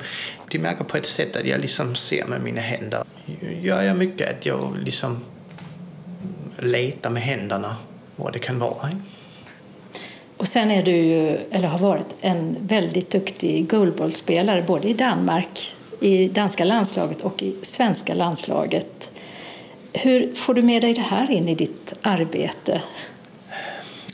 de 0.51 0.59
märker 0.59 0.85
på 0.85 0.97
ett 0.97 1.07
sätt 1.07 1.37
att 1.37 1.47
jag 1.47 1.61
liksom 1.61 1.95
ser 1.95 2.25
med 2.25 2.41
mina 2.41 2.61
händer. 2.61 3.05
Gör 3.61 3.83
jag 3.83 3.97
mycket 3.97 4.31
att 4.31 4.47
jag 4.47 4.77
liksom 4.85 5.21
letar 6.59 7.11
med 7.11 7.23
händerna 7.23 7.77
vad 8.17 8.33
det 8.33 8.39
kan 8.39 8.59
vara. 8.59 8.91
Och 10.41 10.49
sen 10.49 10.71
är 10.71 10.83
du 10.83 10.97
ju, 10.97 11.37
eller 11.51 11.69
har 11.69 11.79
varit, 11.79 12.15
en 12.21 12.57
väldigt 12.61 13.11
duktig 13.11 13.71
goalballspelare 13.71 14.63
både 14.63 14.89
i 14.89 14.93
Danmark, 14.93 15.75
i 16.01 16.29
danska 16.29 16.65
landslaget 16.65 17.21
och 17.21 17.43
i 17.43 17.55
svenska 17.63 18.15
landslaget. 18.15 19.11
Hur 19.93 20.35
får 20.35 20.55
du 20.55 20.63
med 20.63 20.83
dig 20.83 20.95
det 20.95 21.01
här 21.01 21.31
in 21.31 21.49
i 21.49 21.55
ditt 21.55 21.93
arbete? 22.03 22.83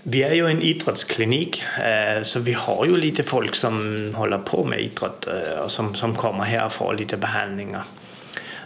Vi 0.03 0.23
är 0.23 0.35
ju 0.35 0.47
en 0.47 0.63
idrottsklinik, 0.63 1.63
eh, 1.79 2.23
så 2.23 2.41
vi 2.41 2.53
har 2.53 2.87
ju 2.87 2.97
lite 2.97 3.23
folk 3.23 3.55
som 3.55 4.15
håller 4.17 4.39
på 4.39 4.65
med 4.65 4.81
idrott 4.81 5.27
eh, 5.27 5.65
och 5.65 5.71
som, 5.71 5.95
som 5.95 6.15
kommer 6.15 6.45
här 6.45 6.67
och 6.67 6.73
får 6.73 6.95
lite 6.95 7.17
behandlingar. 7.17 7.85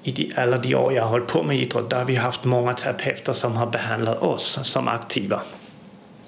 I 0.04 0.32
alla 0.36 0.58
de 0.58 0.74
år 0.74 0.92
jag 0.92 1.02
har 1.02 1.10
hållit 1.10 1.28
på 1.28 1.42
med 1.42 1.56
idrott 1.56 1.90
där 1.90 1.98
har 1.98 2.04
vi 2.04 2.16
haft 2.16 2.44
många 2.44 2.72
terapeuter 2.72 3.32
som 3.32 3.56
har 3.56 3.66
behandlat 3.66 4.22
oss 4.22 4.58
som 4.62 4.88
aktiva. 4.88 5.40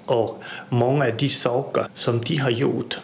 Och 0.05 0.43
många 0.69 1.05
av 1.05 1.17
de 1.17 1.29
saker 1.29 1.85
som 1.93 2.21
de 2.21 2.37
har 2.37 2.51
gjort 2.51 2.99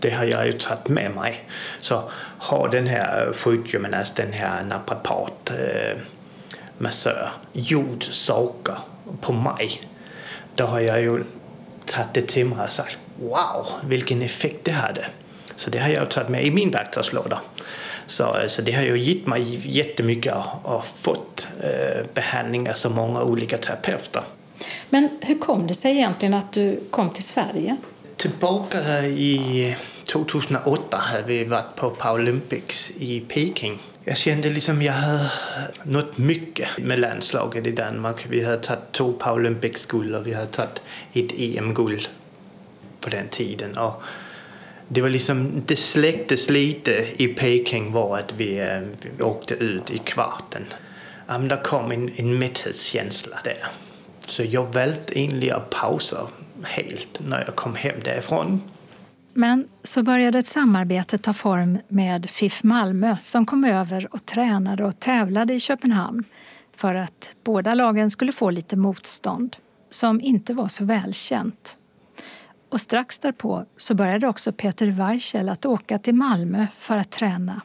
det 0.00 0.10
har 0.10 0.24
jag 0.24 0.46
ju 0.46 0.52
tagit 0.52 0.88
med 0.88 1.10
mig. 1.10 1.44
Så 1.80 2.10
har 2.38 2.68
den 2.68 2.86
här 2.86 3.32
sjukgymnast, 3.32 4.18
øh, 4.18 4.24
den 4.24 4.34
här 4.34 4.62
naprapat, 4.62 5.50
eh, 5.50 5.90
øh, 5.90 5.98
massör 6.78 7.30
gjort 7.52 8.02
saker 8.10 8.74
på 9.20 9.32
mig 9.32 9.80
då 10.54 10.66
har 10.66 10.80
jag 10.80 11.02
ju 11.02 11.24
tagit 11.86 12.14
det 12.14 12.28
till 12.28 12.46
mig 12.46 12.64
och 12.64 12.70
sagt 12.70 12.98
wow, 13.20 13.66
vilken 13.84 14.22
effekt 14.22 14.64
det 14.64 14.72
hade. 14.72 15.06
Så 15.56 15.70
det 15.70 15.78
har 15.78 15.88
jag 15.88 16.10
tagit 16.10 16.28
med 16.28 16.44
i 16.44 16.50
min 16.50 16.70
verktygslåda. 16.70 17.40
Så, 18.06 18.38
øh, 18.42 18.48
så 18.48 18.62
det 18.62 18.72
har 18.72 18.82
ju 18.82 18.96
gett 18.98 19.26
mig 19.26 19.60
jättemycket 19.64 20.34
och 20.62 20.84
fått 21.00 21.48
eh, 21.60 22.06
behandlingar 22.14 22.74
så 22.74 22.90
många 22.90 23.22
olika 23.22 23.58
terapeuter. 23.58 24.22
Men 24.90 25.08
hur 25.20 25.38
kom 25.38 25.66
det 25.66 25.74
sig 25.74 25.92
egentligen 25.92 26.34
att 26.34 26.52
du 26.52 26.80
kom 26.90 27.10
till 27.10 27.24
Sverige? 27.24 27.76
Tillbaka 28.16 29.06
i 29.06 29.76
2008 30.12 30.96
hade 30.96 31.22
vi 31.26 31.44
varit 31.44 31.76
på 31.76 31.90
Paralympics 31.90 32.92
i 32.98 33.20
Peking. 33.20 33.78
Jag 34.04 34.16
kände 34.16 34.50
liksom 34.50 34.82
jag 34.82 34.92
hade 34.92 35.30
nått 35.82 36.18
mycket 36.18 36.68
med 36.78 37.00
landslaget 37.00 37.66
i 37.66 37.70
Danmark. 37.70 38.26
Vi 38.28 38.44
hade 38.44 38.58
tagit 38.58 38.92
två 38.92 39.12
Paralympics-guld 39.12 40.14
och 40.14 40.26
vi 40.26 40.34
hade 40.34 40.48
tagit 40.48 40.82
ett 41.12 41.32
EM-guld 41.38 42.08
på 43.00 43.10
den 43.10 43.28
tiden. 43.28 43.78
Och 43.78 44.02
det 44.88 45.00
var 45.00 45.08
liksom, 45.08 45.62
det 45.66 45.76
släcktes 45.76 46.50
lite 46.50 47.06
i 47.16 47.28
Peking 47.28 47.92
var 47.92 48.18
att 48.18 48.32
vi, 48.36 48.58
eh, 48.58 48.80
vi 49.16 49.22
åkte 49.22 49.54
ut 49.54 49.90
i 49.90 49.98
kvarten. 49.98 50.64
Ja, 51.26 51.38
men 51.38 51.48
det 51.48 51.60
kom 51.64 51.92
en, 51.92 52.10
en 52.16 52.38
mätthetskänsla 52.38 53.36
där. 53.44 53.64
Så 54.30 54.42
jag 54.42 54.64
valde 54.64 55.18
egentligen 55.18 55.56
att 55.56 55.70
pausa 55.70 56.26
helt 56.62 57.20
när 57.28 57.44
jag 57.46 57.56
kom 57.56 57.74
hem 57.74 57.96
därifrån. 58.04 58.62
Men 59.32 59.68
så 59.82 60.02
började 60.02 60.38
ett 60.38 60.46
samarbete 60.46 61.18
ta 61.18 61.32
form 61.32 61.78
med 61.88 62.30
FIF 62.30 62.62
Malmö 62.62 63.16
som 63.20 63.46
kom 63.46 63.64
över 63.64 64.08
och 64.14 64.26
tränade 64.26 64.84
och 64.84 65.00
tävlade 65.00 65.54
i 65.54 65.60
Köpenhamn 65.60 66.24
för 66.76 66.94
att 66.94 67.34
båda 67.44 67.74
lagen 67.74 68.10
skulle 68.10 68.32
få 68.32 68.50
lite 68.50 68.76
motstånd, 68.76 69.56
som 69.90 70.20
inte 70.20 70.54
var 70.54 70.68
så 70.68 70.84
välkänt. 70.84 71.76
Och 72.68 72.80
strax 72.80 73.18
därpå 73.18 73.64
så 73.76 73.94
började 73.94 74.28
också 74.28 74.52
Peter 74.52 74.86
Weichel 74.86 75.48
att 75.48 75.66
åka 75.66 75.98
till 75.98 76.14
Malmö 76.14 76.66
för 76.78 76.96
att 76.96 77.10
träna. 77.10 77.60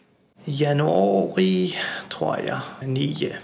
Januari, 0.45 1.73
tror 2.09 2.37
jag, 2.47 2.87
nio, 2.87 3.35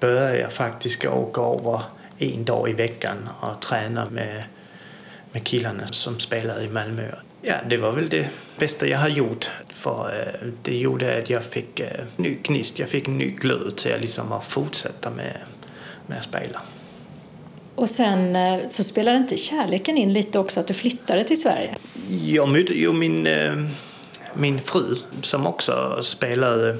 började 0.00 0.38
jag 0.38 0.52
faktiskt 0.52 1.04
åka 1.04 1.40
över 1.40 1.82
en 2.18 2.44
dag 2.44 2.70
i 2.70 2.72
veckan 2.72 3.28
och 3.40 3.62
träna 3.62 4.10
med, 4.10 4.44
med 5.32 5.44
killarna 5.44 5.86
som 5.86 6.18
spelar 6.18 6.62
i 6.62 6.68
Malmö. 6.68 7.02
Ja, 7.42 7.54
det 7.68 7.76
var 7.76 7.92
väl 7.92 8.08
det 8.08 8.28
bästa 8.58 8.86
jag 8.86 8.98
har 8.98 9.08
gjort. 9.08 9.50
För 9.68 10.12
eh, 10.20 10.48
det 10.62 10.76
gjorde 10.76 11.18
att 11.18 11.30
jag 11.30 11.44
fick 11.44 11.80
eh, 11.80 12.04
ny 12.16 12.38
gnist, 12.42 12.78
jag 12.78 12.88
fick 12.88 13.08
en 13.08 13.18
ny 13.18 13.30
glöd 13.30 13.76
till 13.76 13.94
att 13.94 14.00
liksom 14.00 14.40
fortsätta 14.48 15.10
med, 15.10 15.36
med 16.06 16.18
att 16.18 16.24
spela. 16.24 16.60
Och 17.74 17.88
sen 17.88 18.36
eh, 18.36 18.68
så 18.68 18.84
spelade 18.84 19.16
inte 19.16 19.36
kärleken 19.36 19.98
in 19.98 20.12
lite 20.12 20.38
också, 20.38 20.60
att 20.60 20.66
du 20.66 20.74
flyttade 20.74 21.24
till 21.24 21.40
Sverige? 21.42 21.76
Jag 22.24 22.48
mötte 22.48 22.78
ju 22.78 22.92
min, 22.92 23.28
min 24.34 24.60
fru 24.60 24.94
som 25.20 25.46
också 25.46 25.98
spelade 26.02 26.76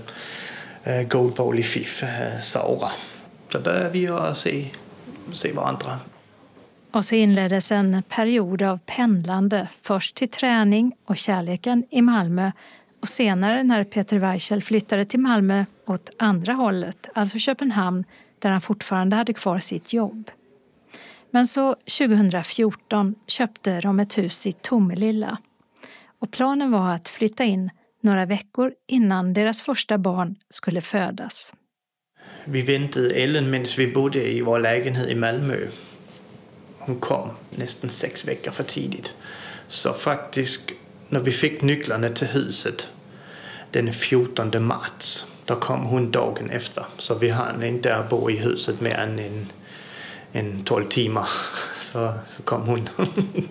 goalball 1.09 1.59
i 1.59 1.63
FIF, 1.63 2.05
Sara. 2.43 2.91
Så 3.53 3.61
började 3.61 3.91
vi 3.91 3.99
ju 3.99 4.35
se, 4.35 4.65
se 5.37 5.53
varandra. 5.53 5.99
Och 6.91 7.05
så 7.05 7.15
inleddes 7.15 7.73
en 7.73 8.03
period 8.09 8.63
av 8.63 8.79
pendlande, 8.79 9.69
först 9.83 10.15
till 10.15 10.29
träning 10.29 10.93
och 11.05 11.17
kärleken 11.17 11.85
i 11.91 12.03
Malmö 12.03 12.53
och 13.01 13.09
senare 13.09 13.63
när 13.63 13.85
Peter 13.85 14.19
Weichel 14.19 14.63
flyttade 14.63 15.05
till 15.05 15.21
Malmö 15.21 15.65
åt 15.87 16.11
andra 16.19 16.53
hållet, 16.53 17.09
alltså 17.15 17.39
Köpenhamn, 17.39 18.05
där 18.39 18.51
han 18.51 18.61
fortfarande 18.61 19.17
hade 19.17 19.33
kvar 19.33 19.59
sitt 19.59 19.93
jobb. 19.93 20.31
Men 21.31 21.47
så 21.47 21.75
2014 21.99 23.15
köpte 23.27 23.81
de 23.81 24.01
ett 24.01 24.19
hus 24.19 24.47
i 24.47 24.53
Tomelilla 24.53 25.39
och 26.19 26.31
planen 26.31 26.71
var 26.71 26.95
att 26.95 27.09
flytta 27.09 27.45
in 27.45 27.71
några 28.01 28.27
veckor 28.27 28.73
innan 28.87 29.35
deras 29.35 29.63
första 29.63 29.99
barn 29.99 30.37
skulle 30.49 30.81
födas. 30.81 31.53
Vi 32.51 32.63
väntade 32.63 33.15
Ellen 33.15 33.51
medan 33.51 33.67
vi 33.77 33.87
bodde 33.87 34.31
i 34.31 34.41
vår 34.41 34.59
lägenhet 34.59 35.09
i 35.09 35.15
Malmö. 35.15 35.57
Hon 36.79 37.01
kom 37.01 37.31
nästan 37.51 37.91
sex 37.91 38.25
veckor 38.29 38.53
för 38.53 38.65
tidigt. 38.65 39.15
Så 39.69 39.93
faktiskt, 39.93 40.61
när 41.09 41.21
vi 41.21 41.31
fick 41.31 41.63
nycklarna 41.63 42.09
till 42.09 42.27
huset 42.27 42.91
den 43.71 43.93
14 43.93 44.65
mars, 44.65 45.27
då 45.45 45.55
kom 45.55 45.85
hon 45.85 46.11
dagen 46.11 46.51
efter. 46.51 46.85
Så 46.99 47.15
vi 47.15 47.31
hann 47.31 47.63
inte 47.63 48.07
bo 48.11 48.31
i 48.31 48.37
huset 48.37 48.81
mer 48.81 48.95
än 48.99 49.19
en 49.19 49.47
en 50.33 50.65
12 50.65 50.89
timmar 50.89 51.29
så, 51.81 52.13
så 52.29 52.43
kom 52.43 52.63
hon. 52.63 52.89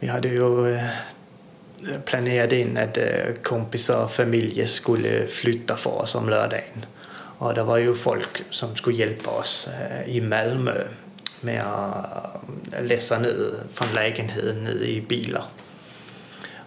Vi 0.00 0.06
hade 0.06 0.28
ju 0.28 0.66
øh, 0.68 0.78
planerat 2.06 2.52
in 2.52 2.76
att 2.76 2.98
øh, 2.98 3.34
kompisar 3.42 4.04
och 4.04 4.10
familj 4.10 4.66
skulle 4.66 5.26
flytta 5.28 5.76
för 5.76 5.90
oss 5.90 6.14
om 6.14 6.28
lördagen. 6.28 6.84
Och 7.38 7.54
det 7.54 7.62
var 7.62 7.78
ju 7.78 7.94
folk 7.94 8.42
som 8.50 8.76
skulle 8.76 8.96
hjälpa 8.96 9.30
oss 9.30 9.68
eh, 9.68 10.16
i 10.16 10.20
Malmö 10.20 10.84
med 11.40 11.62
att 11.62 12.40
läsa 12.82 13.18
ner 13.18 13.36
från 13.72 13.88
lägenheten 13.94 14.64
ner 14.64 14.82
i 14.82 15.00
bilar. 15.00 15.44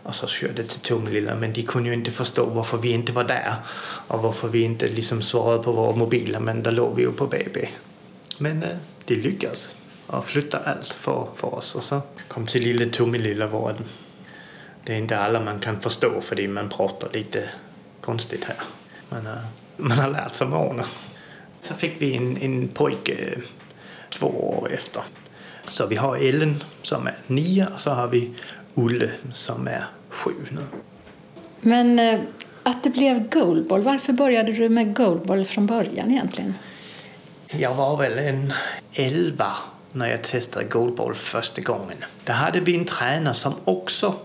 Och 0.04 0.16
så 0.16 0.28
körde 0.28 0.64
till 0.64 0.80
Tomelilla 0.80 1.36
men 1.36 1.54
de 1.54 1.64
kunde 1.64 1.90
ju 1.90 1.96
inte 1.96 2.12
förstå 2.12 2.46
varför 2.46 2.78
vi 2.78 2.92
inte 2.92 3.12
var 3.12 3.24
där 3.24 3.54
och 4.08 4.22
varför 4.22 4.48
vi 4.48 4.62
inte 4.62 4.88
liksom 4.88 5.22
svarade 5.22 5.64
på 5.64 5.72
våra 5.72 5.96
mobiler 5.96 6.40
men 6.40 6.64
då 6.64 6.72
låg 6.72 6.96
vi 6.96 7.02
ju 7.02 7.12
på 7.12 7.28
BB. 7.28 7.70
Men 8.38 8.64
eh, 8.64 8.78
de 9.06 9.16
lyckades 9.16 9.76
och 10.08 10.26
flyttade 10.26 10.64
allt 10.64 10.94
för, 10.94 11.28
för 11.36 11.54
oss. 11.56 11.76
Och 11.76 11.84
så 11.84 12.02
kom 12.28 12.48
till 12.48 12.64
lilla 12.64 12.92
Tomelilla 12.92 13.48
vården. 13.48 13.86
Det 14.86 14.94
är 14.94 14.98
inte 14.98 15.20
alla 15.20 15.42
man 15.42 15.60
kan 15.60 15.82
förstå 15.82 16.22
för 16.22 16.48
man 16.48 16.70
pratar 16.70 17.10
lite 17.14 17.50
konstigt 18.02 18.44
här. 18.44 18.58
Men 19.10 19.28
eh, 19.28 19.44
man 19.82 20.00
har 20.00 20.10
lärt 20.10 20.34
sig 20.34 20.48
åren. 20.48 20.86
Så 21.62 21.74
fick 21.74 22.02
vi 22.02 22.16
en, 22.16 22.38
en 22.38 22.68
pojke 22.68 23.14
eh, 23.14 23.42
två 24.10 24.28
år 24.28 24.72
efter. 24.74 25.04
Så 25.68 25.88
vi 25.88 25.96
har 25.96 26.18
Ellen 26.18 26.64
som 26.82 27.08
är 27.08 27.16
nio 27.28 27.68
och 27.74 27.82
så 27.82 27.90
har 27.90 28.08
vi 28.08 28.34
Olle 28.76 29.10
som 29.34 29.68
är 29.68 29.86
sju 30.10 30.32
nu. 30.50 30.62
Men 31.62 32.00
eh, 32.00 32.20
att 32.64 32.84
det 32.84 32.90
blev 32.90 33.30
goalball, 33.30 33.82
varför 33.82 34.14
började 34.14 34.52
du 34.52 34.70
med 34.70 34.96
goalball 34.96 35.46
från 35.46 35.66
början 35.66 36.12
egentligen? 36.12 36.54
Jag 37.48 37.76
var 37.76 37.98
väl 37.98 38.18
en 38.18 38.54
elva 38.94 39.56
när 39.92 40.08
jag 40.08 40.24
testade 40.24 40.66
goalball 40.66 41.16
första 41.16 41.62
gången. 41.62 41.98
Där 42.24 42.34
hade 42.34 42.60
vi 42.60 42.76
en 42.76 42.86
tränare 42.86 43.34
som 43.34 43.54
också 43.64 44.16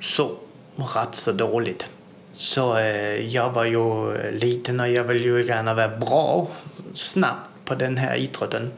såg 0.00 0.36
rätt 0.76 1.14
så 1.14 1.32
dåligt. 1.32 1.88
Så 2.34 2.76
eh, 2.76 3.34
jag 3.34 3.50
var 3.50 3.64
ju 3.64 4.16
liten 4.32 4.80
och 4.80 4.88
jag 4.88 5.04
ville 5.04 5.24
ju 5.24 5.46
gärna 5.46 5.74
vara 5.74 5.88
bra 5.88 6.48
snabbt 6.92 7.50
på 7.64 7.74
den 7.74 7.96
här 7.96 8.16
idrotten. 8.16 8.70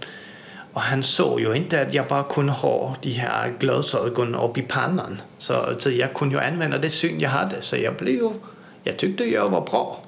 Och 0.73 0.81
han 0.81 1.03
såg 1.03 1.41
ju 1.41 1.55
inte 1.55 1.83
att 1.83 1.95
jag 1.95 2.07
bara 2.07 2.23
kunde 2.23 2.53
ha 2.53 2.97
de 3.03 3.11
här 3.11 3.53
glasögonen 3.59 4.35
upp 4.35 4.59
i 4.59 4.63
pannan. 4.63 5.21
Så, 5.39 5.55
så 5.79 5.91
jag 5.91 6.15
kunde 6.15 6.35
ju 6.35 6.41
använda 6.41 6.79
det 6.79 6.91
syn 6.91 7.21
jag 7.21 7.31
hade. 7.31 7.63
Så 7.63 7.77
jag 7.77 7.95
blev 7.95 8.15
ju, 8.15 8.31
jag 8.83 8.97
tyckte 8.97 9.25
jag 9.25 9.49
var 9.49 9.61
bra. 9.61 10.01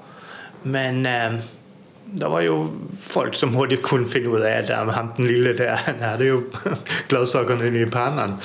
Men 0.62 1.06
äh, 1.06 1.32
det 2.04 2.28
var 2.28 2.40
ju 2.40 2.66
folk 3.02 3.34
som 3.34 3.56
hurtigt 3.56 3.82
kunde 3.82 4.08
finna 4.08 4.58
ut 4.58 4.70
att 4.70 4.94
han 4.94 5.12
den 5.16 5.26
lille 5.26 5.52
där, 5.52 5.80
han 5.86 6.08
hade 6.10 6.24
ju 6.24 6.40
glasögonen 7.08 7.76
i 7.76 7.86
pannan. 7.86 8.40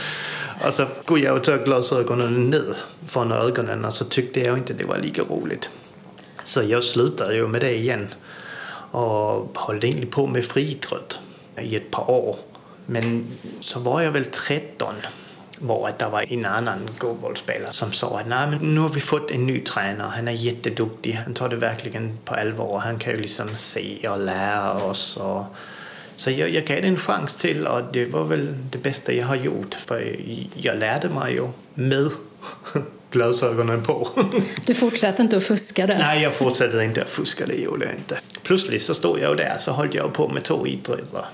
Och 0.65 0.73
så 0.73 0.87
gick 1.09 1.25
jag 1.25 1.37
och 1.37 1.43
tog 1.43 1.63
glasögonen 1.63 2.49
ner 2.49 2.77
från 3.07 3.31
ögonen 3.31 3.85
och 3.85 3.93
så 3.93 4.05
tyckte 4.05 4.39
jag 4.39 4.57
inte 4.57 4.73
det 4.73 4.85
var 4.85 4.97
lika 4.97 5.21
roligt. 5.21 5.69
Så 6.45 6.63
jag 6.63 6.83
slutade 6.83 7.35
ju 7.35 7.47
med 7.47 7.61
det 7.61 7.75
igen 7.75 8.07
och 8.91 9.57
höll 9.59 9.83
egentligen 9.83 10.09
på 10.09 10.27
med 10.27 10.45
friidrott 10.45 11.19
i 11.61 11.75
ett 11.75 11.91
par 11.91 12.09
år. 12.09 12.35
Men 12.85 13.27
så 13.61 13.79
var 13.79 14.01
jag 14.01 14.11
väl 14.11 14.25
13 14.25 14.93
var 15.59 15.87
att 15.87 15.99
det 15.99 16.09
var 16.09 16.33
en 16.33 16.45
annan 16.45 16.89
goalballspelare 16.97 17.73
som 17.73 17.91
sa 17.91 18.19
att 18.19 18.27
Nej, 18.27 18.47
men 18.47 18.75
nu 18.75 18.81
har 18.81 18.89
vi 18.89 19.01
fått 19.01 19.31
en 19.31 19.47
ny 19.47 19.59
tränare. 19.59 20.11
Han 20.15 20.27
är 20.27 20.31
jätteduktig. 20.31 21.13
Han 21.13 21.33
tar 21.33 21.49
det 21.49 21.55
verkligen 21.55 22.17
på 22.25 22.35
allvar. 22.35 22.79
Han 22.79 22.99
kan 22.99 23.13
ju 23.13 23.19
liksom 23.19 23.55
se 23.55 24.07
och 24.09 24.19
lära 24.19 24.83
oss. 24.83 25.17
Och... 25.17 25.45
Så 26.15 26.31
jag, 26.31 26.49
jag 26.49 26.65
gav 26.65 26.81
det 26.81 26.87
en 26.87 26.97
chans 26.97 27.35
till 27.35 27.67
och 27.67 27.81
det 27.93 28.05
var 28.05 28.23
väl 28.23 28.47
det 28.71 28.77
bästa 28.77 29.13
jag 29.13 29.25
har 29.25 29.35
gjort. 29.35 29.73
För 29.73 30.15
jag 30.53 30.77
lärde 30.77 31.09
mig 31.09 31.33
ju 31.33 31.47
med 31.73 32.09
glasögonen 33.11 33.83
på. 33.83 34.07
Du 34.65 34.73
fortsatte 34.73 35.21
inte 35.21 35.37
att 35.37 35.43
fuska 35.43 35.87
där? 35.87 35.97
Nej, 35.97 36.23
jag 36.23 36.33
fortsatte 36.33 36.83
inte 36.83 37.01
att 37.01 37.09
fuska. 37.09 37.45
Det 37.45 37.55
gjorde 37.55 37.85
jag 37.85 37.95
inte. 37.95 38.19
Plötsligt 38.43 38.83
så 38.83 38.93
stod 38.93 39.19
jag 39.19 39.37
där 39.37 39.57
så 39.59 39.71
höll 39.71 39.95
jag 39.95 40.13
på 40.13 40.27
med 40.27 40.43
två 40.43 40.67
idrotter 40.67 41.25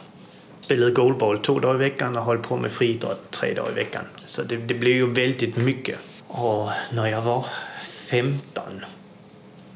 spelade 0.67 0.91
goalball 0.91 1.39
två 1.39 1.59
dagar 1.59 1.75
i 1.75 1.77
veckan 1.77 2.17
och 2.17 2.23
höll 2.23 2.37
på 2.37 2.57
med 2.57 2.71
friidrott 2.71 3.31
tre 3.31 3.53
dagar 3.53 3.71
i 3.71 3.73
veckan. 3.73 4.03
Så 4.25 4.43
det, 4.43 4.57
det 4.57 4.73
blev 4.73 4.93
ju 4.93 5.13
väldigt 5.13 5.57
mycket. 5.57 5.97
Och 6.27 6.69
när 6.91 7.07
jag 7.07 7.21
var 7.21 7.45
15 7.81 8.63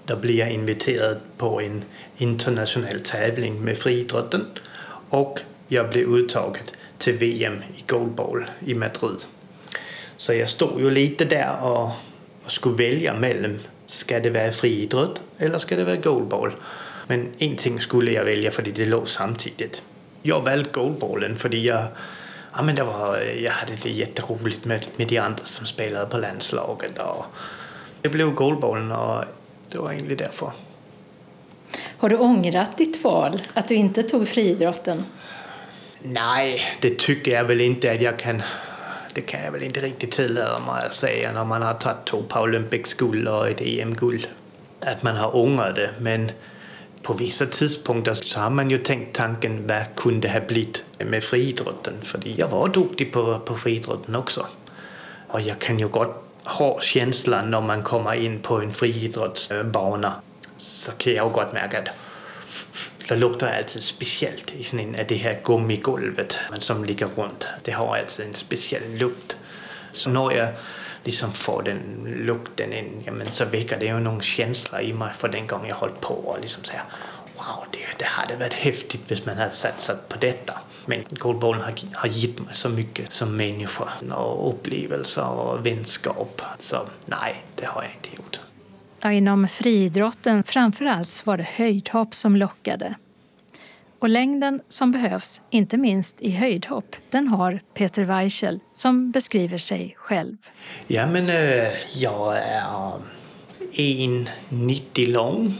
då 0.06 0.16
blev 0.16 0.36
jag 0.36 0.52
inviterad 0.52 1.18
på 1.38 1.62
en 1.62 1.84
internationell 2.18 3.00
tävling 3.00 3.62
med 3.66 3.78
friidrotten 3.78 4.46
och 5.12 5.40
jag 5.68 5.90
blev 5.90 6.16
uttagen 6.16 6.64
till 6.98 7.18
VM 7.18 7.64
i 7.78 7.84
goalball 7.88 8.46
i 8.66 8.76
Madrid. 8.76 9.24
Så 10.18 10.34
jag 10.34 10.50
stod 10.50 10.82
ju 10.82 10.90
lite 10.90 11.26
där 11.26 11.56
och, 11.62 11.90
och 12.46 12.52
skulle 12.52 12.76
välja 12.76 13.14
mellan 13.14 13.60
ska 13.86 14.20
det 14.20 14.30
vara 14.30 14.52
friidrott 14.52 15.22
eller 15.38 15.58
ska 15.58 15.76
det 15.76 15.84
vara 15.84 15.96
goalball. 15.96 16.52
Men 17.08 17.28
ingenting 17.38 17.80
skulle 17.80 18.12
jag 18.12 18.26
välja 18.26 18.52
för 18.52 18.64
det 18.64 18.86
låg 18.86 19.10
samtidigt 19.10 19.82
jag 20.22 20.42
valde 20.42 20.70
goalballen 20.72 21.36
för 21.36 21.56
jag, 21.56 21.88
ja, 22.54 22.62
men 22.64 22.76
det 22.76 22.84
var, 22.84 23.18
jag 23.18 23.52
hade 23.52 23.74
det 23.84 23.90
jätteroligt 23.90 24.66
med, 24.66 24.88
med 24.96 25.08
de 25.08 25.18
andra 25.18 25.44
som 25.44 25.66
spelade 25.66 26.06
på 26.06 26.18
landslaget. 26.18 27.00
Och 27.00 27.26
det 28.02 28.10
blev 28.10 28.34
goalballen 28.34 28.92
och 28.92 29.24
det 29.68 29.78
var 29.78 29.92
egentligen 29.92 30.18
därför. 30.18 30.52
Har 31.98 32.10
du 32.10 32.18
ångrat 32.18 32.78
ditt 32.78 33.04
val, 33.04 33.42
att 33.54 33.68
du 33.68 33.76
inte 33.76 34.04
tog 34.04 34.28
friidrotten? 34.28 35.04
Nej, 36.02 36.62
det 36.82 37.00
tycker 37.00 37.32
jag 37.32 37.44
väl 37.44 37.62
inte 37.62 37.92
att 37.92 38.02
jag 38.02 38.20
kan. 38.20 38.42
Det 39.14 39.22
kan 39.22 39.44
jag 39.44 39.52
väl 39.52 39.64
inte 39.64 39.80
riktigt 39.80 40.12
tillåta 40.12 40.60
mig 40.60 40.86
att 40.86 40.94
säga 40.94 41.32
när 41.32 41.46
man 41.46 41.62
har 41.62 41.74
tagit 41.74 42.06
två 42.06 42.22
Paralympics-guld 42.22 43.28
och 43.28 43.50
ett 43.50 43.62
EM-guld. 43.62 44.28
Att 44.80 45.04
man 45.04 45.16
har 45.16 45.36
ångrat 45.36 45.76
det, 45.76 45.90
men 46.00 46.32
på 47.02 47.14
vissa 47.14 47.46
tidpunkter 47.46 48.14
så 48.14 48.40
har 48.40 48.50
man 48.50 48.70
ju 48.70 48.78
tänkt 48.78 49.16
tanken 49.16 49.68
vad 49.68 49.96
kunde 49.96 50.30
ha 50.30 50.40
blivit 50.40 50.84
med 50.98 51.24
friidrotten. 51.24 51.94
För 52.02 52.20
jag 52.24 52.48
var 52.48 52.70
duktig 52.70 53.14
på, 53.14 53.40
på 53.40 53.56
friidrotten 53.56 54.16
också. 54.16 54.46
Och 55.28 55.42
jag 55.42 55.60
kan 55.60 55.80
ju 55.80 55.88
gott 55.88 56.24
ha 56.44 56.80
känslan 56.82 57.52
när 57.52 57.62
man 57.62 57.84
kommer 57.84 58.14
in 58.14 58.40
på 58.40 58.62
en 58.62 58.74
friidrottsbana 58.74 60.14
så 60.62 60.92
kan 60.92 61.14
jag 61.14 61.32
gott 61.32 61.54
märka 61.54 61.80
att 61.80 61.90
det 63.08 63.16
luktar 63.16 63.54
alltid 63.58 63.84
speciellt 63.84 64.54
i 64.54 64.64
sån 64.64 64.96
det 65.08 65.16
här 65.16 65.40
gummigolvet 65.44 66.40
som 66.60 66.86
ligger 66.86 67.08
runt. 67.16 67.48
Det 67.64 67.72
har 67.72 67.98
alltid 67.98 68.26
en 68.26 68.34
speciell 68.34 68.98
lukt. 68.98 69.38
Så 69.94 70.10
när 70.10 70.32
jag 70.32 70.50
liksom 71.04 71.34
får 71.34 71.64
den 71.64 72.06
lukten 72.06 72.74
in, 72.74 73.04
jamen 73.06 73.32
så 73.32 73.46
väcker 73.46 73.80
det 73.80 73.86
ju 73.86 74.00
några 74.00 74.22
känslor 74.22 74.82
i 74.82 74.94
mig 74.94 75.14
för 75.18 75.30
den 75.30 75.48
gången 75.48 75.70
jag 75.70 75.76
hållit 75.76 76.02
på 76.02 76.14
och 76.14 76.42
liksom 76.42 76.64
säger 76.64 76.84
wow, 77.36 77.66
det, 77.72 77.80
det 77.98 78.06
hade 78.06 78.36
varit 78.36 78.54
häftigt 78.54 79.12
om 79.12 79.18
man 79.26 79.38
hade 79.38 79.52
satsat 79.52 80.10
på 80.10 80.18
detta. 80.18 80.54
Men 80.86 81.04
goalballen 81.10 81.62
har, 81.62 81.74
har 81.94 82.10
gett 82.10 82.40
mig 82.40 82.54
så 82.54 82.70
mycket 82.70 83.12
som 83.12 83.38
människa 83.38 83.88
och 84.16 84.50
upplevelser 84.50 85.30
och 85.30 85.66
vänskap. 85.66 86.42
Så 86.60 86.88
nej, 87.06 87.44
det 87.56 87.66
har 87.66 87.84
jag 87.84 87.92
inte 87.92 88.16
gjort. 88.16 88.40
Ja, 89.04 89.12
inom 89.12 89.48
friidrotten 89.48 90.44
framför 90.44 90.86
allt 90.86 91.26
var 91.26 91.38
det 91.38 91.48
höjdhopp 91.56 92.16
som 92.16 92.36
lockade. 92.36 92.96
Och 94.00 94.10
längden 94.10 94.62
som 94.68 94.92
behövs, 94.92 95.42
inte 95.50 95.78
minst 95.78 96.16
i 96.20 96.32
höjdhopp, 96.32 96.96
den 97.10 97.28
har 97.28 97.62
Peter 97.74 98.04
Weichel 98.04 98.60
som 98.74 99.12
beskriver 99.12 99.58
sig 99.58 99.96
själv. 99.98 100.38
Ja, 100.88 101.08
men 101.08 101.30
eh, 101.30 101.68
jag 101.94 102.38
är 102.38 102.58
eh, 102.58 102.94
1,90 103.72 105.12
lång. 105.12 105.54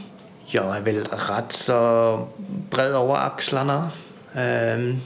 Jag 0.46 0.76
är 0.76 0.80
väl 0.80 1.04
rätt 1.04 1.52
så 1.52 2.28
bred 2.70 2.92
över 2.92 3.26
axlarna. 3.26 3.90
Ehm, 4.34 5.00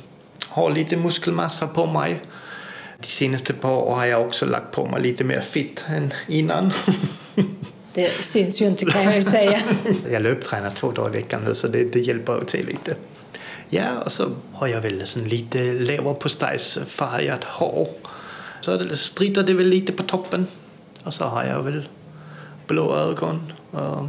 har 0.48 0.70
lite 0.70 0.96
muskelmassa 0.96 1.68
på 1.68 1.86
mig. 1.86 2.20
De 2.98 3.06
senaste 3.06 3.52
par 3.52 3.72
åren 3.72 3.98
har 3.98 4.06
jag 4.06 4.26
också 4.26 4.46
lagt 4.46 4.70
på 4.74 4.86
mig 4.86 5.02
lite 5.02 5.24
mer 5.24 5.40
fitt 5.40 5.84
än 5.88 6.12
innan. 6.28 6.72
Det 7.96 8.24
syns 8.24 8.60
ju 8.60 8.66
inte 8.66 8.84
kan 8.84 9.04
jag 9.04 9.16
ju 9.16 9.22
säga. 9.22 9.62
jag 10.10 10.22
löptränar 10.22 10.70
två 10.70 10.90
dagar 10.90 11.08
i 11.08 11.12
veckan 11.12 11.44
nu 11.44 11.54
så 11.54 11.68
det, 11.68 11.84
det 11.84 12.00
hjälper 12.00 12.44
till 12.44 12.66
lite. 12.66 12.96
Ja, 13.68 14.02
och 14.02 14.12
så 14.12 14.30
har 14.52 14.66
jag 14.66 14.80
väl 14.80 15.06
sån 15.06 15.24
lite 15.24 15.72
leverpastejsfärgat 15.72 17.44
hår. 17.44 17.88
Så 18.60 18.96
strider 18.96 19.42
det 19.42 19.54
väl 19.54 19.66
lite 19.66 19.92
på 19.92 20.02
toppen. 20.02 20.46
Och 21.02 21.14
så 21.14 21.24
har 21.24 21.44
jag 21.44 21.62
väl 21.62 21.88
blå 22.66 22.94
ögon 22.94 23.52
och 23.70 24.06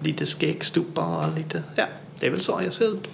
lite 0.00 0.26
skäggstuppar 0.26 1.26
och 1.26 1.38
lite, 1.38 1.62
ja, 1.74 1.84
det 2.20 2.26
är 2.26 2.30
väl 2.30 2.40
så 2.40 2.60
jag 2.64 2.72
ser 2.72 2.92
ut. 2.92 3.08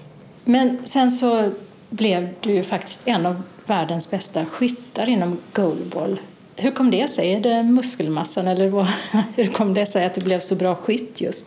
Men 0.44 0.86
sen 0.86 1.10
så 1.10 1.52
blev 1.90 2.28
du 2.40 2.52
ju 2.52 2.62
faktiskt 2.62 3.00
en 3.04 3.26
av 3.26 3.42
världens 3.66 4.10
bästa 4.10 4.46
skyttar 4.46 5.08
inom 5.08 5.38
goalball. 5.52 6.20
Hur 6.62 6.70
kom 6.70 6.90
det 6.90 7.08
sig? 7.08 7.32
Är 7.32 7.40
det 7.40 7.62
muskelmassan 7.62 8.48
eller 8.48 8.68
vad? 8.68 8.88
hur 9.36 9.46
kom 9.46 9.74
det 9.74 9.86
sig 9.86 10.04
att 10.04 10.14
du 10.14 10.20
blev 10.20 10.38
så 10.38 10.54
bra 10.54 10.74
skytt 10.74 11.20
just? 11.20 11.46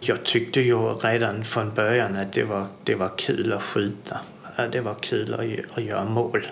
Jag 0.00 0.24
tyckte 0.24 0.60
ju 0.60 0.76
redan 0.78 1.44
från 1.44 1.74
början 1.74 2.16
att 2.16 2.32
det 2.32 2.44
var, 2.44 2.66
det 2.84 2.94
var 2.94 3.10
kul 3.18 3.52
att 3.52 3.62
skjuta. 3.62 4.20
Det 4.72 4.80
var 4.80 4.94
kul 4.94 5.34
att, 5.34 5.78
att 5.78 5.84
göra 5.84 6.04
mål. 6.04 6.46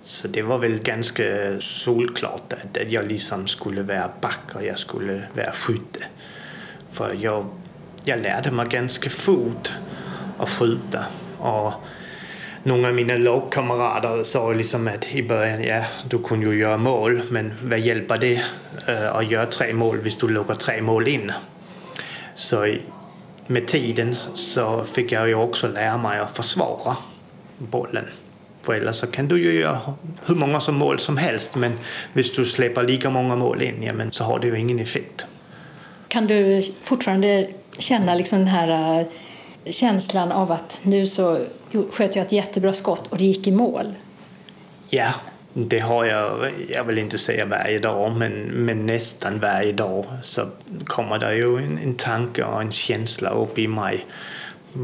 Så 0.00 0.28
det 0.28 0.42
var 0.42 0.58
väl 0.58 0.78
ganska 0.78 1.24
solklart 1.60 2.52
att, 2.52 2.78
att 2.78 2.92
jag 2.92 3.06
liksom 3.06 3.46
skulle 3.46 3.82
vara 3.82 4.10
back 4.20 4.54
och 4.54 4.64
jag 4.64 4.78
skulle 4.78 5.22
vara 5.36 5.52
skytte. 5.52 6.04
För 6.92 7.16
jag, 7.20 7.46
jag 8.04 8.20
lärde 8.22 8.50
mig 8.50 8.66
ganska 8.68 9.10
fort 9.10 9.72
att 10.38 10.50
skjuta. 10.50 11.04
Och 11.38 11.72
några 12.64 12.88
av 12.88 12.94
mina 12.94 13.16
lagkamrater 13.16 14.22
sa 14.22 14.52
liksom 14.52 14.88
att 14.88 15.14
i 15.14 15.22
början, 15.22 15.62
ja, 15.62 15.84
du 16.08 16.18
kunde 16.18 16.46
ju 16.46 16.58
göra 16.58 16.78
mål, 16.78 17.22
men 17.30 17.54
vad 17.62 17.78
hjälper 17.78 18.18
det 18.18 18.34
uh, 18.88 19.16
att 19.16 19.30
göra 19.30 19.46
tre 19.46 19.74
mål 19.74 19.98
om 19.98 20.10
du 20.20 20.28
loggar 20.28 20.54
tre 20.54 20.82
mål 20.82 21.08
in? 21.08 21.32
Så 22.34 22.74
med 23.46 23.66
tiden 23.66 24.14
så 24.34 24.84
fick 24.92 25.12
jag 25.12 25.28
ju 25.28 25.34
också 25.34 25.68
lära 25.68 25.98
mig 25.98 26.18
att 26.18 26.36
försvara 26.36 26.96
bollen. 27.58 28.04
För 28.62 28.80
annars 28.80 28.96
så 28.96 29.06
kan 29.06 29.28
du 29.28 29.42
ju 29.42 29.52
göra 29.60 29.78
hur 30.26 30.34
många 30.34 30.60
som 30.60 30.74
mål 30.74 30.98
som 30.98 31.16
helst 31.16 31.56
men 31.56 31.72
om 32.14 32.22
du 32.36 32.44
släpper 32.44 32.82
lika 32.82 33.10
många 33.10 33.36
mål 33.36 33.62
in 33.62 33.82
ja, 33.82 33.92
men 33.92 34.12
så 34.12 34.24
har 34.24 34.38
det 34.38 34.46
ju 34.46 34.58
ingen 34.58 34.78
effekt. 34.78 35.26
Kan 36.08 36.26
du 36.26 36.62
fortfarande 36.82 37.48
känna 37.78 38.14
liksom 38.14 38.38
den 38.38 38.48
här 38.48 39.00
uh, 39.00 39.06
känslan 39.66 40.32
av 40.32 40.52
att 40.52 40.80
nu 40.82 41.06
så 41.06 41.46
sköt 41.90 42.16
jag 42.16 42.26
ett 42.26 42.32
jättebra 42.32 42.72
skott 42.72 43.06
och 43.06 43.18
det 43.18 43.24
gick 43.24 43.46
i 43.46 43.52
mål? 43.52 43.94
Ja, 44.88 45.08
det 45.52 45.78
har 45.78 46.04
jag, 46.04 46.50
jag 46.68 46.84
vill 46.84 46.98
inte 46.98 47.18
säga 47.18 47.46
varje 47.46 47.78
dag, 47.78 48.16
men, 48.16 48.32
men 48.42 48.86
nästan 48.86 49.40
varje 49.40 49.72
dag 49.72 50.06
så 50.22 50.48
kommer 50.84 51.18
det 51.18 51.34
ju 51.34 51.56
en, 51.56 51.78
en 51.78 51.94
tanke 51.94 52.44
och 52.44 52.62
en 52.62 52.72
känsla 52.72 53.30
upp 53.30 53.58
i 53.58 53.68
mig 53.68 54.06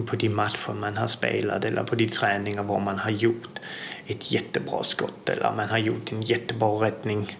på 0.06 0.16
de 0.16 0.28
matcher 0.28 0.72
man 0.80 0.96
har 0.96 1.06
spelat 1.06 1.64
eller 1.64 1.82
på 1.82 1.94
de 1.94 2.06
träningar 2.06 2.62
var 2.62 2.80
man 2.80 2.98
har 2.98 3.10
gjort 3.10 3.60
ett 4.06 4.32
jättebra 4.32 4.82
skott 4.82 5.28
eller 5.28 5.52
man 5.56 5.68
har 5.68 5.78
gjort 5.78 6.12
en 6.12 6.22
jättebra 6.22 6.68
räddning. 6.68 7.38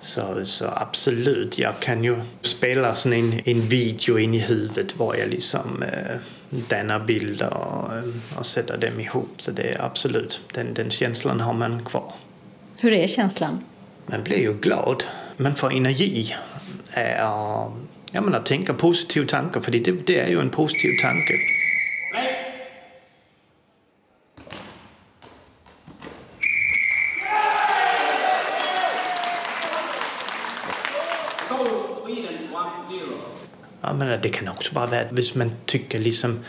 Så, 0.00 0.44
så 0.44 0.64
absolut, 0.66 1.58
jag 1.58 1.80
kan 1.80 2.04
ju 2.04 2.16
spela 2.42 2.94
en, 3.04 3.40
en 3.44 3.60
video 3.60 4.18
in 4.18 4.34
i 4.34 4.38
huvudet 4.38 4.96
var 4.96 5.14
jag 5.14 5.28
liksom 5.28 5.82
eh, 5.82 6.16
denna 6.50 6.98
bilder 6.98 7.52
och, 7.52 7.90
och 8.38 8.46
sätta 8.46 8.76
dem 8.76 9.00
ihop. 9.00 9.34
Så 9.36 9.50
det 9.50 9.62
är 9.62 9.84
absolut, 9.84 10.40
den, 10.54 10.74
den 10.74 10.90
känslan 10.90 11.40
har 11.40 11.52
man 11.52 11.84
kvar. 11.84 12.12
Hur 12.78 12.92
är 12.92 13.06
känslan? 13.06 13.64
Man 14.06 14.24
blir 14.24 14.38
ju 14.38 14.52
glad. 14.52 15.04
Man 15.36 15.54
får 15.54 15.72
energi. 15.72 16.34
Är, 16.90 17.16
ja, 17.18 17.72
men 18.12 18.34
att 18.34 18.46
tänka 18.46 18.74
positiva 18.74 19.26
tankar, 19.26 19.60
för 19.60 19.72
det, 19.72 20.06
det 20.06 20.20
är 20.20 20.28
ju 20.28 20.40
en 20.40 20.50
positiv 20.50 20.90
tanke. 21.02 21.34
Jag 33.86 33.96
menar, 33.96 34.18
det 34.22 34.28
kan 34.28 34.48
också 34.48 34.74
bara 34.74 34.86
vara 34.86 35.00
att 35.00 35.12
om 35.12 35.38
man 35.38 35.52
tycker 35.66 36.00
liksom 36.00 36.44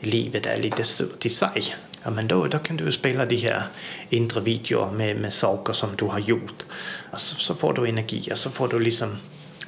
livet 0.00 0.46
är 0.46 0.62
lite 0.62 0.84
surt 0.84 1.26
i 1.26 1.28
sig 1.28 1.62
ja, 2.04 2.10
men 2.10 2.28
då, 2.28 2.46
då 2.46 2.58
kan 2.58 2.76
du 2.76 2.92
spela 2.92 3.26
de 3.26 3.36
här 3.36 3.62
inre 4.08 4.40
videor 4.40 4.90
med, 4.92 5.16
med 5.16 5.32
saker 5.32 5.72
som 5.72 5.88
du 5.96 6.04
har 6.04 6.18
gjort. 6.18 6.64
Alltså, 7.10 7.36
så 7.36 7.54
får 7.54 7.72
du 7.72 7.88
energi 7.88 8.28
och 8.32 8.38
så 8.38 8.50
får 8.50 8.68
du 8.68 8.78
liksom 8.78 9.16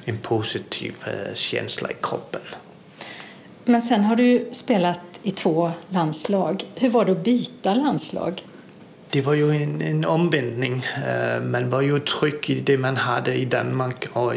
en 0.05 0.17
positiv 0.17 0.95
eh, 1.05 1.33
känsla 1.33 1.91
i 1.91 1.95
kroppen. 2.01 2.41
Men 3.65 3.81
sen 3.81 4.03
har 4.03 4.15
du 4.15 4.49
spelat 4.51 4.99
i 5.23 5.31
två 5.31 5.71
landslag. 5.89 6.63
Hur 6.75 6.89
var 6.89 7.05
det 7.05 7.11
att 7.11 7.23
byta 7.23 7.73
landslag? 7.73 8.43
Det 9.15 9.21
var 9.21 9.33
ju 9.33 9.51
en, 9.51 9.81
en 9.81 10.05
omvändning. 10.05 10.85
Eh, 11.07 11.41
man 11.41 11.69
var 11.69 11.81
ju 11.81 11.99
trygg 11.99 12.49
i 12.49 12.59
det 12.59 12.77
man 12.77 12.97
hade 12.97 13.33
i 13.33 13.45
Danmark 13.45 14.07
och 14.13 14.33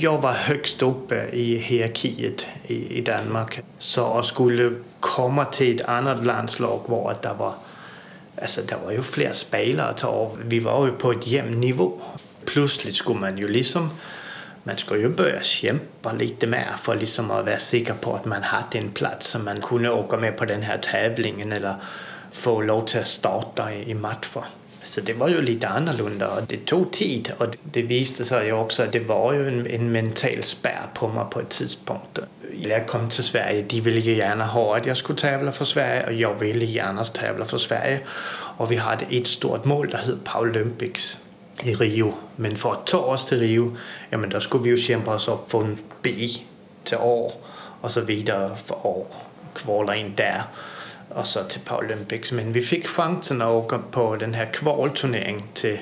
jag 0.00 0.22
var 0.22 0.32
högst 0.32 0.82
uppe 0.82 1.28
i 1.32 1.56
hierarkiet 1.56 2.46
i, 2.66 2.98
i 2.98 3.00
Danmark. 3.00 3.60
Så 3.78 4.18
att 4.18 4.26
skulle 4.26 4.72
komma 5.00 5.44
till 5.44 5.80
ett 5.80 5.88
annat 5.88 6.26
landslag 6.26 6.80
var 6.86 7.10
att 7.10 7.22
det 7.22 7.34
var, 7.38 7.54
alltså 8.42 8.60
det 8.68 8.76
var 8.84 8.92
ju 8.92 9.02
fler 9.02 9.32
spelare 9.32 9.88
att 9.88 9.98
ta 9.98 10.08
av. 10.08 10.38
Vi 10.44 10.60
var 10.60 10.86
ju 10.86 10.92
på 10.92 11.10
ett 11.10 11.26
jämn 11.26 11.60
nivå. 11.60 12.00
Plötsligt 12.44 12.94
skulle 12.94 13.20
man 13.20 13.38
ju 13.38 13.48
liksom 13.48 13.90
man 14.62 14.76
skulle 14.76 15.00
ju 15.00 15.08
börja 15.08 15.42
kämpa 15.42 16.12
lite 16.12 16.46
mer 16.46 16.66
för 16.78 16.96
liksom 16.96 17.30
att 17.30 17.46
vara 17.46 17.58
säker 17.58 17.94
på 17.94 18.14
att 18.14 18.24
man 18.24 18.42
hade 18.42 18.78
en 18.78 18.90
plats 18.90 19.26
så 19.26 19.38
man 19.38 19.60
kunde 19.60 19.90
åka 19.90 20.16
med 20.16 20.36
på 20.36 20.44
den 20.44 20.62
här 20.62 20.78
tävlingen 20.78 21.52
eller 21.52 21.74
få 22.36 22.60
lov 22.60 22.86
till 22.86 23.00
att 23.00 23.06
starta 23.06 23.74
i 23.74 23.94
matcher. 23.94 24.44
Så 24.82 25.00
det 25.00 25.12
var 25.12 25.28
ju 25.28 25.40
lite 25.40 25.68
annorlunda. 25.68 26.40
Det 26.48 26.66
tog 26.66 26.92
tid 26.92 27.32
och 27.38 27.46
det 27.62 27.82
visade 27.82 28.24
sig 28.24 28.46
ju 28.46 28.52
också 28.52 28.82
att 28.82 28.92
det 28.92 29.00
var 29.00 29.32
ju 29.32 29.48
en, 29.48 29.66
en 29.66 29.92
mental 29.92 30.42
spärr 30.42 30.86
på 30.94 31.08
mig 31.08 31.24
på 31.30 31.40
ett 31.40 31.48
tidspunkt. 31.48 32.18
När 32.62 32.70
jag 32.70 32.86
kom 32.86 33.08
till 33.08 33.24
Sverige, 33.24 33.62
de 33.62 33.80
ville 33.80 34.00
ju 34.00 34.16
gärna 34.16 34.44
ha 34.44 34.76
att 34.76 34.86
jag 34.86 34.96
skulle 34.96 35.18
tävla 35.18 35.52
för 35.52 35.64
Sverige 35.64 36.06
och 36.06 36.12
jag 36.12 36.34
ville 36.34 36.64
gärna 36.64 37.04
tävla 37.04 37.44
för 37.44 37.58
Sverige. 37.58 38.00
Och 38.58 38.72
vi 38.72 38.76
hade 38.76 39.04
ett 39.10 39.26
stort 39.26 39.64
mål, 39.64 39.90
det 39.90 39.96
hette 39.96 40.18
Paralympics 40.24 41.18
i 41.62 41.74
Rio. 41.74 42.14
Men 42.36 42.56
för 42.56 42.72
att 42.72 42.86
ta 42.86 42.98
oss 42.98 43.26
till 43.26 43.40
Rio, 43.40 43.76
ja 44.10 44.18
men 44.18 44.30
då 44.30 44.40
skulle 44.40 44.64
vi 44.64 44.70
ju 44.70 44.78
kämpa 44.78 45.14
oss 45.14 45.28
upp 45.28 45.50
från 45.50 45.78
B 46.02 46.28
till 46.84 46.98
A 47.00 47.32
och 47.80 47.90
så 47.90 48.00
vidare 48.00 48.56
för 48.66 48.74
att 48.74 49.06
kvala 49.54 49.96
in 49.96 50.12
där 50.16 50.42
och 51.08 51.26
så 51.26 51.42
till 51.42 51.60
Paralympics. 51.60 52.32
Men 52.32 52.52
vi 52.52 52.62
fick 52.62 52.86
chansen 52.86 53.42
att 53.42 53.48
åka 53.48 53.78
på 53.78 54.16
den 54.16 54.34
här 54.34 54.46
kvalturneringen 54.46 55.42
till 55.54 55.78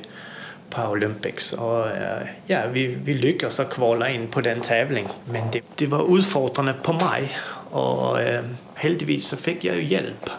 Paralympics. 0.70 1.52
Och 1.52 1.90
eh, 1.90 2.26
ja, 2.46 2.58
vi, 2.72 2.86
vi 2.86 3.14
lyckades 3.14 3.60
kvala 3.70 4.10
in 4.10 4.26
på 4.26 4.40
den 4.40 4.60
tävlingen. 4.60 5.10
Men 5.24 5.50
det, 5.52 5.62
det 5.74 5.86
var 5.86 6.18
utfordrande 6.18 6.72
på 6.72 6.92
mig 6.92 7.36
och 7.70 8.20
eh, 8.20 8.44
heldigvis 8.74 9.26
så 9.26 9.36
fick 9.36 9.64
jag 9.64 9.76
ju 9.76 9.84
hjälp. 9.84 10.30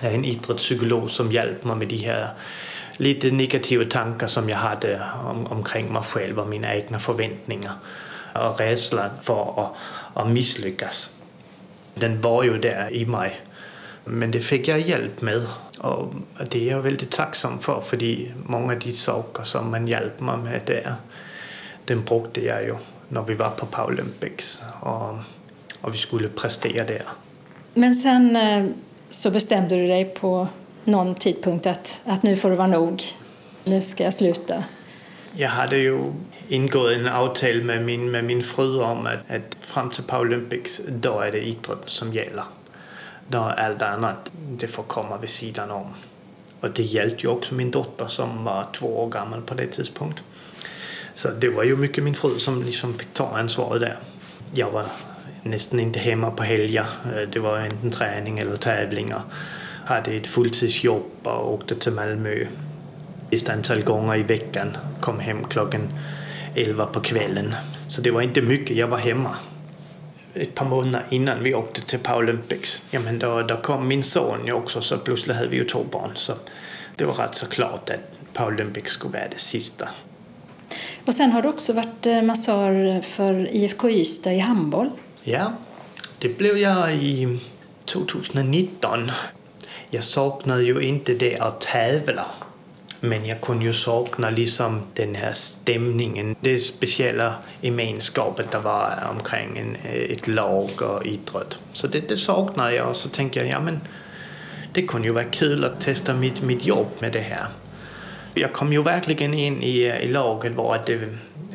Jag 0.00 0.10
är 0.10 0.14
en 0.14 0.24
idrottspsykolog 0.24 1.10
som 1.10 1.32
hjälpte 1.32 1.66
mig 1.66 1.76
med 1.76 1.88
de 1.88 1.96
här 1.96 2.28
lite 2.96 3.30
negativa 3.30 3.84
tankar 3.84 4.26
som 4.26 4.48
jag 4.48 4.56
hade 4.56 5.02
om, 5.24 5.46
omkring 5.46 5.92
mig 5.92 6.02
själv 6.02 6.38
och 6.40 6.48
mina 6.48 6.74
egna 6.74 6.98
förväntningar 6.98 7.72
och 8.34 8.60
rädslan 8.60 9.10
för 9.22 9.64
att, 9.64 9.72
att 10.14 10.28
misslyckas. 10.28 11.10
Den 11.94 12.20
var 12.20 12.44
ju 12.44 12.58
där 12.58 12.92
i 12.92 13.06
mig 13.06 13.40
men 14.04 14.30
det 14.30 14.40
fick 14.40 14.68
jag 14.68 14.80
hjälp 14.80 15.22
med 15.22 15.46
och 15.78 16.14
det 16.50 16.68
är 16.68 16.70
jag 16.70 16.82
väldigt 16.82 17.10
tacksam 17.10 17.58
för 17.58 17.80
för 17.80 17.98
många 18.46 18.72
av 18.72 18.78
de 18.78 18.92
saker 18.92 19.44
som 19.44 19.70
man 19.70 19.88
hjälper 19.88 20.24
mig 20.24 20.36
med 20.36 20.60
där, 20.66 20.94
den 21.84 22.04
brukade 22.04 22.46
jag 22.46 22.62
ju 22.62 22.74
när 23.08 23.22
vi 23.22 23.34
var 23.34 23.50
på 23.50 23.66
Paralympics 23.66 24.62
och, 24.80 25.14
och 25.80 25.94
vi 25.94 25.98
skulle 25.98 26.28
prestera 26.28 26.84
där. 26.84 27.02
Men 27.74 27.94
sen 27.94 28.36
eh, 28.36 28.66
så 29.10 29.30
bestämde 29.30 29.76
du 29.76 29.86
dig 29.86 30.04
på 30.04 30.48
någon 30.84 31.14
tidpunkt 31.14 31.66
att, 31.66 32.00
att 32.04 32.22
nu 32.22 32.36
får 32.36 32.50
det 32.50 32.56
vara 32.56 32.68
nog, 32.68 33.02
nu 33.64 33.80
ska 33.80 34.04
jag 34.04 34.14
sluta? 34.14 34.64
Jag 35.32 35.48
hade 35.48 35.76
ju 35.76 36.12
ingått 36.48 36.90
en 36.90 37.08
avtal 37.08 37.62
med 37.62 37.84
min, 37.84 38.10
med 38.10 38.24
min 38.24 38.42
fru 38.42 38.82
om 38.82 39.06
att, 39.06 39.30
att 39.36 39.56
fram 39.60 39.90
till 39.90 40.04
Paralympics, 40.04 40.80
då 40.88 41.20
är 41.20 41.32
det 41.32 41.46
idrott 41.46 41.90
som 41.90 42.12
gäller 42.12 42.44
då 43.30 43.38
allt 43.38 43.82
annat 43.82 44.30
det 44.32 44.66
får 44.66 44.82
komma 44.82 45.18
vid 45.18 45.30
sidan 45.30 45.70
om. 45.70 45.86
Och 46.60 46.70
det 46.70 46.82
hjälpte 46.82 47.22
ju 47.22 47.28
också 47.28 47.54
min 47.54 47.70
dotter 47.70 48.06
som 48.06 48.44
var 48.44 48.66
två 48.72 49.02
år 49.02 49.08
gammal 49.08 49.42
på 49.42 49.54
det 49.54 49.66
tidspunkt. 49.66 50.22
Så 51.14 51.30
det 51.30 51.48
var 51.48 51.64
ju 51.64 51.76
mycket 51.76 52.04
min 52.04 52.14
fru 52.14 52.38
som 52.38 52.62
liksom 52.62 52.94
fick 52.94 53.14
ta 53.14 53.36
ansvaret 53.36 53.80
där. 53.80 53.96
Jag 54.54 54.70
var 54.70 54.84
nästan 55.42 55.80
inte 55.80 55.98
hemma 55.98 56.30
på 56.30 56.42
helger. 56.42 56.86
Eh, 57.04 57.28
det 57.32 57.38
var 57.38 57.58
enten 57.58 57.90
träning 57.90 58.38
eller 58.38 58.56
tävlingar. 58.56 59.22
Jag 59.86 59.94
hade 59.94 60.10
ett 60.10 60.26
fulltidsjobb 60.26 61.10
och 61.22 61.52
åkte 61.54 61.74
till 61.74 61.92
Malmö 61.92 62.46
ett 63.30 63.48
antal 63.48 63.82
gånger 63.82 64.16
i 64.16 64.22
veckan. 64.22 64.76
Kom 65.00 65.20
hem 65.20 65.44
klockan 65.44 65.92
11 66.54 66.86
på 66.86 67.00
kvällen. 67.00 67.54
Så 67.88 68.02
det 68.02 68.10
var 68.10 68.22
inte 68.22 68.42
mycket. 68.42 68.76
Jag 68.76 68.88
var 68.88 68.98
hemma. 68.98 69.36
Ett 70.34 70.54
par 70.54 70.66
månader 70.66 71.06
innan 71.10 71.42
vi 71.42 71.54
åkte 71.54 71.80
till 71.80 71.98
Paralympics, 71.98 72.82
ja, 72.90 73.00
men 73.00 73.18
då, 73.18 73.42
då 73.42 73.56
kom 73.56 73.88
min 73.88 74.02
son 74.02 74.52
också 74.52 74.80
så 74.80 74.98
plötsligt 74.98 75.36
hade 75.36 75.48
vi 75.48 75.56
ju 75.56 75.64
två 75.64 75.84
barn. 75.90 76.10
Så 76.14 76.32
det 76.96 77.04
var 77.04 77.14
rätt 77.14 77.34
så 77.34 77.46
klart 77.46 77.90
att 77.90 78.32
Paralympics 78.32 78.92
skulle 78.92 79.12
vara 79.12 79.28
det 79.30 79.38
sista. 79.38 79.88
Och 81.06 81.14
sen 81.14 81.32
har 81.32 81.42
du 81.42 81.48
också 81.48 81.72
varit 81.72 82.06
eh, 82.06 82.22
massör 82.22 83.00
för 83.02 83.54
IFK 83.54 83.90
Ystad 83.90 84.32
i 84.32 84.38
handboll. 84.38 84.90
Ja, 85.22 85.52
det 86.18 86.38
blev 86.38 86.58
jag 86.58 86.94
i 86.94 87.38
2019. 87.84 89.10
Jag 89.90 90.04
saknade 90.04 90.62
ju 90.62 90.80
inte 90.80 91.14
det 91.14 91.38
att 91.38 91.60
tävla. 91.60 92.26
Men 93.00 93.26
jag 93.26 93.40
kunde 93.40 93.64
ju 93.64 93.72
sakna 93.72 94.30
liksom 94.30 94.82
den 94.94 95.14
här 95.14 95.32
stämningen, 95.32 96.36
det 96.40 96.58
speciella 96.58 97.34
gemenskapet 97.60 98.50
det 98.50 98.58
var 98.58 99.08
omkring 99.10 99.58
en, 99.58 99.76
eh, 99.84 100.10
ett 100.10 100.28
lag 100.28 100.82
och 100.82 101.06
idrott. 101.06 101.58
Så 101.72 101.86
det, 101.86 102.08
det 102.08 102.16
saknade 102.16 102.74
jag 102.74 102.88
och 102.88 102.96
så 102.96 103.08
tänkte 103.08 103.38
jag, 103.38 103.48
ja 103.48 103.60
men 103.60 103.80
det 104.72 104.82
kunde 104.82 105.06
ju 105.06 105.14
vara 105.14 105.24
kul 105.24 105.64
att 105.64 105.80
testa 105.80 106.14
mitt, 106.14 106.42
mitt 106.42 106.66
jobb 106.66 106.88
med 106.98 107.12
det 107.12 107.20
här. 107.20 107.46
Jag 108.34 108.52
kom 108.52 108.72
ju 108.72 108.82
verkligen 108.82 109.34
in 109.34 109.62
i, 109.62 109.86
eh, 109.86 110.04
i 110.04 110.08
laget 110.08 110.52
var 110.52 110.74
att, 110.74 110.86
det, 110.86 111.00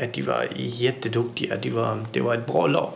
att 0.01 0.13
de 0.13 0.21
var 0.21 0.45
jätteduktiga, 0.55 1.55
de 1.61 1.69
var, 1.69 2.05
det 2.11 2.21
var 2.21 2.33
ett 2.33 2.47
bra 2.47 2.67
lag. 2.67 2.91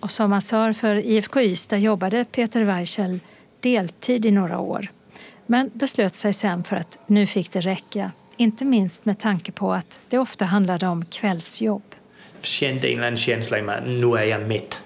Och 0.00 0.10
som 0.10 0.30
massör 0.30 0.72
för 0.72 0.94
IFK 0.94 1.40
Ystad 1.40 1.78
jobbade 1.78 2.24
Peter 2.24 2.62
Weichel 2.62 3.20
deltid 3.60 4.26
i 4.26 4.30
några 4.30 4.58
år 4.58 4.88
men 5.50 5.70
beslöt 5.74 6.16
sig 6.16 6.32
sen 6.32 6.64
för 6.64 6.76
att 6.76 6.98
nu 7.06 7.26
fick 7.26 7.52
det 7.52 7.60
räcka. 7.60 8.12
Inte 8.36 8.64
minst 8.64 9.04
med 9.04 9.18
tanke 9.18 9.52
på 9.52 9.72
att 9.72 10.00
det 10.08 10.18
ofta 10.18 10.44
handlade 10.44 10.86
om 10.86 11.04
kvällsjobb. 11.04 11.82
Jag 12.36 12.44
kände 12.44 12.88
en 12.88 12.98
eller 12.98 13.06
annan 13.06 13.16
känsla 13.16 13.58
i 13.58 13.62
mig 13.62 13.78
att 13.78 13.86
nu 13.86 14.16
är 14.16 14.24
jag 14.24 14.40
mätt. 14.40 14.80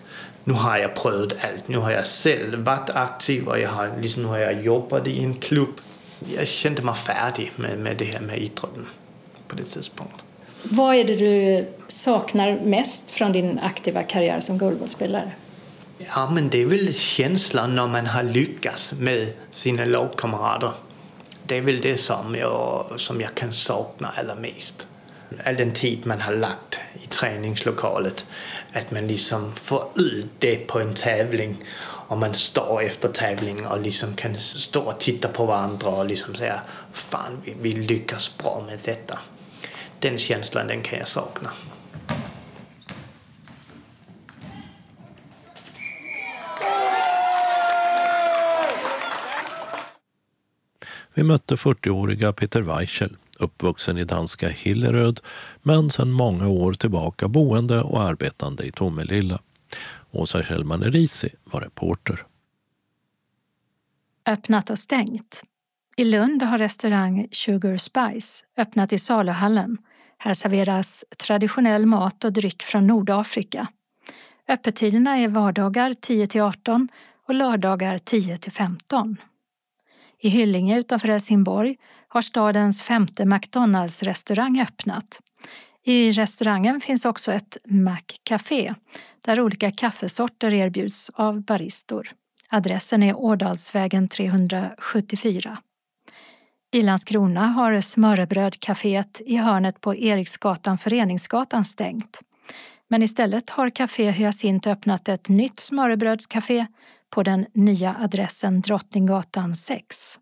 Nu 0.44 0.52
har 0.52 0.76
jag 0.76 0.94
prövat 0.94 1.32
allt. 1.32 1.68
Nu 1.68 1.78
har 1.78 1.90
jag 1.90 2.06
själv 2.06 2.64
varit 2.64 2.90
aktiv 2.90 3.48
och 3.48 3.58
jag 3.58 3.68
har, 3.68 3.90
liksom, 4.00 4.22
nu 4.22 4.28
har 4.28 4.38
jag 4.38 4.62
jobbat 4.62 5.06
i 5.06 5.24
en 5.24 5.34
klubb. 5.34 5.80
Jag 6.36 6.46
kände 6.46 6.82
mig 6.82 6.94
färdig 6.94 7.52
med, 7.56 7.78
med 7.78 7.96
det 7.96 8.04
här 8.04 8.20
med 8.20 8.38
idrotten 8.38 8.86
på 9.48 9.56
det 9.56 9.64
tidspunkt. 9.64 10.16
Vad 10.62 10.94
är 10.94 11.04
det 11.04 11.16
du 11.16 11.66
saknar 11.88 12.60
mest 12.64 13.10
från 13.10 13.32
din 13.32 13.58
aktiva 13.58 14.02
karriär 14.02 14.40
som 14.40 14.58
goalballspelare? 14.58 15.32
Ja, 15.99 16.30
men 16.30 16.49
det 16.49 16.62
är 16.62 16.66
väl 16.66 16.95
känslan 16.95 17.76
när 17.76 17.86
man 17.86 18.07
har 18.07 18.22
lyckats 18.22 18.92
med 18.92 19.32
sina 19.51 19.84
lagkamrater. 19.84 20.70
Det 21.47 21.57
är 21.57 21.62
väl 21.62 21.80
det 21.80 21.97
som 21.97 22.34
jag, 22.34 22.86
som 22.97 23.20
jag 23.20 23.34
kan 23.34 23.53
sakna 23.53 24.12
allra 24.16 24.34
mest. 24.34 24.86
All 25.45 25.57
den 25.57 25.72
tid 25.72 26.07
man 26.07 26.20
har 26.20 26.32
lagt 26.32 26.80
i 27.03 27.07
träningslokalet. 27.07 28.26
Att 28.72 28.90
man 28.90 29.07
liksom 29.07 29.53
får 29.55 29.88
ut 29.97 30.26
det 30.38 30.57
på 30.57 30.80
en 30.80 30.95
tävling 30.95 31.57
och 32.09 32.18
man 32.18 32.34
står 32.34 32.82
efter 32.82 33.09
tävlingen 33.09 33.66
och 33.66 33.80
liksom 33.80 34.16
kan 34.16 34.36
stå 34.38 34.80
och 34.80 35.01
titta 35.01 35.28
på 35.28 35.47
varandra 35.47 35.88
och 35.88 36.07
liksom 36.07 36.34
säga 36.34 36.61
fan 36.92 37.40
vi, 37.45 37.55
vi 37.61 37.72
lyckas 37.72 38.38
bra 38.38 38.62
med 38.66 38.78
detta. 38.84 39.18
Den 39.99 40.18
känslan 40.18 40.66
den 40.66 40.82
kan 40.82 40.99
jag 40.99 41.09
sakna. 41.09 41.51
Vi 51.14 51.22
mötte 51.22 51.54
40-åriga 51.54 52.32
Peter 52.32 52.60
Weichel, 52.60 53.16
uppvuxen 53.38 53.98
i 53.98 54.04
danska 54.04 54.48
Hilleröd 54.48 55.20
men 55.62 55.90
sedan 55.90 56.10
många 56.10 56.48
år 56.48 56.72
tillbaka 56.72 57.28
boende 57.28 57.82
och 57.82 58.02
arbetande 58.02 58.64
i 58.64 58.70
Tomelilla. 58.70 59.38
Åsa 60.10 60.42
Kjellman 60.42 60.82
Erisi 60.82 61.28
var 61.44 61.60
reporter. 61.60 62.26
Öppnat 64.26 64.70
och 64.70 64.78
stängt. 64.78 65.42
I 65.96 66.04
Lund 66.04 66.42
har 66.42 66.58
restaurang 66.58 67.28
Sugar 67.30 67.76
Spice 67.76 68.44
öppnat 68.56 68.92
i 68.92 68.98
saluhallen. 68.98 69.78
Här 70.18 70.34
serveras 70.34 71.04
traditionell 71.18 71.86
mat 71.86 72.24
och 72.24 72.32
dryck 72.32 72.62
från 72.62 72.86
Nordafrika. 72.86 73.66
Öppettiderna 74.48 75.18
är 75.18 75.28
vardagar 75.28 75.92
10 75.92 76.42
18 76.42 76.88
och 77.26 77.34
lördagar 77.34 77.98
10 77.98 78.38
15. 78.52 79.16
I 80.25 80.29
Hyllinge 80.29 80.79
utanför 80.79 81.09
Helsingborg 81.09 81.77
har 82.09 82.22
stadens 82.22 82.83
femte 82.83 83.25
McDonalds-restaurang 83.25 84.61
öppnat. 84.61 85.20
I 85.83 86.12
restaurangen 86.12 86.81
finns 86.81 87.05
också 87.05 87.33
ett 87.33 87.57
Mac-café 87.64 88.75
där 89.25 89.41
olika 89.41 89.70
kaffesorter 89.70 90.55
erbjuds 90.55 91.11
av 91.11 91.43
baristor. 91.43 92.09
Adressen 92.51 93.03
är 93.03 93.16
Ådalsvägen 93.16 94.09
374. 94.09 95.59
I 96.72 96.83
Landskrona 96.83 97.47
har 97.47 97.81
smörrebrödcaféet 97.81 99.20
i 99.27 99.37
hörnet 99.37 99.81
på 99.81 99.95
Eriksgatan 99.95 100.79
Föreningsgatan 100.79 101.64
stängt. 101.64 102.20
Men 102.89 103.03
istället 103.03 103.51
har 103.51 103.68
Café 103.70 104.11
Hyacint 104.11 104.66
öppnat 104.66 105.09
ett 105.09 105.29
nytt 105.29 105.61
smörrebrödscafé 105.61 106.66
på 107.14 107.22
den 107.22 107.46
nya 107.52 107.96
adressen 108.00 108.60
Drottninggatan 108.60 109.54
6. 109.54 110.20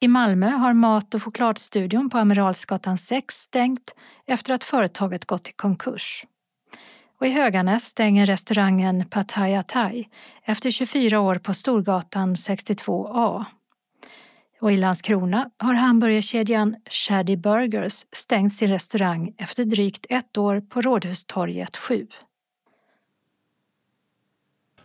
I 0.00 0.08
Malmö 0.08 0.50
har 0.50 0.72
Mat 0.72 1.14
och 1.14 1.22
chokladstudion 1.22 2.10
på 2.10 2.18
Amiralsgatan 2.18 2.98
6 2.98 3.34
stängt 3.34 3.94
efter 4.26 4.54
att 4.54 4.64
företaget 4.64 5.24
gått 5.24 5.48
i 5.48 5.52
konkurs. 5.52 6.26
Och 7.20 7.26
i 7.26 7.30
Höganäs 7.30 7.84
stänger 7.84 8.26
restaurangen 8.26 9.04
Pattaya 9.10 9.62
Thai 9.62 10.08
efter 10.44 10.70
24 10.70 11.20
år 11.20 11.34
på 11.34 11.54
Storgatan 11.54 12.34
62A. 12.34 13.44
Och 14.60 14.72
i 14.72 14.76
Landskrona 14.76 15.50
har 15.58 15.74
hamburgerkedjan 15.74 16.76
Shaddy 16.90 17.36
Burgers 17.36 18.06
stängt 18.12 18.54
sin 18.54 18.68
restaurang 18.68 19.34
efter 19.38 19.64
drygt 19.64 20.06
ett 20.08 20.38
år 20.38 20.60
på 20.60 20.80
Rådhustorget 20.80 21.76
7. 21.76 22.06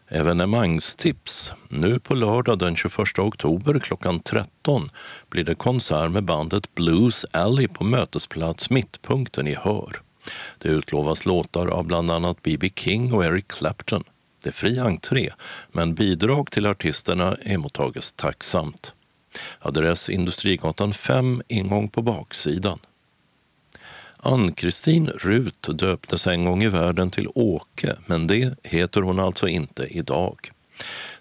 Evenemangstips. 0.10 1.54
Nu 1.70 2.00
på 2.00 2.16
lördag 2.16 2.60
den 2.60 2.76
21 2.76 3.20
oktober 3.20 3.80
klockan 3.80 4.20
13 4.20 4.90
blir 5.30 5.44
det 5.44 5.56
konsert 5.56 6.12
med 6.12 6.24
bandet 6.24 6.76
Blues 6.76 7.26
Alley 7.32 7.68
på 7.68 7.84
Mötesplats 7.84 8.70
Mittpunkten 8.70 9.48
i 9.48 9.56
Hör. 9.56 10.02
Det 10.58 10.70
utlovas 10.70 11.26
låtar 11.26 11.68
av 11.68 11.86
bland 11.86 12.12
annat 12.12 12.38
B.B. 12.44 12.70
King 12.76 13.14
och 13.14 13.26
Eric 13.26 13.48
Clapton. 13.48 14.04
Det 14.44 14.50
är 14.50 14.54
fri 14.54 14.80
entré, 14.80 15.30
men 15.72 15.96
bidrag 15.96 16.52
till 16.52 16.66
artisterna 16.66 17.38
emottages 17.42 18.12
tacksamt. 18.12 18.94
Adress 19.60 20.10
Industrigatan 20.10 20.94
5, 20.94 21.42
ingång 21.48 21.90
på 21.90 22.02
baksidan. 22.02 22.80
Ann-Kristin 24.28 25.08
Rut 25.08 25.68
döptes 25.74 26.28
en 26.28 26.46
gång 26.46 26.64
i 26.64 26.68
världen 26.68 27.12
till 27.12 27.28
Åke, 27.36 27.96
men 28.06 28.28
det 28.28 28.58
heter 28.64 29.02
hon 29.02 29.20
alltså 29.20 29.48
inte 29.48 29.84
idag. 29.84 30.38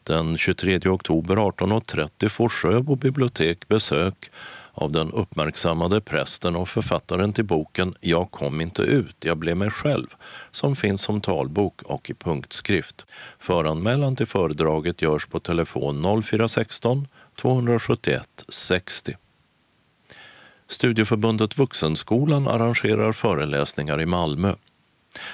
Den 0.03 0.39
23 0.39 0.79
oktober 0.79 1.37
18.30 1.37 2.29
får 2.29 2.49
Sjöbo 2.49 2.97
bibliotek 2.97 3.69
besök 3.69 4.31
av 4.73 4.93
den 4.93 5.13
uppmärksammade 5.13 6.01
prästen 6.01 6.57
och 6.57 6.69
författaren 6.69 7.33
till 7.33 7.45
boken 7.45 7.95
Jag 8.01 8.31
kom 8.31 8.61
inte 8.61 8.83
ut, 8.83 9.17
jag 9.21 9.39
blev 9.39 9.57
mig 9.57 9.71
själv, 9.71 10.07
som 10.51 10.77
finns 10.77 11.03
som 11.03 11.21
talbok 11.21 11.83
och 11.83 12.11
i 12.11 12.15
punktskrift. 12.15 13.07
Föranmälan 13.39 14.17
till 14.17 14.27
föredraget 14.27 15.03
görs 15.03 15.27
på 15.27 15.41
telefon 15.41 16.23
0416 16.23 17.09
271 17.41 18.45
60. 18.49 19.17
Studieförbundet 20.69 21.59
Vuxenskolan 21.59 22.49
arrangerar 22.49 23.13
föreläsningar 23.13 24.01
i 24.01 24.07
Malmö. 24.07 24.55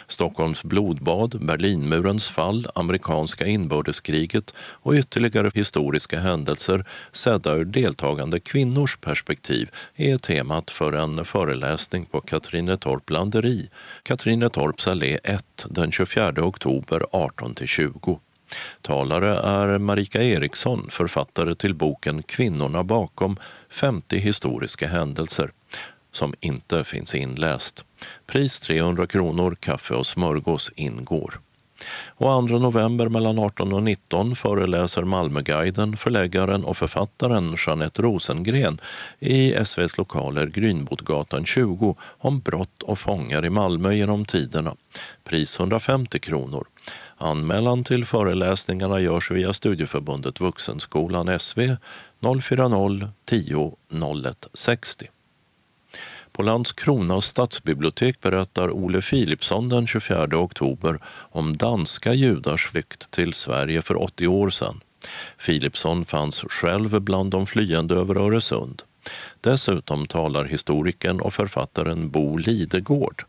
Stockholms 0.09 0.65
blodbad, 0.65 1.47
Berlinmurens 1.47 2.29
fall, 2.29 2.67
amerikanska 2.75 3.47
inbördeskriget 3.47 4.55
och 4.59 4.95
ytterligare 4.95 5.51
historiska 5.55 6.21
händelser 6.21 6.85
sedda 7.13 7.55
ur 7.55 7.65
deltagande 7.65 8.41
kvinnors 8.41 8.97
perspektiv 8.97 9.71
är 9.97 10.19
temat 10.19 10.71
för 10.71 10.93
en 10.93 11.25
föreläsning 11.25 12.05
på 12.05 12.21
Katrinetorp 12.21 13.11
landeri, 13.11 13.69
Katrinetorps 14.03 14.89
allé 14.89 15.19
1, 15.25 15.67
den 15.71 15.93
24 15.93 16.33
oktober 16.37 17.01
18-20. 17.13 18.19
Talare 18.83 19.39
är 19.39 19.79
Marika 19.79 20.23
Eriksson, 20.23 20.87
författare 20.91 21.55
till 21.55 21.75
boken 21.75 22.23
Kvinnorna 22.23 22.85
bakom 22.85 23.37
50 23.71 24.19
historiska 24.19 24.89
händelser 24.89 25.51
som 26.13 26.35
inte 26.41 26.85
finns 26.85 27.15
inläst. 27.15 27.85
Pris 28.27 28.61
300 28.61 29.07
kronor, 29.07 29.57
kaffe 29.61 29.95
och 29.95 30.07
smörgås 30.07 30.71
ingår. 30.77 31.41
Och 32.07 32.49
2 32.49 32.59
november 32.59 33.09
mellan 33.09 33.39
18 33.39 33.73
och 33.73 33.83
19 33.83 34.37
föreläser 34.37 35.03
Malmöguiden, 35.03 35.97
förläggaren 35.97 36.65
och 36.65 36.77
författaren 36.77 37.57
Jeanette 37.67 38.03
Rosengren 38.03 38.81
i 39.21 39.53
SVs 39.53 39.99
lokaler 39.99 40.47
Grynbodgatan 40.47 41.45
20 41.45 41.97
om 42.03 42.41
brott 42.41 42.83
och 42.83 42.99
fångar 42.99 43.45
i 43.45 43.51
Malmö 43.51 43.93
genom 43.93 44.25
tiderna. 44.25 44.77
Pris 45.25 45.61
150 45.61 46.19
kronor. 46.19 46.67
Anmälan 47.23 47.85
till 47.85 48.05
föreläsningarna 48.05 49.01
görs 49.01 49.31
via 49.31 49.53
Studieförbundet 49.53 50.41
Vuxenskolan 50.41 51.41
SV 51.41 51.61
040 52.21 53.09
10 53.25 53.73
01 54.25 54.47
60. 54.55 55.11
På 56.33 56.43
Landskronas 56.43 57.25
stadsbibliotek 57.27 58.21
berättar 58.21 58.71
Ole 58.71 59.01
Philipsson 59.03 59.69
den 59.69 59.87
24 59.87 60.39
oktober 60.39 60.99
om 61.31 61.57
danska 61.57 62.15
judars 62.15 62.67
flykt 62.67 63.11
till 63.11 63.33
Sverige 63.33 63.83
för 63.83 64.03
80 64.03 64.27
år 64.27 64.51
sedan. 64.51 64.81
Philipsson 65.47 66.05
fanns 66.05 66.45
själv 66.49 67.01
bland 67.01 67.31
de 67.31 67.47
flyende 67.47 67.95
över 67.95 68.17
Öresund. 68.17 68.83
Dessutom 69.41 70.07
talar 70.07 70.45
historikern 70.45 71.21
och 71.21 71.35
författaren 71.35 72.11
Bo 72.11 72.37
Lidegård 72.37 73.25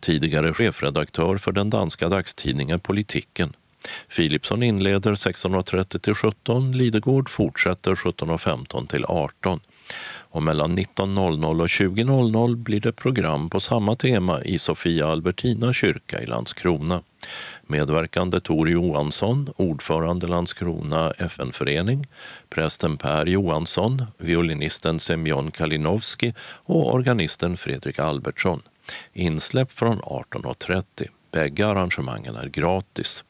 tidigare 0.00 0.54
chefredaktör 0.54 1.36
för 1.36 1.52
den 1.52 1.70
danska 1.70 2.08
dagstidningen 2.08 2.80
Politiken. 2.80 3.52
Philipsson 4.16 4.62
inleder 4.62 5.12
16.30 5.12 6.14
17, 6.14 6.72
Lidegård 6.72 7.28
fortsätter 7.28 7.94
17.15 7.94 9.04
18 9.08 9.60
och 10.30 10.42
mellan 10.42 10.78
19.00 10.78 11.60
och 11.60 11.66
20.00 11.66 12.56
blir 12.56 12.80
det 12.80 12.92
program 12.92 13.50
på 13.50 13.60
samma 13.60 13.94
tema 13.94 14.42
i 14.42 14.58
Sofia 14.58 15.06
Albertina 15.08 15.72
kyrka 15.72 16.20
i 16.20 16.26
Landskrona. 16.26 17.02
Medverkande 17.62 18.40
Tor 18.40 18.70
Johansson, 18.70 19.52
ordförande 19.56 20.26
Landskrona 20.26 21.10
FN-förening, 21.10 22.06
prästen 22.48 22.96
Per 22.96 23.26
Johansson, 23.26 24.04
violinisten 24.18 25.00
Semyon 25.00 25.50
Kalinowski 25.50 26.34
och 26.40 26.94
organisten 26.94 27.56
Fredrik 27.56 27.98
Albertsson. 27.98 28.62
Insläpp 29.12 29.72
från 29.72 30.00
18.30. 30.00 31.08
Bägge 31.32 31.66
arrangemangen 31.66 32.36
är 32.36 32.48
gratis. 32.48 33.24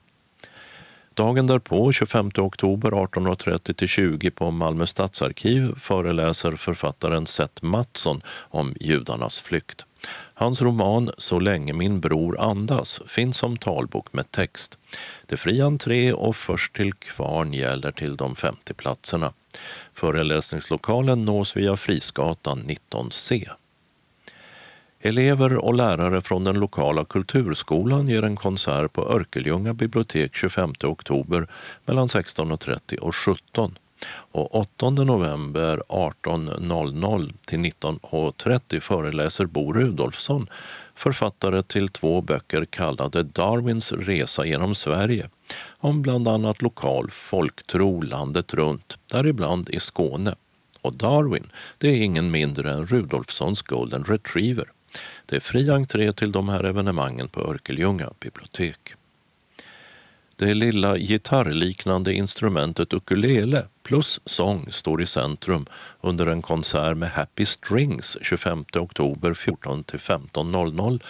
Dagen 1.19 1.47
därpå, 1.47 1.93
25 1.93 2.31
oktober 2.37 2.91
18.30 2.91 3.87
20 3.87 4.31
på 4.31 4.51
Malmö 4.51 4.87
stadsarkiv 4.87 5.75
föreläser 5.79 6.53
författaren 6.53 7.27
Seth 7.27 7.65
Mattsson 7.65 8.23
om 8.29 8.75
judarnas 8.81 9.41
flykt. 9.41 9.85
Hans 10.35 10.63
roman 10.63 11.11
Så 11.19 11.41
länge 11.41 11.73
min 11.73 12.01
bror 12.01 12.41
andas 12.41 13.03
finns 13.07 13.37
som 13.37 13.57
talbok 13.57 14.13
med 14.13 14.31
text. 14.31 14.79
Det 15.27 15.35
är 15.35 15.37
fri 15.37 15.61
entré 15.61 16.13
och 16.13 16.37
först 16.37 16.75
till 16.77 16.95
kvarn 16.95 17.53
gäller 17.53 17.93
till 17.93 18.17
de 18.17 18.37
50 18.37 18.75
platserna. 18.75 19.33
Föreläsningslokalen 19.95 21.25
nås 21.25 21.57
via 21.57 21.77
Frisgatan 21.77 22.65
19C. 22.67 23.49
Elever 25.01 25.57
och 25.57 25.75
lärare 25.75 26.21
från 26.21 26.45
den 26.45 26.61
lokala 26.61 27.05
kulturskolan 27.05 28.09
ger 28.09 28.23
en 28.23 28.37
konsert 28.37 28.93
på 28.93 29.13
Örkelljunga 29.13 29.75
bibliotek 29.75 30.35
25 30.35 30.73
oktober 30.85 31.47
mellan 31.87 32.07
16.30 32.07 32.99
och 32.99 33.15
17. 33.15 33.79
Och 34.11 34.55
8 34.55 34.91
november 34.91 35.83
18.00 35.89 37.33
till 37.47 37.59
19.30 37.59 38.81
föreläser 38.81 39.47
Bo 39.47 39.73
Rudolfsson, 39.73 40.47
författare 40.95 41.63
till 41.63 41.89
två 41.89 42.21
böcker 42.21 42.65
kallade 42.65 43.23
Darwins 43.23 43.93
resa 43.93 44.47
genom 44.47 44.75
Sverige, 44.75 45.29
om 45.79 46.03
bland 46.03 46.29
annat 46.29 46.63
lokal 46.63 47.11
folktro 47.11 48.01
landet 48.01 48.55
runt, 48.55 48.99
däribland 49.13 49.71
i 49.71 49.81
Skåne. 49.81 50.35
Och 50.83 50.97
Darwin, 50.97 51.51
det 51.79 51.89
är 51.89 52.03
ingen 52.03 52.31
mindre 52.31 52.73
än 52.73 52.87
Rudolfssons 52.87 53.63
golden 53.63 54.05
retriever. 54.05 54.67
Det 55.31 55.37
är 55.37 55.41
fri 55.41 55.71
entré 55.71 56.13
till 56.13 56.33
de 56.33 56.49
här 56.49 56.65
evenemangen 56.65 57.29
på 57.29 57.41
Örkelljunga 57.41 58.11
bibliotek. 58.21 58.95
Det 60.37 60.55
lilla 60.55 60.99
gitarrliknande 60.99 62.13
instrumentet 62.13 62.93
ukulele 62.93 63.65
plus 63.83 64.21
sång 64.25 64.67
står 64.71 65.03
i 65.03 65.07
centrum 65.07 65.67
under 66.01 66.27
en 66.27 66.43
konsert 66.43 66.97
med 66.97 67.11
Happy 67.11 67.47
Strings 67.47 68.19
25 68.23 68.65
oktober 68.75 69.35
14 69.35 69.85
15.00 69.85 71.03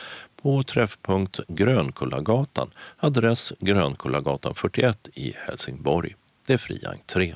på 0.42 0.62
träffpunkt 0.62 1.40
Grönkullagatan, 1.48 2.70
adress 2.96 3.52
Grönkullagatan 3.60 4.54
41 4.54 5.08
i 5.14 5.34
Helsingborg. 5.46 6.14
Det 6.46 6.52
är 6.52 6.58
fri 6.58 6.84
entré. 6.86 7.34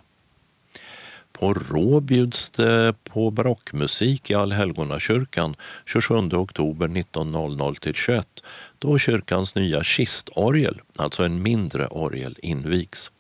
På 1.32 1.54
Rå 1.54 2.00
bjuds 2.00 2.50
det 2.50 2.94
på 3.04 3.30
barockmusik 3.30 4.30
i 4.30 4.34
Allhelgonakyrkan 4.34 5.56
27 5.86 6.14
oktober 6.14 6.88
19.00 6.88 7.92
21 7.92 8.42
då 8.78 8.98
kyrkans 8.98 9.54
nya 9.54 9.82
kistorgel, 9.82 10.80
alltså 10.98 11.24
en 11.24 11.42
mindre 11.42 11.86
orgel, 11.86 12.38
invigs. 12.42 13.12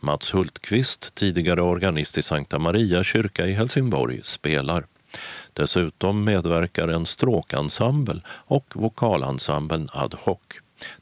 Mats 0.00 0.34
Hultqvist, 0.34 1.14
tidigare 1.14 1.62
organist 1.62 2.18
i 2.18 2.22
Sankta 2.22 2.58
Maria 2.58 3.04
kyrka 3.04 3.46
i 3.46 3.52
Helsingborg, 3.52 4.20
spelar. 4.22 4.86
Dessutom 5.52 6.24
medverkar 6.24 6.88
en 6.88 7.06
stråkensemble 7.06 8.20
och 8.28 8.66
vokalensemblen 8.74 9.88
Ad 9.92 10.16
hoc. 10.18 10.38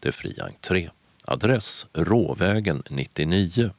Det 0.00 0.08
är 0.08 0.12
fri 0.12 0.38
entré. 0.40 0.90
Adress 1.24 1.86
Råvägen 1.92 2.82
99. 2.90 3.70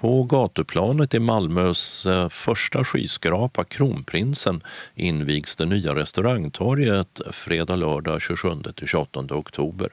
På 0.00 0.22
gatuplanet 0.22 1.14
i 1.14 1.18
Malmös 1.18 2.06
eh, 2.06 2.28
första 2.28 2.84
skyskrapa, 2.84 3.64
Kronprinsen, 3.64 4.62
invigs 4.94 5.56
det 5.56 5.66
nya 5.66 5.94
restaurangtorget 5.94 7.20
fredag, 7.30 7.76
lördag 7.76 8.18
27-28 8.18 9.32
oktober. 9.32 9.90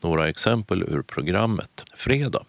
Några 0.00 0.28
exempel 0.28 0.82
ur 0.82 1.02
programmet. 1.02 1.84
Fredag. 1.94 2.44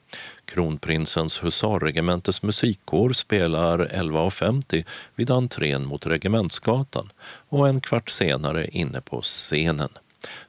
Kronprinsens 0.45 1.43
husarregementes 1.43 2.43
musikkår 2.43 3.09
spelar 3.09 3.79
11.50 3.79 4.86
vid 5.15 5.32
entrén 5.32 5.86
mot 5.86 6.05
Regementsgatan 6.05 7.11
och 7.49 7.67
en 7.67 7.82
kvart 7.82 8.09
senare 8.09 8.67
inne 8.67 9.01
på 9.01 9.21
scenen. 9.21 9.89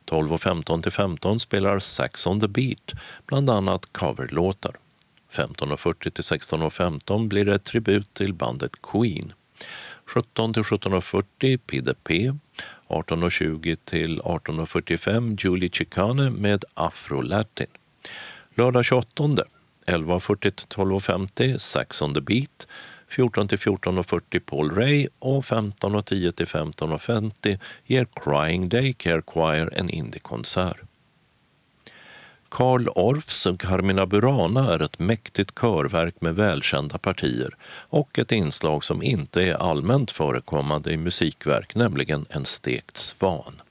12.15 0.07 0.91
15 0.91 1.41
spelar 1.41 1.79
Sax 1.79 2.27
on 2.27 2.41
the 2.41 2.49
Beat, 2.49 2.93
bland 3.27 3.51
annat 3.51 3.93
coverlåtar. 3.93 4.77
15.40 5.33 6.11
till 6.11 6.25
16.15 6.25 7.29
blir 7.29 7.45
det 7.45 7.59
tribut 7.59 8.15
till 8.15 8.35
bandet 8.35 8.73
Queen. 8.83 9.33
17 10.05 10.55
till 10.55 10.63
17.40 10.63 11.59
PDP. 11.59 12.11
18.20 12.89 13.77
till 13.85 14.21
18.45 14.21 15.45
Julie 15.45 15.71
Chicane 15.71 16.31
med 16.31 16.65
Afro 16.75 17.21
Latin. 17.21 17.67
Lördag 18.55 18.85
28 18.85 19.25
11.40 19.87 20.37
till 20.37 20.67
12.50 20.67 21.59
Sax 21.59 22.03
on 22.03 22.15
the 22.15 22.21
Beat. 22.21 22.67
14 23.09 23.49
till 23.49 23.59
14.40 23.59 24.41
Paul 24.41 24.71
Ray 24.71 25.09
och 25.19 25.45
15.10 25.45 26.31
till 26.33 26.47
15.50 26.47 27.59
ger 27.85 28.07
Crying 28.17 28.69
Day 28.69 28.93
Care 28.93 29.23
Choir 29.27 29.71
en 29.73 29.91
indiekonsert. 29.91 30.92
Karl 32.53 32.89
Orffs 32.89 33.47
Carmina 33.59 34.07
Burana 34.07 34.75
är 34.75 34.83
ett 34.83 34.99
mäktigt 34.99 35.55
körverk 35.61 36.21
med 36.21 36.35
välkända 36.35 36.99
partier 36.99 37.57
och 37.89 38.19
ett 38.19 38.33
inslag 38.33 38.85
som 38.85 39.03
inte 39.03 39.43
är 39.43 39.55
allmänt 39.55 40.11
förekommande 40.11 40.93
i 40.93 40.97
musikverk, 40.97 41.75
nämligen 41.75 42.27
en 42.31 42.45
stekt 42.45 42.97
svan. 42.97 43.63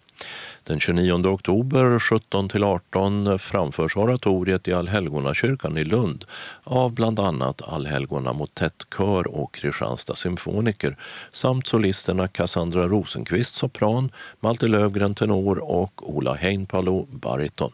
Den 0.63 0.79
29 0.79 1.27
oktober 1.27 1.99
17-18 1.99 3.37
framförs 3.37 3.97
oratoriet 3.97 4.67
i 4.67 4.73
Allhelgonakyrkan 4.73 5.77
i 5.77 5.83
Lund 5.83 6.25
av 6.63 6.93
bland 6.93 7.19
annat 7.19 7.61
Allhelgona 7.61 8.33
motettkör 8.33 9.27
och 9.27 9.53
Kristianstad 9.53 10.15
symfoniker 10.15 10.97
samt 11.31 11.67
solisterna 11.67 12.27
Cassandra 12.27 12.87
Rosenqvist 12.87 13.55
sopran, 13.55 14.11
Malte 14.39 14.67
Lövgren 14.67 15.15
tenor 15.15 15.57
och 15.59 16.15
Ola 16.15 16.33
Heinpalo 16.33 17.05
bariton. 17.11 17.71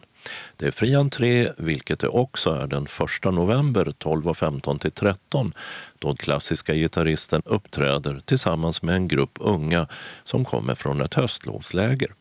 Det 0.56 0.66
är 0.66 0.70
fri 0.70 0.94
entré, 0.94 1.52
vilket 1.56 1.98
det 1.98 2.08
också 2.08 2.50
är 2.50 2.66
den 2.66 2.86
1 3.24 3.24
november 3.24 3.84
12.15 3.84 4.78
till 4.78 4.90
13 4.90 5.52
då 5.98 6.16
klassiska 6.16 6.74
gitarristen 6.74 7.42
uppträder 7.44 8.20
tillsammans 8.24 8.82
med 8.82 8.94
en 8.94 9.08
grupp 9.08 9.38
unga 9.40 9.86
som 10.24 10.44
kommer 10.44 10.74
från 10.74 11.00
ett 11.00 11.14
höstlovsläger. 11.14 12.14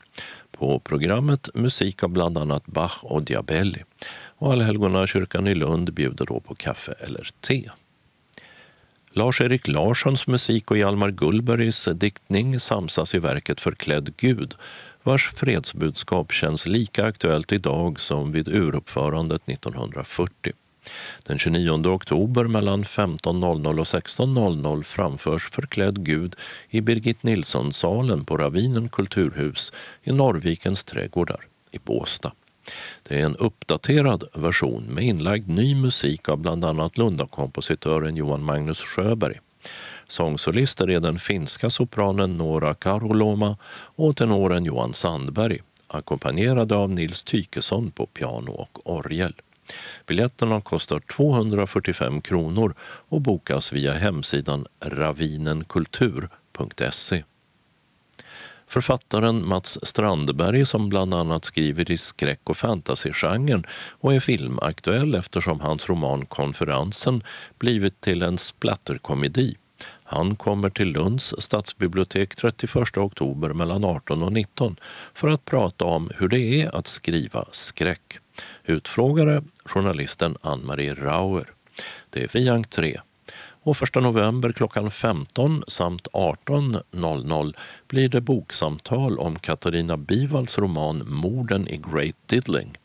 På 0.51 0.79
programmet 0.79 1.49
musik 1.53 2.03
av 2.03 2.09
bland 2.09 2.37
annat 2.37 2.65
Bach 2.65 2.99
och 3.03 3.23
Diabelli. 3.23 3.83
Och 4.37 4.51
Allhelgona 4.51 5.07
kyrkan 5.07 5.47
i 5.47 5.55
Lund 5.55 5.93
bjuder 5.93 6.25
då 6.25 6.39
på 6.39 6.55
kaffe 6.55 6.93
eller 6.99 7.29
te. 7.41 7.69
Lars-Erik 9.11 9.67
Larssons 9.67 10.27
musik 10.27 10.71
och 10.71 10.77
Hjalmar 10.77 11.11
Gullbergs 11.11 11.89
diktning 11.93 12.59
samsas 12.59 13.15
i 13.15 13.19
verket 13.19 13.61
Förklädd 13.61 14.13
Gud 14.17 14.55
vars 15.07 15.33
fredsbudskap 15.33 16.31
känns 16.31 16.65
lika 16.65 17.05
aktuellt 17.05 17.51
idag 17.51 17.99
som 17.99 18.31
vid 18.31 18.47
uruppförandet 18.47 19.49
1940. 19.49 20.53
Den 21.25 21.37
29 21.37 21.87
oktober 21.87 22.43
mellan 22.43 22.83
15.00 22.83 23.79
och 23.79 23.85
16.00 23.85 24.83
framförs 24.83 25.49
Förklädd 25.49 26.05
Gud 26.05 26.35
i 26.69 26.81
Birgit 26.81 27.23
Nilsson-salen 27.23 28.25
på 28.25 28.37
Ravinen 28.37 28.89
kulturhus 28.89 29.73
i 30.03 30.11
Norrvikens 30.11 30.83
trädgårdar 30.83 31.45
i 31.71 31.79
Båstad. 31.79 32.31
Det 33.03 33.21
är 33.21 33.25
en 33.25 33.35
uppdaterad 33.35 34.23
version 34.33 34.83
med 34.83 35.03
inlagd 35.03 35.49
ny 35.49 35.75
musik 35.75 36.29
av 36.29 36.37
bland 36.37 36.65
annat 36.65 36.97
Lundakompositören 36.97 38.15
Johan 38.15 38.43
Magnus 38.43 38.81
Sjöberg. 38.81 39.39
Sångsolister 40.07 40.89
är 40.89 40.99
den 40.99 41.19
finska 41.19 41.69
sopranen 41.69 42.37
Nora 42.37 42.73
Karoloma 42.73 43.57
och 43.95 44.17
tenoren 44.17 44.65
Johan 44.65 44.93
Sandberg 44.93 45.61
ackompanjerade 45.87 46.75
av 46.75 46.89
Nils 46.89 47.23
Tykesson 47.23 47.91
på 47.91 48.05
piano 48.05 48.51
och 48.51 48.95
orgel. 48.95 49.33
Biljetterna 50.05 50.61
kostar 50.61 50.99
245 50.99 52.21
kronor 52.21 52.75
och 52.81 53.21
bokas 53.21 53.73
via 53.73 53.93
hemsidan 53.93 54.67
ravinenkultur.se. 54.79 57.23
Författaren 58.67 59.47
Mats 59.47 59.79
Strandberg 59.83 60.65
som 60.65 60.89
bland 60.89 61.13
annat 61.13 61.45
skriver 61.45 61.91
i 61.91 61.97
skräck 61.97 62.41
och 62.43 62.57
fantasygenren 62.57 63.65
och 63.71 64.13
är 64.13 64.19
filmaktuell 64.19 65.15
eftersom 65.15 65.59
hans 65.59 65.89
roman 65.89 66.25
Konferensen 66.25 67.23
blivit 67.57 68.01
till 68.01 68.21
en 68.21 68.37
splatterkomedi. 68.37 69.57
Han 70.09 70.35
kommer 70.35 70.69
till 70.69 70.91
Lunds 70.91 71.35
stadsbibliotek 71.37 72.35
31 72.35 72.97
oktober 72.97 73.53
mellan 73.53 73.85
18 73.85 74.23
och 74.23 74.33
19 74.33 74.75
för 75.13 75.27
att 75.27 75.45
prata 75.45 75.85
om 75.85 76.11
hur 76.17 76.27
det 76.27 76.61
är 76.61 76.75
att 76.75 76.87
skriva 76.87 77.45
skräck. 77.51 78.19
Utfrågare 78.65 79.43
journalisten 79.65 80.37
Ann-Marie 80.41 80.93
Rauer. 80.93 81.51
Det 82.09 82.23
är 82.23 82.27
fri 82.27 82.49
entré. 82.49 82.99
Och 83.63 83.83
1 83.83 83.95
november 83.95 84.51
klockan 84.51 84.91
15 84.91 85.63
samt 85.67 86.07
18.00 86.07 87.53
blir 87.87 88.09
det 88.09 88.21
boksamtal 88.21 89.19
om 89.19 89.39
Katarina 89.39 89.97
Bivalds 89.97 90.59
roman 90.59 91.03
Morden 91.07 91.67
i 91.67 91.77
Great 91.77 92.15
Diddling. 92.25 92.77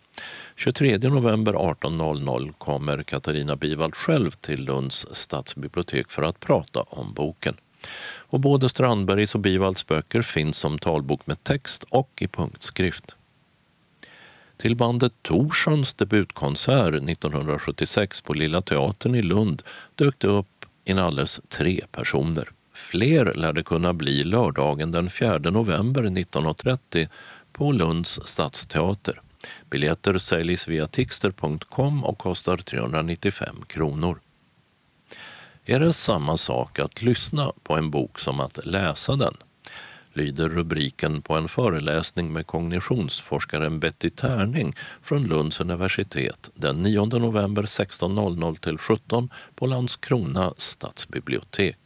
23 0.63 0.99
november 0.99 1.53
18.00 1.53 2.53
kommer 2.59 3.03
Katarina 3.03 3.57
Bivald 3.57 3.95
själv 3.95 4.31
till 4.31 4.65
Lunds 4.65 5.07
stadsbibliotek 5.13 6.11
för 6.11 6.23
att 6.23 6.41
prata 6.41 6.81
om 6.81 7.13
boken. 7.13 7.55
Och 8.05 8.41
både 8.41 8.69
Strandbergs 8.69 9.35
och 9.35 9.41
Bivalds 9.41 9.87
böcker 9.87 10.23
finns 10.23 10.59
som 10.59 10.79
talbok 10.79 11.27
med 11.27 11.45
text 11.45 11.85
och 11.89 12.11
i 12.21 12.29
punktskrift. 12.29 13.15
Till 14.57 14.77
bandet 14.77 15.13
Torssons 15.23 15.95
debutkonsert 15.95 16.95
1976 16.95 18.21
på 18.21 18.35
Lilla 18.35 18.63
Teatern 18.63 19.15
i 19.15 19.23
Lund 19.23 19.63
dök 19.95 20.19
det 20.19 20.29
upp 20.29 20.65
inalles 20.85 21.41
tre 21.49 21.81
personer. 21.91 22.49
Fler 22.75 23.35
lär 23.35 23.53
det 23.53 23.63
kunna 23.63 23.93
bli 23.93 24.25
lördagen 24.25 24.93
den 24.93 25.11
4 25.11 25.39
november 25.39 26.03
19.30 26.03 27.09
på 27.53 27.73
Lunds 27.73 28.21
stadsteater. 28.25 29.21
Biljetter 29.73 30.19
säljs 30.19 30.69
via 30.69 30.87
tixter.com 30.87 32.05
och 32.05 32.19
kostar 32.19 32.57
395 32.57 33.57
kronor. 33.67 34.21
Är 35.65 35.81
det 35.81 35.93
samma 35.93 36.37
sak 36.37 36.79
att 36.79 37.03
lyssna 37.03 37.53
på 37.63 37.77
en 37.77 37.91
bok 37.91 38.19
som 38.19 38.41
att 38.41 38.67
läsa 38.67 39.17
den? 39.17 39.35
lyder 40.13 40.49
rubriken 40.49 41.23
på 41.23 41.35
en 41.35 41.49
föreläsning 41.49 42.33
med 42.33 42.47
kognitionsforskaren 42.47 43.81
Betty 43.81 44.11
Tärning 44.11 44.75
från 45.03 45.25
Lunds 45.25 45.61
universitet 45.61 46.51
den 46.55 46.83
9 46.83 47.05
november 47.05 47.63
16.00 47.63 48.57
till 48.57 48.79
17 48.79 49.31
på 49.55 49.67
Landskrona 49.67 50.55
stadsbibliotek. 50.57 51.79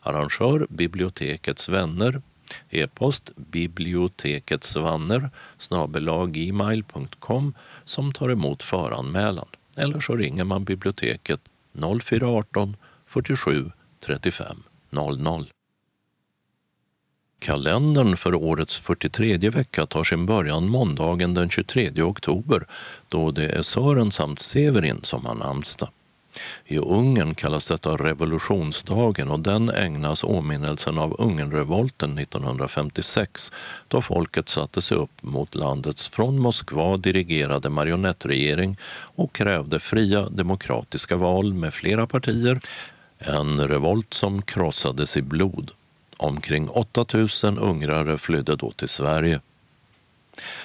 Arrangör 0.00 0.66
Bibliotekets 0.70 1.68
vänner 1.68 2.22
E-post 2.70 3.30
biblioteketsvanner 3.36 5.30
gmail.com 6.28 7.54
som 7.84 8.12
tar 8.12 8.30
emot 8.30 8.62
föranmälan. 8.62 9.48
Eller 9.76 10.00
så 10.00 10.16
ringer 10.16 10.44
man 10.44 10.64
biblioteket 10.64 11.40
0418 12.02 12.76
47 13.06 13.70
35 14.00 14.62
00. 14.90 15.52
Kalendern 17.38 18.16
för 18.16 18.34
årets 18.34 18.76
43 18.76 19.50
vecka 19.50 19.86
tar 19.86 20.04
sin 20.04 20.26
början 20.26 20.68
måndagen 20.68 21.34
den 21.34 21.50
23 21.50 22.02
oktober 22.02 22.66
då 23.08 23.30
det 23.30 23.46
är 23.46 23.62
Sören 23.62 24.10
samt 24.10 24.40
Severin 24.40 25.00
som 25.02 25.26
har 25.26 25.34
namnsdag. 25.34 25.88
I 26.66 26.78
Ungern 26.78 27.34
kallas 27.34 27.68
detta 27.68 27.90
revolutionsdagen 27.90 29.30
och 29.30 29.40
den 29.40 29.70
ägnas 29.70 30.24
åminnelsen 30.24 30.98
av 30.98 31.16
Ungernrevolten 31.18 32.18
1956 32.18 33.52
då 33.88 34.02
folket 34.02 34.48
satte 34.48 34.82
sig 34.82 34.96
upp 34.96 35.22
mot 35.22 35.54
landets 35.54 36.08
från 36.08 36.38
Moskva 36.38 36.96
dirigerade 36.96 37.70
marionettregering 37.70 38.76
och 39.16 39.32
krävde 39.32 39.80
fria 39.80 40.28
demokratiska 40.28 41.16
val 41.16 41.54
med 41.54 41.74
flera 41.74 42.06
partier. 42.06 42.60
En 43.18 43.68
revolt 43.68 44.14
som 44.14 44.42
krossades 44.42 45.16
i 45.16 45.22
blod. 45.22 45.70
Omkring 46.16 46.68
8000 46.68 47.58
ungrare 47.58 48.18
flydde 48.18 48.56
då 48.56 48.72
till 48.72 48.88
Sverige. 48.88 49.40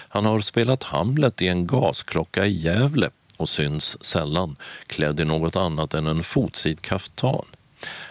Han 0.10 0.26
har 0.26 0.40
spelat 0.40 0.84
Hamlet 0.84 1.42
i 1.42 1.48
en 1.48 1.68
gasklocka 1.68 2.46
i 2.46 2.52
Gävle 2.52 3.10
och 3.38 3.50
syns 3.50 4.04
sällan 4.04 4.56
klädd 4.88 5.20
i 5.20 5.26
något 5.26 5.56
annat 5.56 5.94
än 5.94 6.08
en 6.08 6.24
fotsid 6.24 6.82
kaftan. 6.82 7.46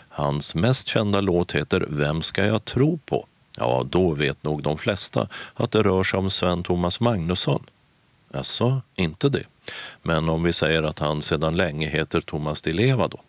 Hans 0.09 0.55
mest 0.55 0.89
kända 0.89 1.21
låt 1.21 1.53
heter 1.53 1.87
Vem 1.89 2.23
ska 2.23 2.47
jag 2.47 2.65
tro 2.65 2.99
på? 2.99 3.27
Ja, 3.57 3.87
då 3.91 4.15
vet 4.15 4.43
nog 4.43 4.63
de 4.63 4.79
flesta 4.79 5.29
att 5.55 5.71
det 5.71 5.83
rör 5.83 6.03
sig 6.03 6.19
om 6.19 6.31
Sven 6.31 6.63
Thomas 6.63 7.01
Magnusson. 7.01 7.67
Alltså, 8.35 8.83
inte 8.95 9.29
det. 9.29 9.45
Men 10.03 10.29
om 10.29 10.43
vi 10.43 10.53
säger 10.53 10.83
att 10.83 10.99
han 10.99 11.23
sedan 11.23 11.57
länge 11.57 11.89
heter 11.89 12.21
Thomas 12.21 12.63
Di 12.63 12.73
Leva 12.73 13.07
då? 13.07 13.21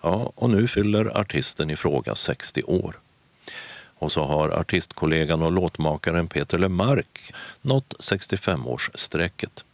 Ja, 0.00 0.32
och 0.34 0.50
nu 0.50 0.68
fyller 0.68 1.18
artisten 1.18 1.70
i 1.70 1.76
fråga 1.76 2.14
60 2.14 2.62
år. 2.62 2.98
Och 3.98 4.12
så 4.12 4.24
har 4.24 4.48
artistkollegan 4.48 5.42
och 5.42 5.52
låtmakaren 5.52 6.28
Peter 6.28 6.58
Lemark 6.58 7.34
nått 7.60 7.94
65-årsstrecket. 7.98 9.64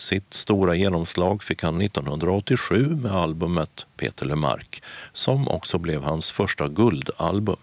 Sitt 0.00 0.34
stora 0.34 0.74
genomslag 0.74 1.42
fick 1.42 1.62
han 1.62 1.80
1987 1.80 2.86
med 3.02 3.12
albumet 3.12 3.86
Peter 3.96 4.26
Lemark 4.26 4.82
som 5.12 5.48
också 5.48 5.78
blev 5.78 6.02
hans 6.02 6.30
första 6.30 6.68
guldalbum. 6.68 7.56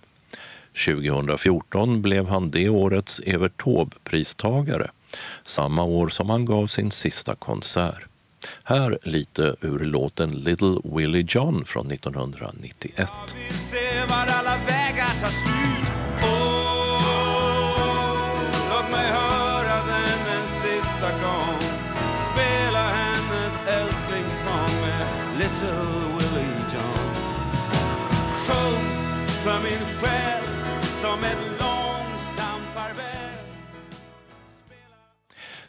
2014 0.85 2.01
blev 2.01 2.27
han 2.27 2.49
det 2.49 2.69
årets 2.69 3.21
Evert 3.25 3.61
Taube-pristagare 3.63 4.87
samma 5.45 5.83
år 5.83 6.09
som 6.09 6.29
han 6.29 6.45
gav 6.45 6.67
sin 6.67 6.91
sista 6.91 7.35
konsert. 7.35 8.05
Här 8.63 8.99
lite 9.03 9.55
ur 9.61 9.79
låten 9.79 10.31
Little 10.31 10.81
Willie 10.83 11.25
John 11.27 11.65
från 11.65 11.91
1991. 11.91 13.11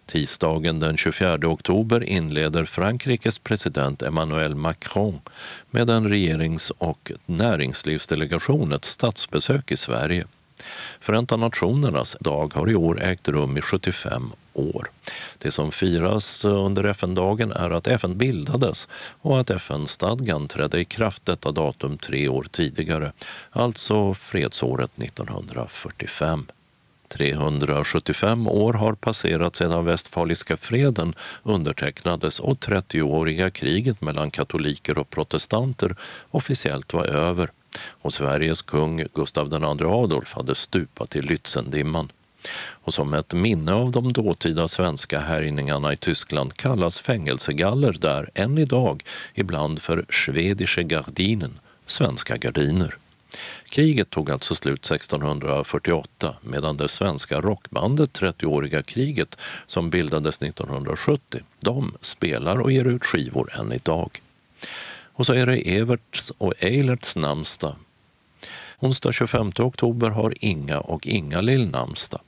Tisdagen 0.09 0.81
den 0.81 0.97
24 0.97 1.49
oktober 1.49 2.05
inleder 2.05 2.65
Frankrikes 2.65 3.39
president 3.39 4.03
Emmanuel 4.03 4.55
Macron 4.55 5.21
med 5.71 5.91
en 5.91 6.09
regerings 6.09 6.71
och 6.71 7.13
näringslivsdelegation 7.27 8.73
ett 8.73 8.85
statsbesök 8.85 9.73
i 9.73 9.77
Sverige. 9.77 10.25
Förenta 11.01 11.37
nationernas 11.37 12.17
dag 12.21 12.55
har 12.55 12.71
i 12.71 12.75
år 12.75 13.03
ägt 13.03 13.29
rum 13.29 13.57
i 13.57 13.61
75 13.61 14.33
år. 14.53 14.91
Det 15.39 15.51
som 15.51 15.73
firas 15.73 16.45
under 16.45 16.85
FN-dagen 16.85 17.53
är 17.53 17.71
att 17.71 17.87
FN 17.87 18.19
bildades 18.19 18.89
och 19.21 19.41
att 19.41 19.51
FN-stadgan 19.51 20.49
trädde 20.49 20.81
i 20.81 20.85
kraft 20.85 21.27
detta 21.27 21.53
datum 21.53 21.99
tre 21.99 22.29
år 22.29 22.47
tidigare, 22.51 23.13
alltså 23.51 24.15
fredsåret 24.15 24.91
1945. 24.97 26.47
375 27.09 28.49
år 28.49 28.73
har 28.73 28.95
passerat 28.95 29.57
sedan 29.57 29.85
Westfaliska 29.85 30.57
freden 30.57 31.15
undertecknades 31.43 32.41
och 32.41 32.59
30-åriga 32.59 33.51
kriget 33.51 34.01
mellan 34.01 34.31
katoliker 34.31 34.99
och 34.99 35.11
protestanter 35.11 35.97
officiellt 36.31 36.93
var 36.93 37.05
över 37.05 37.51
och 37.89 38.13
Sveriges 38.13 38.63
kung 38.63 39.05
Gustav 39.15 39.53
II 39.53 39.87
Adolf 39.87 40.33
hade 40.33 40.55
stupat 40.55 41.17
i 41.17 41.21
Lützendimman. 41.21 42.09
Och 42.71 42.95
som 42.95 43.15
ett 43.15 43.35
minne 43.35 43.73
av 43.73 43.91
de 43.91 44.13
dåtida 44.13 44.69
svenska 44.69 45.21
härjningarna 45.21 45.93
i 45.93 45.97
Tyskland 45.97 46.57
kallas 46.57 47.01
fängelsegaller 47.01 47.97
där 48.01 48.31
än 48.35 48.59
idag 48.59 49.03
ibland 49.35 49.83
för 49.83 50.05
Schwedische 50.09 50.83
Gardinen, 50.83 51.59
svenska 51.87 52.37
gardiner. 52.37 52.97
Kriget 53.71 54.11
tog 54.11 54.31
alltså 54.31 54.55
slut 54.55 54.91
1648 54.91 56.37
medan 56.43 56.77
det 56.77 56.89
svenska 56.89 57.41
rockbandet 57.41 58.21
30-åriga 58.21 58.83
kriget 58.83 59.39
som 59.67 59.91
bildades 59.91 60.43
1970, 60.43 61.41
de 61.61 61.95
spelar 62.01 62.61
och 62.61 62.73
ger 62.73 62.85
ut 62.85 63.05
skivor 63.05 63.53
än 63.61 63.73
idag. 63.73 64.23
Och 65.13 65.27
så 65.27 65.33
är 65.33 65.47
det 65.47 65.77
Everts 65.77 66.33
och 66.39 66.55
Eilerts 66.59 67.17
namnsdag. 67.17 67.75
Onsdag 68.79 69.13
25 69.13 69.53
oktober 69.59 70.11
har 70.11 70.35
Inga 70.41 70.79
och 70.81 71.07
Inga-Lill 71.07 71.71
namnsdag 71.71 72.21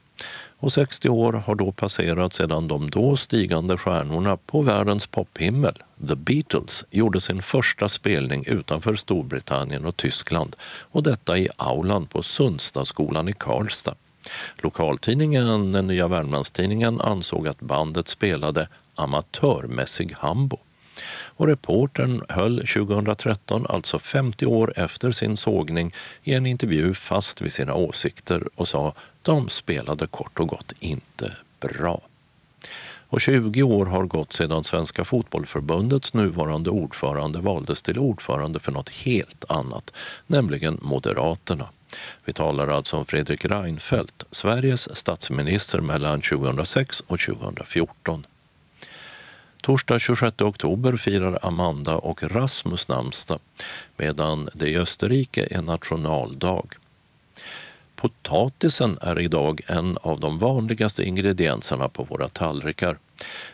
och 0.60 0.72
60 0.72 1.08
år 1.08 1.32
har 1.32 1.54
då 1.54 1.72
passerat 1.72 2.32
sedan 2.32 2.68
de 2.68 2.90
då 2.90 3.16
stigande 3.16 3.76
stjärnorna 3.76 4.36
på 4.36 4.62
världens 4.62 5.06
pophimmel, 5.06 5.74
The 6.08 6.14
Beatles, 6.14 6.84
gjorde 6.90 7.20
sin 7.20 7.42
första 7.42 7.88
spelning 7.88 8.44
utanför 8.46 8.94
Storbritannien 8.94 9.86
och 9.86 9.96
Tyskland 9.96 10.56
och 10.90 11.02
detta 11.02 11.38
i 11.38 11.48
aulan 11.56 12.06
på 12.06 12.22
Sundstadsskolan 12.22 13.28
i 13.28 13.32
Karlstad. 13.32 13.94
Lokaltidningen 14.56 15.72
Den 15.72 15.86
Nya 15.86 16.08
Värmlandstidningen 16.08 17.00
ansåg 17.00 17.48
att 17.48 17.60
bandet 17.60 18.08
spelade 18.08 18.68
amatörmässig 18.94 20.14
hambo. 20.18 20.58
Och 21.40 21.46
reportern 21.46 22.22
höll 22.28 22.56
2013, 22.58 23.66
alltså 23.68 23.98
50 23.98 24.46
år 24.46 24.72
efter 24.76 25.12
sin 25.12 25.36
sågning, 25.36 25.94
i 26.22 26.34
en 26.34 26.46
intervju 26.46 26.94
fast 26.94 27.40
vid 27.40 27.52
sina 27.52 27.74
åsikter 27.74 28.48
och 28.54 28.68
sa 28.68 28.94
de 29.22 29.48
spelade 29.48 30.06
kort 30.06 30.40
och 30.40 30.48
gott 30.48 30.72
inte 30.80 31.36
bra. 31.60 32.00
Och 33.08 33.20
20 33.20 33.62
år 33.62 33.86
har 33.86 34.04
gått 34.04 34.32
sedan 34.32 34.64
Svenska 34.64 35.04
fotbollförbundets 35.04 36.14
nuvarande 36.14 36.70
ordförande 36.70 37.40
valdes 37.40 37.82
till 37.82 37.98
ordförande 37.98 38.60
för 38.60 38.72
något 38.72 38.88
helt 38.88 39.44
annat, 39.48 39.92
nämligen 40.26 40.78
Moderaterna. 40.82 41.68
Vi 42.24 42.32
talar 42.32 42.68
alltså 42.68 42.96
om 42.96 43.04
Fredrik 43.06 43.44
Reinfeldt, 43.44 44.24
Sveriges 44.30 44.96
statsminister 44.96 45.80
mellan 45.80 46.20
2006 46.20 47.00
och 47.00 47.20
2014. 47.20 48.26
Torsdag 49.62 49.98
26 49.98 50.40
oktober 50.40 50.96
firar 50.96 51.38
Amanda 51.42 51.96
och 51.96 52.22
Rasmus 52.22 52.88
namnsdag 52.88 53.38
medan 53.96 54.48
det 54.54 54.68
i 54.68 54.78
Österrike 54.78 55.48
är 55.50 55.62
nationaldag. 55.62 56.66
Potatisen 58.00 58.98
är 59.00 59.20
idag 59.20 59.60
en 59.66 59.98
av 60.02 60.20
de 60.20 60.38
vanligaste 60.38 61.02
ingredienserna 61.02 61.88
på 61.88 62.04
våra 62.04 62.28
tallrikar. 62.28 62.98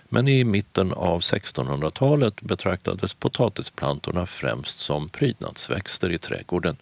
Men 0.09 0.29
i 0.29 0.45
mitten 0.45 0.93
av 0.93 1.21
1600-talet 1.21 2.43
betraktades 2.43 3.15
potatisplantorna 3.15 4.27
främst 4.27 4.79
som 4.79 5.09
prydnadsväxter 5.09 6.11
i 6.11 6.19
trädgården. 6.19 6.77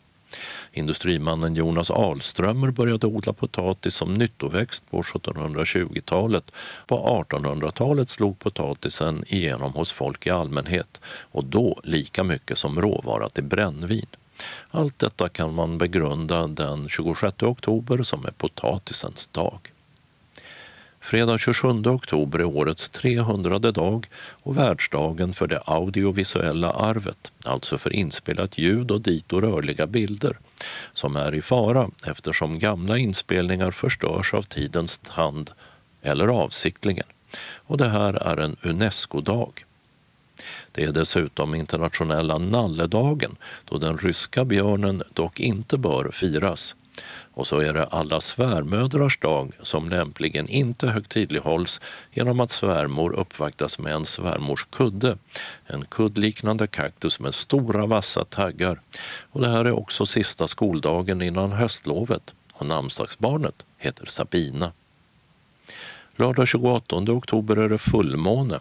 Industrimannen 0.72 1.54
Jonas 1.54 1.90
Alströmer 1.90 2.70
började 2.70 3.06
odla 3.06 3.32
potatis 3.32 3.94
som 3.94 4.14
nyttoväxt 4.14 4.90
på 4.90 5.02
1720-talet. 5.02 6.52
På 6.86 7.24
1800-talet 7.30 8.10
slog 8.10 8.38
potatisen 8.38 9.24
igenom 9.26 9.72
hos 9.72 9.92
folk 9.92 10.26
i 10.26 10.30
allmänhet 10.30 11.00
och 11.06 11.44
då 11.44 11.80
lika 11.84 12.24
mycket 12.24 12.58
som 12.58 12.80
råvara 12.80 13.28
till 13.28 13.44
brännvin. 13.44 14.06
Allt 14.70 14.98
detta 14.98 15.28
kan 15.28 15.54
man 15.54 15.78
begrunda 15.78 16.46
den 16.46 16.88
26 16.88 17.42
oktober 17.42 18.02
som 18.02 18.24
är 18.24 18.30
potatisens 18.30 19.26
dag. 19.26 19.58
Fredag 21.00 21.38
27 21.38 21.68
oktober 21.68 22.38
är 22.38 22.44
årets 22.44 22.90
300 22.90 23.58
dag 23.58 24.06
och 24.42 24.58
världsdagen 24.58 25.34
för 25.34 25.46
det 25.46 25.60
audiovisuella 25.64 26.70
arvet, 26.70 27.32
alltså 27.44 27.78
för 27.78 27.92
inspelat 27.92 28.58
ljud 28.58 28.90
och 28.90 29.00
dito 29.00 29.40
rörliga 29.40 29.86
bilder, 29.86 30.38
som 30.92 31.16
är 31.16 31.34
i 31.34 31.42
fara 31.42 31.90
eftersom 32.06 32.58
gamla 32.58 32.98
inspelningar 32.98 33.70
förstörs 33.70 34.34
av 34.34 34.42
tidens 34.42 34.98
tand 34.98 35.50
eller 36.02 36.28
avsiktligen. 36.28 37.06
Och 37.54 37.76
det 37.78 37.88
här 37.88 38.14
är 38.14 38.36
en 38.36 38.56
Unesco-dag. 38.62 39.63
Det 40.72 40.84
är 40.84 40.92
dessutom 40.92 41.54
internationella 41.54 42.38
nalledagen 42.38 43.36
då 43.64 43.78
den 43.78 43.98
ryska 43.98 44.44
björnen 44.44 45.02
dock 45.12 45.40
inte 45.40 45.78
bör 45.78 46.10
firas. 46.12 46.76
Och 47.34 47.46
så 47.46 47.58
är 47.58 47.72
det 47.72 47.84
alla 47.84 48.20
svärmödrars 48.20 49.18
dag 49.18 49.52
som 49.62 49.88
lämpligen 49.88 50.48
inte 50.48 50.86
högtidlighålls 50.86 51.80
genom 52.12 52.40
att 52.40 52.50
svärmor 52.50 53.12
uppvaktas 53.12 53.78
med 53.78 53.94
en 53.94 54.04
svärmors 54.04 54.66
kudde, 54.70 55.18
en 55.66 55.84
kuddliknande 55.84 56.66
kaktus 56.66 57.20
med 57.20 57.34
stora 57.34 57.86
vassa 57.86 58.24
taggar. 58.24 58.80
Och 59.30 59.40
det 59.40 59.48
här 59.48 59.64
är 59.64 59.72
också 59.72 60.06
sista 60.06 60.48
skoldagen 60.48 61.22
innan 61.22 61.52
höstlovet 61.52 62.34
och 62.52 62.66
namnsdagsbarnet 62.66 63.66
heter 63.78 64.06
Sabina. 64.06 64.72
Lördag 66.16 66.48
28 66.48 66.96
oktober 66.96 67.56
är 67.56 67.68
det 67.68 67.78
fullmåne 67.78 68.60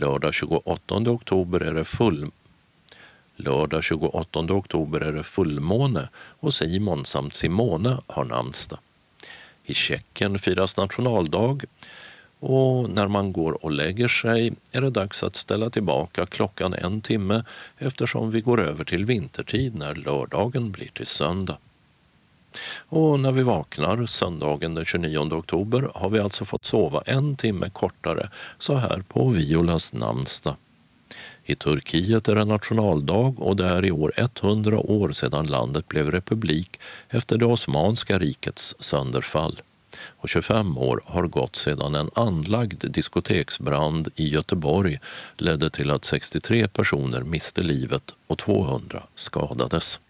Lördag 0.00 0.34
28 0.34 0.94
oktober 0.94 1.60
är 1.60 1.74
det 1.74 1.84
full 1.84 2.30
Lördag 3.36 3.84
28 3.84 4.40
oktober 4.40 5.00
är 5.00 5.12
det 5.12 5.22
fullmåne 5.22 6.08
och 6.14 6.54
Simon 6.54 7.04
samt 7.04 7.34
Simone 7.34 7.98
har 8.06 8.24
namnsdag. 8.24 8.78
I 9.64 9.74
Tjeckien 9.74 10.38
firas 10.38 10.76
nationaldag 10.76 11.64
och 12.38 12.90
när 12.90 13.08
man 13.08 13.32
går 13.32 13.64
och 13.64 13.70
lägger 13.70 14.08
sig 14.08 14.52
är 14.72 14.80
det 14.80 14.90
dags 14.90 15.22
att 15.22 15.36
ställa 15.36 15.70
tillbaka 15.70 16.26
klockan 16.26 16.74
en 16.74 17.00
timme 17.00 17.44
eftersom 17.78 18.30
vi 18.30 18.40
går 18.40 18.60
över 18.60 18.84
till 18.84 19.04
vintertid 19.04 19.74
när 19.74 19.94
lördagen 19.94 20.72
blir 20.72 20.88
till 20.88 21.06
söndag. 21.06 21.58
Och 22.88 23.20
när 23.20 23.32
vi 23.32 23.42
vaknar 23.42 24.06
söndagen 24.06 24.74
den 24.74 24.84
29 24.84 25.18
oktober 25.18 25.90
har 25.94 26.10
vi 26.10 26.18
alltså 26.18 26.44
fått 26.44 26.64
sova 26.64 27.02
en 27.06 27.36
timme 27.36 27.70
kortare 27.70 28.30
så 28.58 28.74
här 28.74 29.02
på 29.08 29.28
Violas 29.28 29.92
namnsdag. 29.92 30.56
I 31.44 31.54
Turkiet 31.54 32.28
är 32.28 32.34
det 32.34 32.44
nationaldag 32.44 33.34
och 33.38 33.56
det 33.56 33.66
är 33.66 33.84
i 33.84 33.90
år 33.90 34.12
100 34.16 34.78
år 34.78 35.12
sedan 35.12 35.46
landet 35.46 35.88
blev 35.88 36.10
republik 36.10 36.80
efter 37.08 37.38
det 37.38 37.46
Osmanska 37.46 38.18
rikets 38.18 38.76
sönderfall. 38.78 39.60
Och 40.06 40.28
25 40.28 40.78
år 40.78 41.02
har 41.06 41.26
gått 41.26 41.56
sedan 41.56 41.94
en 41.94 42.10
anlagd 42.14 42.90
diskoteksbrand 42.90 44.08
i 44.14 44.28
Göteborg 44.28 44.98
ledde 45.36 45.70
till 45.70 45.90
att 45.90 46.04
63 46.04 46.68
personer 46.68 47.22
miste 47.22 47.62
livet 47.62 48.14
och 48.26 48.38
200 48.38 49.02
skadades. 49.14 50.00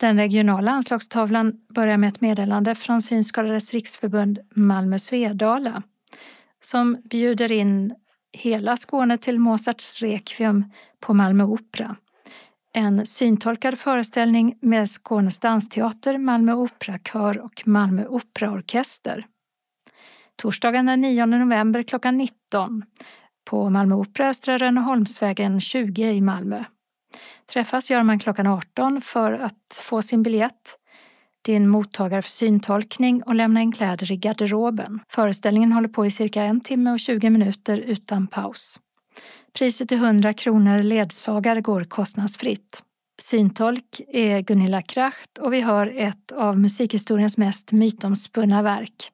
Den 0.00 0.16
regionala 0.16 0.70
anslagstavlan 0.70 1.52
börjar 1.74 1.96
med 1.96 2.08
ett 2.08 2.20
meddelande 2.20 2.74
från 2.74 3.02
Synskadades 3.02 3.72
riksförbund 3.72 4.38
Malmö 4.54 4.98
Svedala 4.98 5.82
som 6.60 7.02
bjuder 7.10 7.52
in 7.52 7.94
hela 8.32 8.76
Skåne 8.76 9.16
till 9.16 9.38
Mozarts 9.38 10.02
Requiem 10.02 10.64
på 11.00 11.14
Malmö 11.14 11.44
Opera. 11.44 11.96
En 12.72 13.06
syntolkad 13.06 13.78
föreställning 13.78 14.58
med 14.60 14.90
Skånes 14.90 15.40
dansteater, 15.40 16.18
Malmö 16.18 16.52
Operakör 16.52 17.38
och 17.38 17.62
Malmö 17.64 18.06
Operaorkester. 18.06 19.26
Torsdagen 20.36 20.86
den 20.86 21.00
9 21.00 21.26
november 21.26 21.82
klockan 21.82 22.16
19 22.16 22.84
på 23.50 23.70
Malmö 23.70 23.94
Opera 23.94 24.28
Östra 24.28 24.58
Rönneholmsvägen 24.58 25.60
20 25.60 26.10
i 26.10 26.20
Malmö. 26.20 26.64
Träffas 27.52 27.90
gör 27.90 28.02
man 28.02 28.18
klockan 28.18 28.46
18 28.46 29.00
för 29.00 29.32
att 29.32 29.82
få 29.82 30.02
sin 30.02 30.22
biljett, 30.22 30.78
din 31.42 31.68
mottagare 31.68 32.22
för 32.22 32.30
syntolkning 32.30 33.22
och 33.22 33.34
lämna 33.34 33.60
in 33.60 33.72
kläder 33.72 34.12
i 34.12 34.16
garderoben. 34.16 35.00
Föreställningen 35.08 35.72
håller 35.72 35.88
på 35.88 36.06
i 36.06 36.10
cirka 36.10 36.42
en 36.42 36.60
timme 36.60 36.92
och 36.92 37.00
20 37.00 37.30
minuter 37.30 37.76
utan 37.76 38.26
paus. 38.26 38.80
Priset 39.58 39.92
är 39.92 39.96
100 39.96 40.32
kronor, 40.32 40.82
ledsagare 40.82 41.60
går 41.60 41.84
kostnadsfritt. 41.84 42.82
Syntolk 43.20 44.00
är 44.08 44.40
Gunilla 44.40 44.82
Kracht 44.82 45.38
och 45.38 45.52
vi 45.52 45.60
hör 45.60 45.92
ett 45.96 46.32
av 46.32 46.58
musikhistoriens 46.58 47.38
mest 47.38 47.72
mytomspunna 47.72 48.62
verk. 48.62 49.12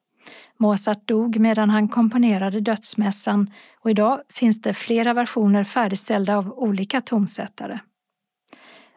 Mozart 0.57 1.07
dog 1.07 1.39
medan 1.39 1.69
han 1.69 1.87
komponerade 1.87 2.59
Dödsmässan 2.59 3.51
och 3.79 3.89
idag 3.89 4.21
finns 4.29 4.61
det 4.61 4.73
flera 4.73 5.13
versioner 5.13 5.63
färdigställda 5.63 6.37
av 6.37 6.53
olika 6.53 7.01
tonsättare. 7.01 7.79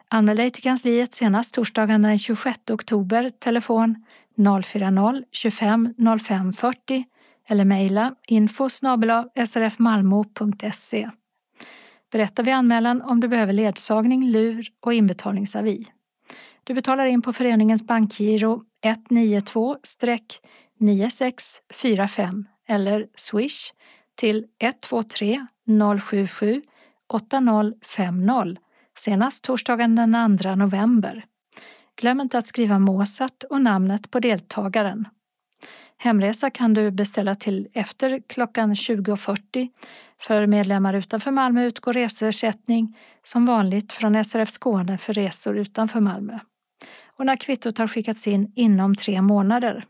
Anmäl 0.07 0.37
dig 0.37 0.49
till 0.49 0.63
kansliet 0.63 1.13
senast 1.13 1.53
torsdagen 1.53 2.01
den 2.01 2.17
26 2.17 2.59
oktober, 2.69 3.29
telefon 3.29 4.05
040-25 4.37 6.19
05 6.19 6.53
40 6.53 7.05
eller 7.47 7.65
mejla 7.65 8.15
info 8.27 8.69
srfmalmo.se. 9.45 11.09
Berätta 12.11 12.43
vid 12.43 12.53
anmälan 12.53 13.01
om 13.01 13.19
du 13.19 13.27
behöver 13.27 13.53
ledsagning, 13.53 14.29
lur 14.29 14.67
och 14.79 14.93
inbetalningsavi. 14.93 15.85
Du 16.63 16.73
betalar 16.73 17.05
in 17.05 17.21
på 17.21 17.33
föreningens 17.33 17.83
bankgiro 17.83 18.63
192 18.81 19.77
9645 20.79 22.47
eller 22.67 23.07
swish 23.15 23.73
till 24.15 24.45
123 24.59 25.47
077 26.01 26.61
8050 27.07 28.61
senast 28.97 29.43
torsdagen 29.43 29.95
den 29.95 30.37
2 30.37 30.55
november. 30.55 31.25
Glöm 31.95 32.21
inte 32.21 32.37
att 32.37 32.47
skriva 32.47 32.79
Mozart 32.79 33.43
och 33.49 33.61
namnet 33.61 34.11
på 34.11 34.19
deltagaren. 34.19 35.07
Hemresa 35.97 36.49
kan 36.49 36.73
du 36.73 36.91
beställa 36.91 37.35
till 37.35 37.67
efter 37.73 38.21
klockan 38.27 38.73
20.40. 38.73 39.69
För 40.19 40.45
medlemmar 40.45 40.93
utanför 40.93 41.31
Malmö 41.31 41.65
utgår 41.65 41.93
reseersättning 41.93 42.97
som 43.23 43.45
vanligt 43.45 43.93
från 43.93 44.25
SRF 44.25 44.49
Skåne 44.49 44.97
för 44.97 45.13
resor 45.13 45.57
utanför 45.57 45.99
Malmö. 45.99 46.39
Och 47.05 47.25
när 47.25 47.35
kvittot 47.35 47.77
har 47.77 47.87
skickats 47.87 48.27
in 48.27 48.51
inom 48.55 48.95
tre 48.95 49.21
månader. 49.21 49.83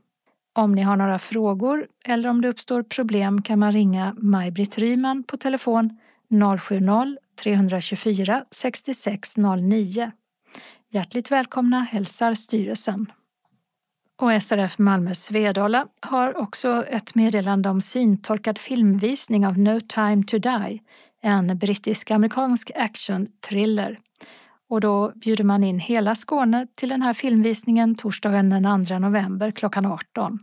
Om 0.53 0.75
ni 0.75 0.81
har 0.81 0.97
några 0.97 1.19
frågor 1.19 1.87
eller 2.05 2.29
om 2.29 2.41
det 2.41 2.47
uppstår 2.47 2.83
problem 2.83 3.41
kan 3.41 3.59
man 3.59 3.71
ringa 3.71 4.15
Maj-Britt 4.17 4.77
Ryman 4.77 5.23
på 5.23 5.37
telefon 5.37 5.99
070-324 6.29 8.43
6609. 8.51 10.11
Hjärtligt 10.91 11.31
välkomna 11.31 11.79
hälsar 11.79 12.33
styrelsen. 12.33 13.11
Och 14.21 14.43
SRF 14.43 14.79
Malmö 14.79 15.13
Svedala 15.13 15.87
har 16.01 16.37
också 16.37 16.85
ett 16.87 17.15
meddelande 17.15 17.69
om 17.69 17.81
syntolkad 17.81 18.57
filmvisning 18.57 19.47
av 19.47 19.59
No 19.59 19.79
time 19.79 20.23
to 20.23 20.37
die, 20.37 20.79
en 21.21 21.57
brittisk-amerikansk 21.57 22.71
action-thriller. 22.75 23.99
Och 24.69 24.81
då 24.81 25.11
bjuder 25.15 25.43
man 25.43 25.63
in 25.63 25.79
hela 25.79 26.15
Skåne 26.15 26.67
till 26.77 26.89
den 26.89 27.01
här 27.01 27.13
filmvisningen 27.13 27.95
torsdagen 27.95 28.49
den 28.49 28.85
2 28.85 28.99
november 28.99 29.51
klockan 29.51 29.85
18. 29.85 30.39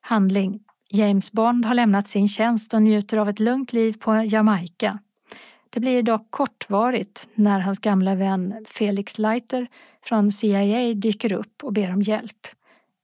Handling 0.00 0.60
James 0.90 1.32
Bond 1.32 1.64
har 1.64 1.74
lämnat 1.74 2.06
sin 2.06 2.28
tjänst 2.28 2.74
och 2.74 2.82
njuter 2.82 3.18
av 3.18 3.28
ett 3.28 3.40
lugnt 3.40 3.72
liv 3.72 3.92
på 4.00 4.14
Jamaica. 4.14 4.98
Det 5.70 5.80
blir 5.80 6.02
dock 6.02 6.26
kortvarigt 6.30 7.28
när 7.34 7.60
hans 7.60 7.78
gamla 7.78 8.14
vän 8.14 8.64
Felix 8.68 9.18
Leiter 9.18 9.66
från 10.02 10.30
CIA 10.30 10.94
dyker 10.94 11.32
upp 11.32 11.64
och 11.64 11.72
ber 11.72 11.92
om 11.92 12.02
hjälp. 12.02 12.46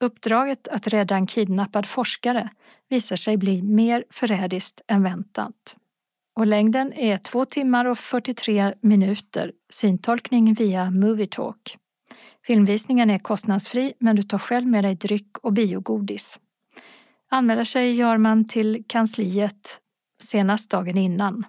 Uppdraget 0.00 0.68
att 0.68 0.86
rädda 0.86 1.14
en 1.14 1.26
kidnappad 1.26 1.86
forskare 1.86 2.48
visar 2.88 3.16
sig 3.16 3.36
bli 3.36 3.62
mer 3.62 4.04
förrädiskt 4.10 4.80
än 4.86 5.02
väntat. 5.02 5.76
Och 6.36 6.46
längden 6.46 6.92
är 6.92 7.18
2 7.18 7.44
timmar 7.44 7.84
och 7.84 7.98
43 7.98 8.74
minuter, 8.80 9.52
syntolkning 9.70 10.54
via 10.54 10.90
Movietalk. 10.90 11.78
Filmvisningen 12.46 13.10
är 13.10 13.18
kostnadsfri 13.18 13.92
men 13.98 14.16
du 14.16 14.22
tar 14.22 14.38
själv 14.38 14.66
med 14.66 14.84
dig 14.84 14.94
dryck 14.94 15.38
och 15.38 15.52
biogodis. 15.52 16.40
Anmäler 17.30 17.64
sig 17.64 17.92
gör 17.92 18.18
man 18.18 18.44
till 18.44 18.84
kansliet 18.88 19.80
senast 20.22 20.70
dagen 20.70 20.98
innan. 20.98 21.44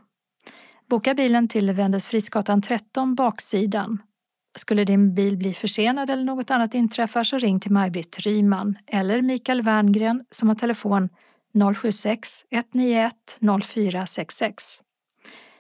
Boka 0.90 1.14
bilen 1.14 1.48
till 1.48 1.72
Vendelsfridsgatan 1.72 2.62
13, 2.62 3.16
baksidan. 3.16 4.02
Skulle 4.58 4.84
din 4.84 5.14
bil 5.14 5.38
bli 5.38 5.54
försenad 5.54 6.12
eller 6.12 6.26
något 6.26 6.52
annat 6.52 6.74
inträffar 6.74 7.24
så 7.24 7.38
ring 7.38 7.60
till 7.60 7.72
Maj-Britt 7.72 8.20
Ryman 8.20 8.78
eller 8.88 9.22
Mikael 9.22 9.62
Werngren 9.62 10.26
som 10.30 10.48
har 10.48 10.56
telefon 10.56 11.10
076 11.56 12.46
191 12.50 13.38
0466. 13.64 14.84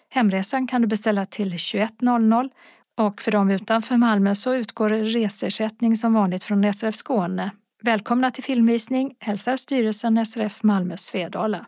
Hemresan 0.09 0.67
kan 0.67 0.81
du 0.81 0.87
beställa 0.87 1.25
till 1.25 1.53
21.00 1.53 2.49
och 2.95 3.21
för 3.21 3.31
de 3.31 3.51
utanför 3.51 3.97
Malmö 3.97 4.35
så 4.35 4.53
utgår 4.55 4.89
resersättning 4.89 5.95
som 5.95 6.13
vanligt 6.13 6.43
från 6.43 6.73
SRF 6.73 6.95
Skåne. 6.95 7.51
Välkomna 7.81 8.31
till 8.31 8.43
filmvisning 8.43 9.15
hälsar 9.19 9.57
styrelsen 9.57 10.25
SRF 10.25 10.63
Malmö 10.63 10.97
Svedala. 10.97 11.65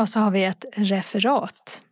Och 0.00 0.08
så 0.08 0.20
har 0.20 0.30
vi 0.30 0.44
ett 0.44 0.64
referat. 0.72 1.82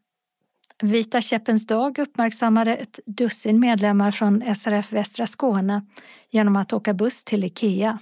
Vita 0.83 1.21
käppens 1.21 1.67
dag 1.67 1.99
uppmärksammade 1.99 2.77
ett 2.77 3.01
dussin 3.07 3.61
medlemmar 3.61 4.11
från 4.11 4.55
SRF 4.55 4.93
Västra 4.93 5.27
Skåne 5.27 5.87
genom 6.31 6.57
att 6.57 6.73
åka 6.73 6.95
buss 6.95 7.25
till 7.25 7.45
Ikea. 7.45 7.99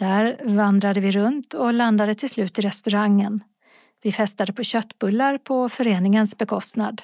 Där 0.00 0.36
vandrade 0.44 1.00
vi 1.00 1.10
runt 1.10 1.54
och 1.54 1.74
landade 1.74 2.14
till 2.14 2.30
slut 2.30 2.58
i 2.58 2.62
restaurangen. 2.62 3.44
Vi 4.02 4.12
festade 4.12 4.52
på 4.52 4.62
köttbullar 4.62 5.38
på 5.38 5.68
föreningens 5.68 6.38
bekostnad. 6.38 7.02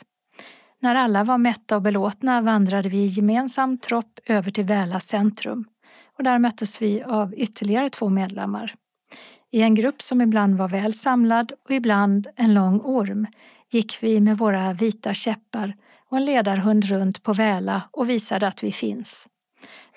När 0.81 0.95
alla 0.95 1.25
var 1.25 1.39
mätta 1.39 1.77
och 1.77 1.83
belåtna 1.83 2.41
vandrade 2.41 2.89
vi 2.89 2.97
i 2.97 3.07
gemensam 3.07 3.79
tropp 3.79 4.19
över 4.27 4.51
till 4.51 4.65
Väla 4.65 5.01
centrum 5.01 5.65
och 6.19 6.25
där 6.25 6.39
möttes 6.39 6.83
vi 6.83 7.03
av 7.03 7.35
ytterligare 7.35 7.91
två 7.91 8.09
medlemmar. 8.09 8.75
I 9.51 9.63
en 9.63 9.75
grupp 9.75 10.03
som 10.03 10.21
ibland 10.21 10.59
var 10.59 10.69
väl 10.69 10.95
samlad 10.95 11.53
och 11.65 11.71
ibland 11.71 12.27
en 12.37 12.55
lång 12.55 12.81
orm 12.81 13.27
gick 13.71 13.99
vi 14.01 14.21
med 14.21 14.39
våra 14.39 14.73
vita 14.73 15.15
käppar 15.15 15.77
och 16.11 16.17
en 16.17 16.25
ledarhund 16.25 16.85
runt 16.85 17.23
på 17.23 17.33
Väla 17.33 17.83
och 17.93 18.11
visade 18.11 18.49
att 18.49 18.63
vi 18.63 18.73
finns. 18.73 19.29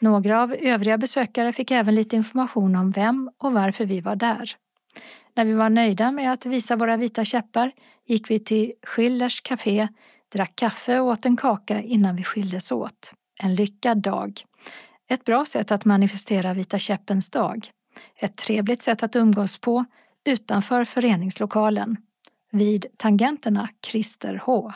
Några 0.02 0.44
av 0.44 0.54
övriga 0.54 0.98
besökare 0.98 1.54
fick 1.54 1.72
även 1.72 1.96
lite 1.96 2.16
information 2.16 2.76
om 2.76 2.92
vem 2.92 3.32
och 3.38 3.54
varför 3.54 3.86
vi 3.86 4.02
var 4.02 4.16
där. 4.16 4.52
När 5.36 5.46
vi 5.46 5.54
var 5.54 5.70
nöjda 5.70 6.12
med 6.12 6.32
att 6.34 6.46
visa 6.46 6.76
våra 6.76 6.98
vita 6.98 7.26
käppar 7.26 7.72
gick 8.06 8.32
vi 8.32 8.40
till 8.40 8.74
Schillers 8.84 9.42
café, 9.42 9.88
drack 10.34 10.56
kaffe 10.56 11.00
och 11.00 11.08
åt 11.08 11.26
en 11.26 11.38
kaka 11.38 11.82
innan 11.82 12.16
vi 12.16 12.24
skildes 12.24 12.72
åt. 12.72 13.14
En 13.44 13.56
lyckad 13.56 13.98
dag. 13.98 14.42
Ett 15.10 15.26
bra 15.26 15.46
sätt 15.46 15.72
att 15.72 15.86
manifestera 15.86 16.54
Vita 16.54 16.80
käppens 16.80 17.30
dag. 17.30 17.68
Ett 18.16 18.38
trevligt 18.38 18.82
sätt 18.82 19.04
att 19.04 19.16
umgås 19.16 19.58
på 19.58 19.86
utanför 20.26 20.84
föreningslokalen. 20.84 21.98
Vid 22.52 22.86
tangenterna 22.98 23.70
Christer 23.86 24.42
H. 24.46 24.74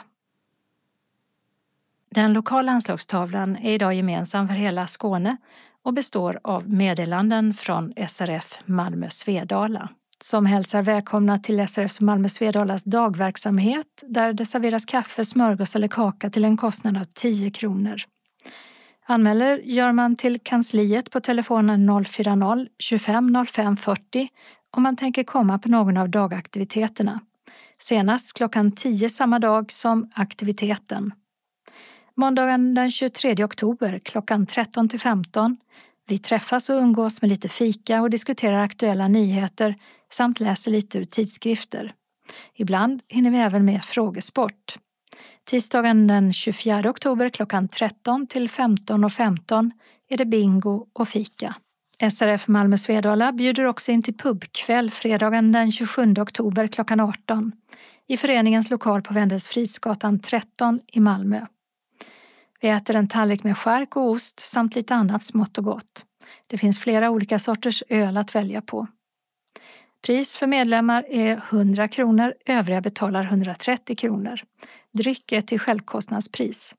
Den 2.14 2.34
lokala 2.34 2.72
anslagstavlan 2.72 3.58
är 3.58 3.74
idag 3.74 3.94
gemensam 3.94 4.48
för 4.48 4.56
hela 4.56 4.88
Skåne 4.88 5.38
och 5.84 5.94
består 5.94 6.40
av 6.44 6.70
meddelanden 6.70 7.54
från 7.54 7.94
SRF 8.08 8.60
Malmö 8.66 9.10
Svedala 9.10 9.90
som 10.24 10.46
hälsar 10.46 10.82
välkomna 10.82 11.38
till 11.38 11.68
SRF 11.68 12.00
Malmö 12.02 12.30
Svedalas 12.30 12.84
dagverksamhet 12.84 14.04
där 14.08 14.34
det 14.34 14.46
serveras 14.46 14.86
kaffe, 14.86 15.26
smörgås 15.26 15.76
eller 15.76 15.88
kaka 15.88 16.30
till 16.30 16.46
en 16.46 16.58
kostnad 16.58 16.98
av 16.98 17.04
10 17.04 17.52
kronor. 17.52 17.96
Anmäler 19.06 19.58
gör 19.58 19.92
man 19.92 20.16
till 20.16 20.40
kansliet 20.44 21.12
på 21.12 21.20
telefonen 21.20 21.90
040-25 21.90 23.46
05 23.46 23.78
40 23.78 24.28
om 24.72 24.84
man 24.84 24.96
tänker 24.96 25.24
komma 25.24 25.60
på 25.60 25.70
någon 25.70 25.98
av 25.98 26.10
dagaktiviteterna. 26.10 27.20
Senast 27.80 28.34
klockan 28.34 28.72
10 28.72 29.10
samma 29.10 29.40
dag 29.40 29.72
som 29.72 30.12
aktiviteten. 30.16 31.14
Måndagen 32.18 32.74
den 32.74 32.92
23 32.92 33.44
oktober 33.44 34.00
klockan 34.00 34.46
13 34.46 34.90
till 34.90 35.00
15. 35.00 35.58
Vi 36.08 36.18
träffas 36.18 36.70
och 36.70 36.76
umgås 36.76 37.22
med 37.22 37.30
lite 37.30 37.50
fika 37.50 38.02
och 38.02 38.10
diskuterar 38.10 38.60
aktuella 38.60 39.08
nyheter 39.08 39.76
samt 40.12 40.40
läser 40.40 40.72
lite 40.72 40.98
ur 40.98 41.04
tidskrifter. 41.04 41.94
Ibland 42.56 43.02
hinner 43.08 43.32
vi 43.32 43.38
även 43.38 43.66
med 43.66 43.84
frågesport. 43.84 44.76
Tisdagen 45.46 46.08
den 46.08 46.34
24 46.34 46.90
oktober 46.90 47.30
klockan 47.30 47.68
13 47.68 48.28
till 48.28 48.48
15.15 48.48 49.10
.15 49.10 49.72
är 50.10 50.18
det 50.18 50.26
bingo 50.26 50.88
och 50.94 51.08
fika. 51.08 51.56
SRF 52.12 52.48
Malmö 52.48 52.78
Svedala 52.78 53.32
bjuder 53.32 53.64
också 53.64 53.92
in 53.92 54.02
till 54.02 54.18
pubkväll 54.18 54.92
fredagen 54.92 55.52
den 55.52 55.72
27 55.72 56.14
oktober 56.20 56.68
klockan 56.68 57.00
18 57.00 57.52
i 58.08 58.18
föreningens 58.18 58.70
lokal 58.70 59.02
på 59.02 59.14
Wendelsfridsgatan 59.14 60.20
13 60.20 60.80
i 60.88 61.00
Malmö. 61.00 61.46
Vi 62.64 62.70
äter 62.70 62.96
en 62.96 63.08
tallrik 63.08 63.44
med 63.44 63.58
skärk 63.58 63.96
och 63.96 64.10
ost 64.10 64.40
samt 64.40 64.76
lite 64.76 64.96
annat 64.96 65.24
smått 65.24 65.58
och 65.58 65.64
gott. 65.64 66.06
Det 66.48 66.58
finns 66.58 66.80
flera 66.80 67.10
olika 67.10 67.40
sorters 67.40 67.84
öl 67.90 68.18
att 68.18 68.36
välja 68.36 68.62
på. 68.62 68.88
Pris 70.06 70.36
för 70.36 70.48
medlemmar 70.48 71.06
är 71.10 71.42
100 71.50 71.88
kronor, 71.88 72.34
övriga 72.46 72.82
betalar 72.82 73.24
130 73.24 73.96
kronor. 73.96 74.42
Dryck 74.94 75.32
är 75.32 75.42
till 75.42 75.60
självkostnadspris. 75.60 76.76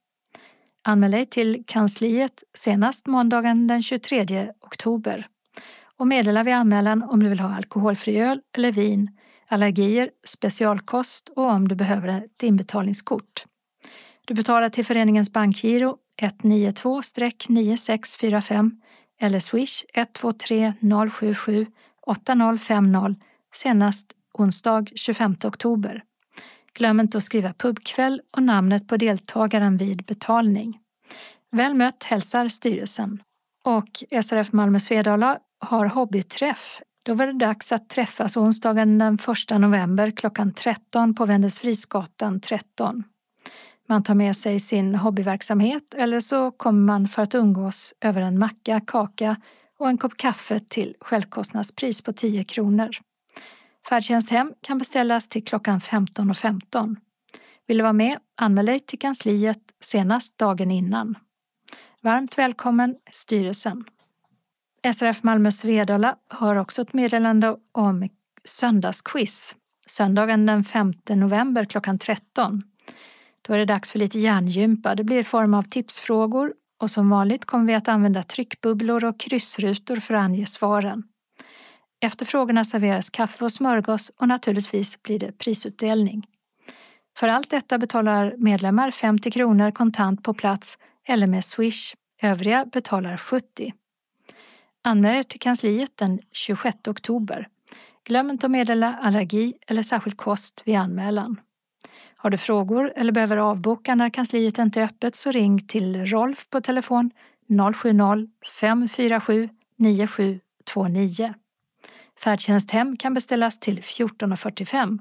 Anmäl 0.84 1.10
dig 1.10 1.26
till 1.26 1.64
kansliet 1.66 2.42
senast 2.54 3.06
måndagen 3.06 3.66
den 3.66 3.82
23 3.82 4.52
oktober 4.60 5.26
och 5.96 6.06
meddela 6.06 6.42
vid 6.42 6.54
anmälan 6.54 7.02
om 7.02 7.22
du 7.22 7.28
vill 7.28 7.40
ha 7.40 7.56
alkoholfri 7.56 8.18
öl 8.18 8.40
eller 8.56 8.72
vin, 8.72 9.18
allergier, 9.48 10.10
specialkost 10.24 11.28
och 11.28 11.50
om 11.50 11.68
du 11.68 11.74
behöver 11.74 12.08
ett 12.08 12.42
inbetalningskort. 12.42 13.44
Du 14.24 14.34
betalar 14.34 14.68
till 14.68 14.84
föreningens 14.84 15.32
bankgiro 15.32 15.96
192-9645 16.22 18.70
eller 19.20 19.38
swish 19.38 19.84
123 19.94 20.72
077 21.10 21.66
8050 22.06 23.14
senast 23.54 24.12
onsdag 24.32 24.84
25 24.94 25.36
oktober. 25.44 26.02
Glöm 26.74 27.00
inte 27.00 27.18
att 27.18 27.24
skriva 27.24 27.52
pubkväll 27.52 28.20
och 28.36 28.42
namnet 28.42 28.88
på 28.88 28.96
deltagaren 28.96 29.76
vid 29.76 30.04
betalning. 30.04 30.78
Väl 31.52 31.74
mött 31.74 32.04
hälsar 32.04 32.48
styrelsen. 32.48 33.22
Och 33.64 34.04
SRF 34.24 34.52
Malmö 34.52 34.80
Svedala 34.80 35.38
har 35.60 35.86
hobbyträff. 35.86 36.82
Då 37.02 37.14
var 37.14 37.26
det 37.26 37.38
dags 37.38 37.72
att 37.72 37.88
träffas 37.88 38.36
onsdagen 38.36 38.98
den 38.98 39.14
1 39.14 39.20
november 39.60 40.10
klockan 40.10 40.52
13 40.52 41.14
på 41.14 41.26
Vändelsfrisgatan 41.26 42.40
13. 42.40 43.04
Man 43.88 44.02
tar 44.02 44.14
med 44.14 44.36
sig 44.36 44.60
sin 44.60 44.94
hobbyverksamhet 44.94 45.94
eller 45.94 46.20
så 46.20 46.50
kommer 46.50 46.80
man 46.80 47.08
för 47.08 47.22
att 47.22 47.34
umgås 47.34 47.94
över 48.00 48.20
en 48.20 48.38
macka, 48.38 48.80
kaka 48.80 49.36
och 49.78 49.88
en 49.88 49.98
kopp 49.98 50.16
kaffe 50.16 50.60
till 50.60 50.96
självkostnadspris 51.00 52.02
på 52.02 52.12
10 52.12 52.44
kronor. 52.44 52.90
Färdtjänst 53.88 54.30
hem 54.30 54.52
kan 54.60 54.78
beställas 54.78 55.28
till 55.28 55.44
klockan 55.44 55.78
15.15. 55.78 56.34
15. 56.34 56.96
Vill 57.66 57.76
du 57.76 57.82
vara 57.82 57.92
med? 57.92 58.18
Anmäl 58.36 58.66
dig 58.66 58.80
till 58.80 58.98
kansliet 58.98 59.60
senast 59.80 60.38
dagen 60.38 60.70
innan. 60.70 61.18
Varmt 62.00 62.38
välkommen 62.38 62.96
styrelsen. 63.10 63.84
SRF 64.94 65.22
Malmö 65.22 65.52
Svedala 65.52 66.16
har 66.28 66.56
också 66.56 66.82
ett 66.82 66.92
meddelande 66.92 67.56
om 67.72 68.08
söndagsquiz. 68.44 69.56
Söndagen 69.86 70.46
den 70.46 70.64
5 70.64 70.92
november 71.10 71.64
klockan 71.64 71.98
13. 71.98 72.62
Då 73.46 73.52
är 73.52 73.58
det 73.58 73.64
dags 73.64 73.92
för 73.92 73.98
lite 73.98 74.18
hjärngympa. 74.18 74.94
Det 74.94 75.04
blir 75.04 75.18
i 75.18 75.24
form 75.24 75.54
av 75.54 75.62
tipsfrågor 75.62 76.54
och 76.80 76.90
som 76.90 77.10
vanligt 77.10 77.44
kommer 77.44 77.64
vi 77.64 77.74
att 77.74 77.88
använda 77.88 78.22
tryckbubblor 78.22 79.04
och 79.04 79.20
kryssrutor 79.20 79.96
för 79.96 80.14
att 80.14 80.22
ange 80.22 80.46
svaren. 80.46 81.02
Efter 82.00 82.26
frågorna 82.26 82.64
serveras 82.64 83.10
kaffe 83.10 83.44
och 83.44 83.52
smörgås 83.52 84.12
och 84.16 84.28
naturligtvis 84.28 85.02
blir 85.02 85.18
det 85.18 85.38
prisutdelning. 85.38 86.26
För 87.18 87.28
allt 87.28 87.50
detta 87.50 87.78
betalar 87.78 88.34
medlemmar 88.38 88.90
50 88.90 89.30
kronor 89.30 89.70
kontant 89.70 90.22
på 90.22 90.34
plats 90.34 90.78
eller 91.08 91.26
med 91.26 91.44
Swish. 91.44 91.94
Övriga 92.22 92.64
betalar 92.72 93.16
70. 93.16 93.72
Anmäl 94.84 95.16
er 95.16 95.22
till 95.22 95.40
kansliet 95.40 95.96
den 95.96 96.20
26 96.32 96.88
oktober. 96.88 97.48
Glöm 98.04 98.30
inte 98.30 98.46
att 98.46 98.50
meddela 98.50 98.94
allergi 99.02 99.54
eller 99.66 99.82
särskild 99.82 100.16
kost 100.16 100.62
vid 100.64 100.76
anmälan. 100.76 101.40
Har 102.16 102.30
du 102.30 102.36
frågor 102.36 102.92
eller 102.96 103.12
behöver 103.12 103.36
avboka 103.36 103.94
när 103.94 104.10
kansliet 104.10 104.58
inte 104.58 104.80
är 104.80 104.84
öppet 104.84 105.14
så 105.14 105.30
ring 105.30 105.66
till 105.66 106.06
Rolf 106.06 106.50
på 106.50 106.60
telefon 106.60 107.10
070-547 107.48 109.48
9729. 109.78 111.34
Färdtjänsthem 112.24 112.96
kan 112.96 113.14
beställas 113.14 113.60
till 113.60 113.80
14.45. 113.80 114.98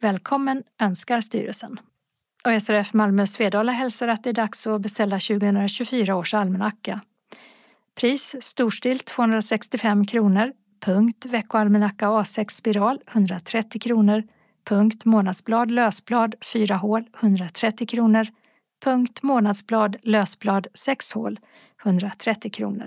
Välkommen 0.00 0.62
önskar 0.80 1.20
styrelsen. 1.20 1.80
Och 2.44 2.62
SRF 2.62 2.94
Malmö 2.94 3.26
Svedala 3.26 3.72
hälsar 3.72 4.08
att 4.08 4.24
det 4.24 4.30
är 4.30 4.34
dags 4.34 4.66
att 4.66 4.80
beställa 4.80 5.18
2024 5.18 6.16
års 6.16 6.34
almanacka. 6.34 7.00
Pris 7.94 8.36
storstilt 8.40 9.06
265 9.06 10.06
kronor. 10.06 10.52
Punkt 10.80 11.26
veckoalmanacka 11.26 12.06
A6 12.06 12.48
spiral 12.48 13.00
130 13.12 13.80
kronor. 13.80 14.22
Punkt 14.64 15.04
månadsblad 15.04 15.70
lösblad 15.70 16.34
4 16.52 16.76
hål 16.76 17.04
130 17.20 17.86
kronor. 17.86 18.26
Punkt 18.84 19.22
månadsblad 19.22 19.96
lösblad 20.02 20.66
6 20.74 21.12
hål 21.12 21.40
130 21.84 22.50
kronor. 22.50 22.86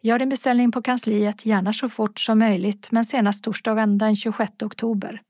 Gör 0.00 0.18
din 0.18 0.28
beställning 0.28 0.72
på 0.72 0.82
kansliet 0.82 1.46
gärna 1.46 1.72
så 1.72 1.88
fort 1.88 2.18
som 2.18 2.38
möjligt 2.38 2.88
men 2.90 3.04
senast 3.04 3.44
torsdagen 3.44 3.98
den 3.98 4.16
26 4.16 4.62
oktober. 4.62 5.22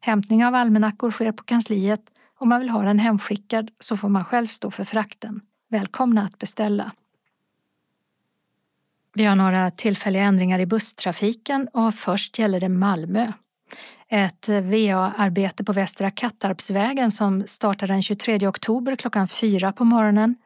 Hämtning 0.00 0.44
av 0.44 0.54
almanackor 0.54 1.10
sker 1.10 1.32
på 1.32 1.42
kansliet. 1.42 2.12
Om 2.38 2.48
man 2.48 2.60
vill 2.60 2.68
ha 2.70 2.82
den 2.82 2.98
hemskickad 2.98 3.70
så 3.78 3.96
får 3.96 4.08
man 4.08 4.24
själv 4.24 4.46
stå 4.46 4.70
för 4.70 4.84
frakten. 4.84 5.40
Välkomna 5.68 6.24
att 6.24 6.38
beställa. 6.38 6.92
Vi 9.14 9.24
har 9.24 9.36
några 9.36 9.70
tillfälliga 9.70 10.22
ändringar 10.22 10.58
i 10.58 10.66
busstrafiken 10.66 11.68
och 11.68 11.94
först 11.94 12.38
gäller 12.38 12.60
det 12.60 12.68
Malmö. 12.68 13.32
Ett 14.08 14.48
VA-arbete 14.48 15.64
på 15.64 15.72
Västra 15.72 16.10
Kattarpsvägen 16.10 17.10
som 17.10 17.46
startar 17.46 17.86
den 17.86 18.02
23 18.02 18.48
oktober 18.48 18.96
klockan 18.96 19.28
4 19.28 19.72
på 19.72 19.84
morgonen 19.84 20.36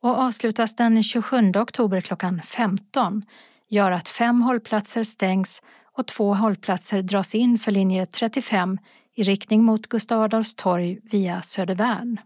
och 0.00 0.18
avslutas 0.18 0.76
den 0.76 1.02
27 1.02 1.52
oktober 1.56 2.00
klockan 2.00 2.42
15 2.42 3.22
gör 3.68 3.90
att 3.90 4.08
fem 4.08 4.42
hållplatser 4.42 5.04
stängs 5.04 5.62
och 5.92 6.06
två 6.06 6.34
hållplatser 6.34 7.02
dras 7.02 7.34
in 7.34 7.58
för 7.58 7.72
linje 7.72 8.06
35 8.06 8.78
i 9.14 9.22
riktning 9.22 9.64
mot 9.64 9.86
Gustav 9.86 10.22
Adolfs 10.22 10.54
torg 10.54 10.98
via 11.02 11.42
Södervärn. 11.42 12.20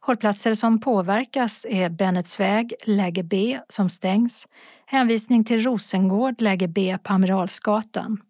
Hållplatser 0.00 0.54
som 0.54 0.80
påverkas 0.80 1.66
är 1.70 1.88
Bennetsväg, 1.88 2.74
läge 2.86 3.22
B, 3.22 3.60
som 3.68 3.88
stängs, 3.88 4.48
hänvisning 4.86 5.44
till 5.44 5.60
Rosengård, 5.60 6.40
läge 6.40 6.68
B 6.68 6.98
på 7.02 7.12
Amiralsgatan. 7.12 8.20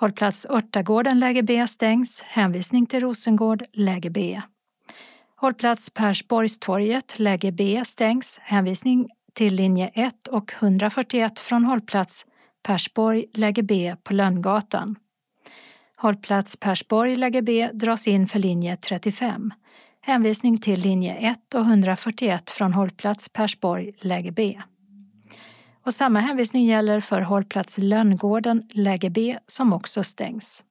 Hållplats 0.00 0.46
Örtagården, 0.50 1.18
läge 1.18 1.42
B 1.42 1.66
stängs, 1.66 2.22
hänvisning 2.22 2.86
till 2.86 3.00
Rosengård, 3.00 3.62
läge 3.72 4.10
B. 4.10 4.42
Hållplats 5.36 5.90
Persborgstorget, 5.90 7.18
läge 7.18 7.52
B 7.52 7.82
stängs, 7.84 8.38
hänvisning 8.42 9.08
till 9.32 9.54
linje 9.54 9.88
1 9.94 10.28
och 10.28 10.52
141 10.60 11.38
från 11.38 11.64
hållplats 11.64 12.26
Persborg, 12.62 13.24
läge 13.34 13.62
B 13.62 13.96
på 14.02 14.14
Lönngatan. 14.14 14.96
Hållplats 15.96 16.56
Persborg, 16.56 17.16
läge 17.16 17.42
B 17.42 17.70
dras 17.72 18.08
in 18.08 18.26
för 18.26 18.38
linje 18.38 18.76
35. 18.76 19.52
Hänvisning 20.00 20.58
till 20.58 20.80
linje 20.80 21.14
1 21.14 21.54
och 21.54 21.60
141 21.60 22.50
från 22.50 22.72
hållplats 22.72 23.28
Persborg, 23.28 23.92
läge 24.00 24.32
B. 24.32 24.62
Och 25.88 25.94
samma 25.94 26.20
hänvisning 26.20 26.66
gäller 26.66 27.00
för 27.00 27.20
hållplats 27.20 27.78
Lönngården, 27.78 28.62
läge 28.72 29.10
B, 29.10 29.38
som 29.46 29.72
också 29.72 30.02
stängs. 30.02 30.64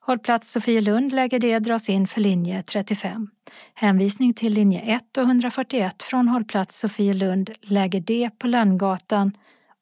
Hållplats 0.00 0.50
Sofielund, 0.50 1.12
läge 1.12 1.38
D, 1.38 1.58
dras 1.58 1.88
in 1.88 2.06
för 2.06 2.20
linje 2.20 2.62
35. 2.62 3.28
Hänvisning 3.74 4.34
till 4.34 4.52
linje 4.52 4.80
1 4.80 5.16
och 5.16 5.22
141 5.22 6.02
från 6.02 6.28
hållplats 6.28 6.78
Sofielund, 6.78 7.50
läge 7.62 8.00
D 8.00 8.30
på 8.38 8.46
Lönngatan 8.46 9.32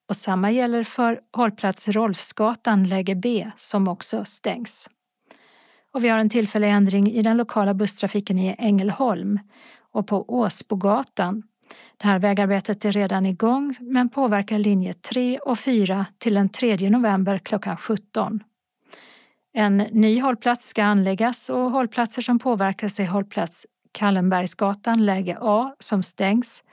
och 0.09 0.17
samma 0.17 0.51
gäller 0.51 0.83
för 0.83 1.21
hållplats 1.33 1.89
Rolfsgatan, 1.89 2.89
läge 2.89 3.15
B, 3.15 3.51
som 3.57 3.89
också 3.89 4.25
stängs. 4.25 4.91
Och 5.93 6.05
vi 6.05 6.09
har 6.09 6.19
en 6.19 6.31
tillfällig 6.31 6.71
ändring 6.71 7.13
i 7.13 7.23
den 7.23 7.37
lokala 7.37 7.75
busstrafiken 7.75 8.39
i 8.39 8.55
Ängelholm 8.59 9.39
och 9.93 10.07
på 10.07 10.25
Åsbogatan. 10.29 11.43
Det 11.97 12.07
här 12.07 12.19
vägarbetet 12.19 12.85
är 12.85 12.93
redan 12.93 13.27
igång 13.27 13.75
men 13.81 14.09
påverkar 14.09 14.59
linje 14.59 14.93
3 14.93 15.39
och 15.39 15.59
4 15.59 16.07
till 16.19 16.35
den 16.35 16.49
3 16.49 16.91
november 16.91 17.39
klockan 17.39 17.77
17. 17.77 18.41
En 19.55 19.77
ny 19.77 20.21
hållplats 20.21 20.69
ska 20.69 20.85
anläggas 20.85 21.49
och 21.49 21.71
hållplatser 21.71 22.23
som 22.23 22.39
påverkas 22.39 23.01
är 23.01 23.07
hållplats 23.07 23.67
Kallenbergsgatan 23.93 25.07
läge 25.07 25.39
A 25.41 25.75
som 25.79 26.03
stängs 26.03 26.65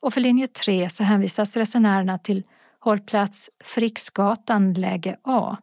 och 0.00 0.14
för 0.14 0.20
linje 0.20 0.46
3 0.46 0.90
så 0.90 1.04
hänvisas 1.04 1.56
resenärerna 1.56 2.18
till 2.18 2.42
hållplats 2.80 3.50
Fricksgatan 3.64 4.72
läge 4.72 5.16
A 5.22 5.56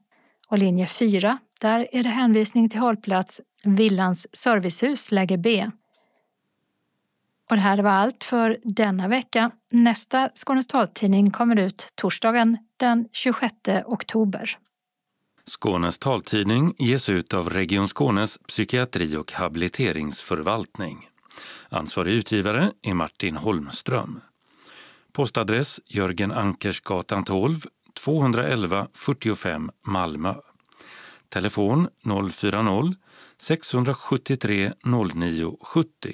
och 0.47 0.57
linje 0.57 0.87
4 0.87 1.37
där 1.61 1.87
är 1.91 2.03
det 2.03 2.09
hänvisning 2.09 2.69
till 2.69 2.79
hållplats 2.79 3.41
Villans 3.63 4.35
servicehus 4.35 5.11
läge 5.11 5.37
B. 5.37 5.71
Och 7.49 7.55
det 7.55 7.61
här 7.61 7.77
var 7.77 7.91
allt 7.91 8.23
för 8.23 8.57
denna 8.63 9.07
vecka. 9.07 9.51
Nästa 9.71 10.29
Skånes 10.35 10.67
taltidning 10.67 11.31
kommer 11.31 11.59
ut 11.59 11.91
torsdagen 11.95 12.57
den 12.77 13.07
26 13.11 13.53
oktober. 13.85 14.57
Skånes 15.45 15.99
taltidning 15.99 16.75
ges 16.77 17.09
ut 17.09 17.33
av 17.33 17.49
Region 17.49 17.87
Skånes 17.87 18.37
psykiatri 18.37 19.17
och 19.17 19.31
habiliteringsförvaltning. 19.31 21.07
Ansvarig 21.69 22.13
utgivare 22.13 22.71
är 22.81 22.93
Martin 22.93 23.35
Holmström. 23.35 24.19
Postadress 25.13 25.79
Jörgen 25.85 26.31
Ankersgatan 26.31 27.23
12, 27.23 27.55
211 28.03 28.87
45 28.93 29.71
Malmö. 29.85 30.33
Telefon 31.29 31.87
040-673 32.03 34.73
0970. 34.83 36.13